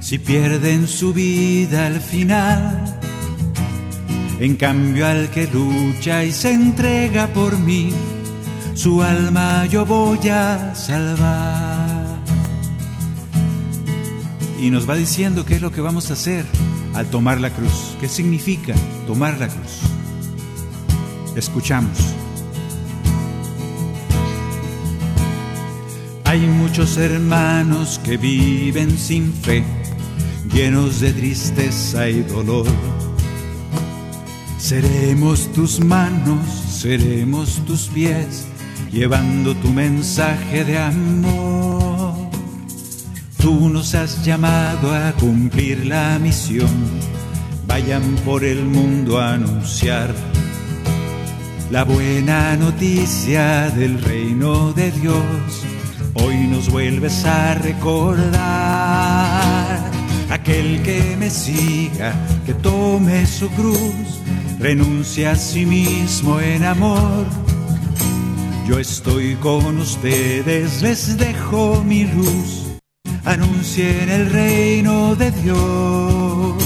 si 0.00 0.20
pierden 0.20 0.86
su 0.86 1.12
vida 1.12 1.88
al 1.88 2.00
final? 2.00 3.00
En 4.38 4.54
cambio 4.54 5.04
al 5.04 5.28
que 5.28 5.48
lucha 5.48 6.22
y 6.22 6.30
se 6.30 6.52
entrega 6.52 7.26
por 7.32 7.58
mí, 7.58 7.90
su 8.74 9.02
alma 9.02 9.66
yo 9.66 9.84
voy 9.84 10.28
a 10.28 10.72
salvar. 10.76 12.22
Y 14.60 14.70
nos 14.70 14.88
va 14.88 14.94
diciendo 14.94 15.44
qué 15.44 15.56
es 15.56 15.62
lo 15.62 15.72
que 15.72 15.80
vamos 15.80 16.08
a 16.10 16.12
hacer 16.12 16.46
al 16.94 17.06
tomar 17.06 17.40
la 17.40 17.50
cruz. 17.50 17.96
¿Qué 18.00 18.08
significa 18.08 18.74
tomar 19.06 19.38
la 19.38 19.48
cruz? 19.48 19.80
Escuchamos. 21.36 21.98
Hay 26.24 26.40
muchos 26.40 26.96
hermanos 26.96 28.00
que 28.02 28.16
viven 28.16 28.96
sin 28.98 29.32
fe, 29.32 29.64
llenos 30.52 31.00
de 31.00 31.12
tristeza 31.12 32.08
y 32.08 32.22
dolor 32.22 32.66
Seremos 34.62 35.52
tus 35.52 35.80
manos, 35.80 36.46
seremos 36.68 37.60
tus 37.66 37.88
pies, 37.88 38.46
llevando 38.92 39.56
tu 39.56 39.68
mensaje 39.68 40.64
de 40.64 40.78
amor. 40.78 41.91
Tú 43.42 43.68
nos 43.68 43.94
has 43.96 44.24
llamado 44.24 44.94
a 44.94 45.12
cumplir 45.18 45.84
la 45.84 46.16
misión, 46.20 46.70
vayan 47.66 48.14
por 48.24 48.44
el 48.44 48.64
mundo 48.64 49.20
a 49.20 49.34
anunciar 49.34 50.14
la 51.68 51.82
buena 51.82 52.56
noticia 52.56 53.68
del 53.70 54.00
reino 54.00 54.72
de 54.72 54.92
Dios. 54.92 55.64
Hoy 56.14 56.36
nos 56.46 56.70
vuelves 56.70 57.24
a 57.24 57.54
recordar 57.54 58.30
aquel 60.30 60.80
que 60.84 61.16
me 61.18 61.28
siga, 61.28 62.14
que 62.46 62.54
tome 62.54 63.26
su 63.26 63.50
cruz 63.50 64.20
renuncia 64.60 65.32
a 65.32 65.36
sí 65.36 65.66
mismo 65.66 66.40
en 66.40 66.62
amor. 66.62 67.26
Yo 68.68 68.78
estoy 68.78 69.34
con 69.34 69.78
ustedes, 69.78 70.80
les 70.80 71.18
dejo 71.18 71.82
mi 71.84 72.04
luz, 72.04 72.71
anuncien 73.24 74.08
el 74.08 74.30
reino 74.30 75.14
de 75.14 75.30
Dios. 75.30 76.62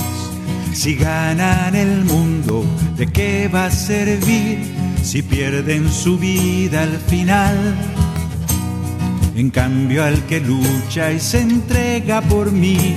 Si 0.73 0.95
ganan 0.95 1.75
el 1.75 2.05
mundo, 2.05 2.65
¿de 2.97 3.07
qué 3.07 3.49
va 3.49 3.67
a 3.67 3.71
servir 3.71 4.59
si 5.03 5.23
pierden 5.23 5.91
su 5.91 6.19
vida 6.19 6.83
al 6.83 6.97
final? 6.99 7.75
En 9.35 9.51
cambio 9.51 10.05
al 10.05 10.25
que 10.27 10.41
lucha 10.41 11.13
y 11.13 11.21
se 11.21 11.41
entrega 11.41 12.23
por 12.23 12.53
mí, 12.53 12.97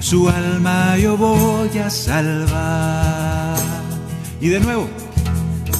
su 0.00 0.28
alma 0.28 0.96
yo 0.98 1.16
voy 1.16 1.78
a 1.78 1.88
salvar. 1.88 3.56
Y 4.40 4.48
de 4.48 4.60
nuevo, 4.60 4.88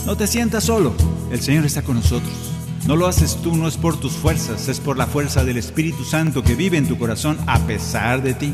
no 0.07 0.17
te 0.17 0.27
sientas 0.27 0.65
solo, 0.65 0.95
el 1.31 1.41
Señor 1.41 1.67
está 1.67 1.83
con 1.83 1.97
nosotros. 1.97 2.50
No 2.91 2.97
lo 2.97 3.07
haces 3.07 3.37
tú, 3.37 3.55
no 3.55 3.69
es 3.69 3.77
por 3.77 4.01
tus 4.01 4.15
fuerzas, 4.15 4.67
es 4.67 4.81
por 4.81 4.99
la 4.99 5.07
fuerza 5.07 5.45
del 5.45 5.59
Espíritu 5.59 6.03
Santo 6.03 6.43
que 6.43 6.57
vive 6.57 6.77
en 6.77 6.89
tu 6.89 6.99
corazón 6.99 7.39
a 7.47 7.61
pesar 7.61 8.21
de 8.21 8.35
ti. 8.35 8.53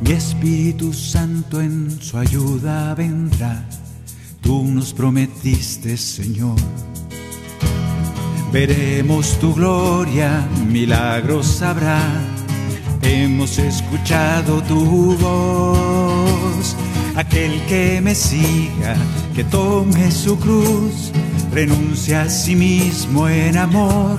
Mi 0.00 0.10
Espíritu 0.10 0.92
Santo 0.92 1.60
en 1.60 2.02
su 2.02 2.18
ayuda 2.18 2.92
vendrá, 2.96 3.64
tú 4.40 4.64
nos 4.64 4.92
prometiste, 4.92 5.96
Señor. 5.96 6.56
Veremos 8.50 9.38
tu 9.38 9.54
gloria, 9.54 10.44
milagros 10.66 11.62
habrá, 11.62 12.02
hemos 13.02 13.56
escuchado 13.56 14.60
tu 14.64 15.16
voz 15.16 16.76
aquel 17.14 17.64
que 17.66 18.00
me 18.00 18.16
siga, 18.16 18.96
que 19.32 19.44
tome 19.44 20.10
su 20.10 20.36
cruz, 20.40 21.12
renuncia 21.52 22.22
a 22.22 22.28
sí 22.30 22.56
mismo 22.56 23.28
en 23.28 23.58
amor. 23.58 24.18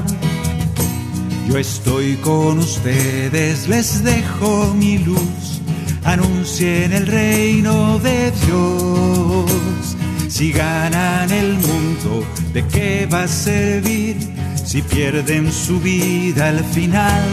Yo 1.48 1.58
estoy 1.58 2.16
con 2.18 2.60
ustedes, 2.60 3.68
les 3.68 4.04
dejo 4.04 4.74
mi 4.76 5.00
luz, 5.00 5.62
anuncien 6.04 6.94
el 6.94 7.08
reino 7.08 8.00
de 8.00 8.32
Dios. 8.46 9.98
Si 10.30 10.52
ganan 10.52 11.32
el 11.32 11.54
mundo, 11.54 12.26
¿de 12.54 12.66
qué 12.68 13.08
va 13.12 13.24
a 13.24 13.28
servir 13.28 14.18
si 14.66 14.82
pierden 14.82 15.52
su 15.52 15.80
vida 15.80 16.50
al 16.50 16.64
final? 16.64 17.24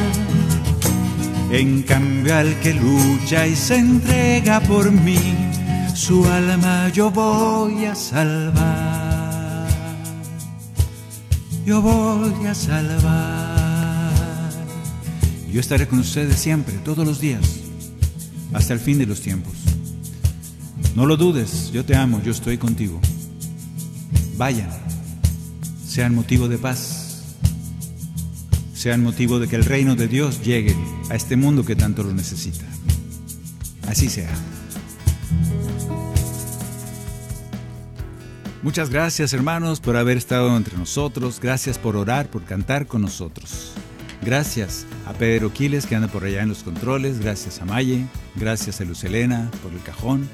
En 1.51 1.83
cambio 1.83 2.37
al 2.37 2.55
que 2.61 2.75
lucha 2.75 3.47
y 3.47 3.57
se 3.57 3.77
entrega 3.77 4.61
por 4.61 4.91
mí, 4.91 5.19
su 5.95 6.27
alma 6.27 6.89
yo 6.91 7.11
voy 7.11 7.87
a 7.87 7.95
salvar. 7.95 9.10
Yo 11.71 11.81
voy 11.81 12.47
a 12.47 12.53
salvar. 12.53 14.11
Yo 15.53 15.61
estaré 15.61 15.87
con 15.87 16.01
ustedes 16.01 16.35
siempre, 16.35 16.75
todos 16.79 17.07
los 17.07 17.21
días, 17.21 17.61
hasta 18.53 18.75
el 18.75 18.81
fin 18.81 18.99
de 18.99 19.07
los 19.07 19.21
tiempos. 19.21 19.53
No 20.97 21.07
lo 21.07 21.17
dudes, 21.17 21.71
yo 21.71 21.85
te 21.85 21.95
amo, 21.95 22.21
yo 22.25 22.33
estoy 22.33 22.59
contigo. 22.59 23.01
Vayan, 24.37 24.69
sean 25.87 26.13
motivo 26.13 26.49
de 26.49 26.59
paz 26.59 26.97
sean 28.75 29.05
motivo 29.05 29.39
de 29.39 29.47
que 29.47 29.55
el 29.55 29.65
reino 29.65 29.95
de 29.95 30.09
Dios 30.09 30.43
llegue 30.43 30.75
a 31.09 31.15
este 31.15 31.37
mundo 31.37 31.65
que 31.65 31.77
tanto 31.77 32.03
lo 32.03 32.13
necesita. 32.13 32.65
Así 33.87 34.09
sea. 34.09 34.35
Muchas 38.63 38.91
gracias 38.91 39.33
hermanos 39.33 39.81
por 39.81 39.97
haber 39.97 40.19
estado 40.19 40.55
entre 40.55 40.77
nosotros, 40.77 41.41
gracias 41.41 41.79
por 41.79 41.97
orar, 41.97 42.29
por 42.29 42.45
cantar 42.45 42.87
con 42.87 43.01
nosotros. 43.01 43.73
Gracias 44.23 44.85
a 45.07 45.15
Pedro 45.15 45.51
Quiles 45.51 45.87
que 45.87 45.97
anda 45.97 46.09
por 46.09 46.25
allá 46.25 46.43
en 46.43 46.51
los 46.51 46.63
controles, 46.63 47.21
gracias 47.21 47.63
a 47.63 47.65
Maye, 47.65 48.05
gracias 48.37 48.83
a 48.83 48.85
Luz 48.85 49.03
Elena 49.03 49.51
por 49.63 49.73
el 49.73 49.81
cajón, 49.83 50.29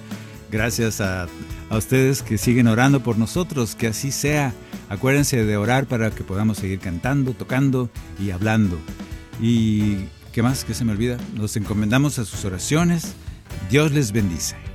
gracias 0.50 1.00
a, 1.00 1.28
a 1.70 1.76
ustedes 1.76 2.22
que 2.22 2.36
siguen 2.36 2.66
orando 2.66 3.00
por 3.00 3.16
nosotros, 3.16 3.76
que 3.76 3.86
así 3.86 4.10
sea. 4.10 4.52
Acuérdense 4.88 5.44
de 5.44 5.56
orar 5.56 5.86
para 5.86 6.10
que 6.10 6.24
podamos 6.24 6.58
seguir 6.58 6.80
cantando, 6.80 7.32
tocando 7.32 7.90
y 8.20 8.30
hablando. 8.30 8.76
Y 9.40 10.06
qué 10.32 10.42
más 10.42 10.64
que 10.64 10.74
se 10.74 10.84
me 10.84 10.90
olvida, 10.90 11.16
nos 11.34 11.56
encomendamos 11.56 12.18
a 12.18 12.24
sus 12.24 12.44
oraciones. 12.44 13.14
Dios 13.70 13.92
les 13.92 14.10
bendice. 14.10 14.65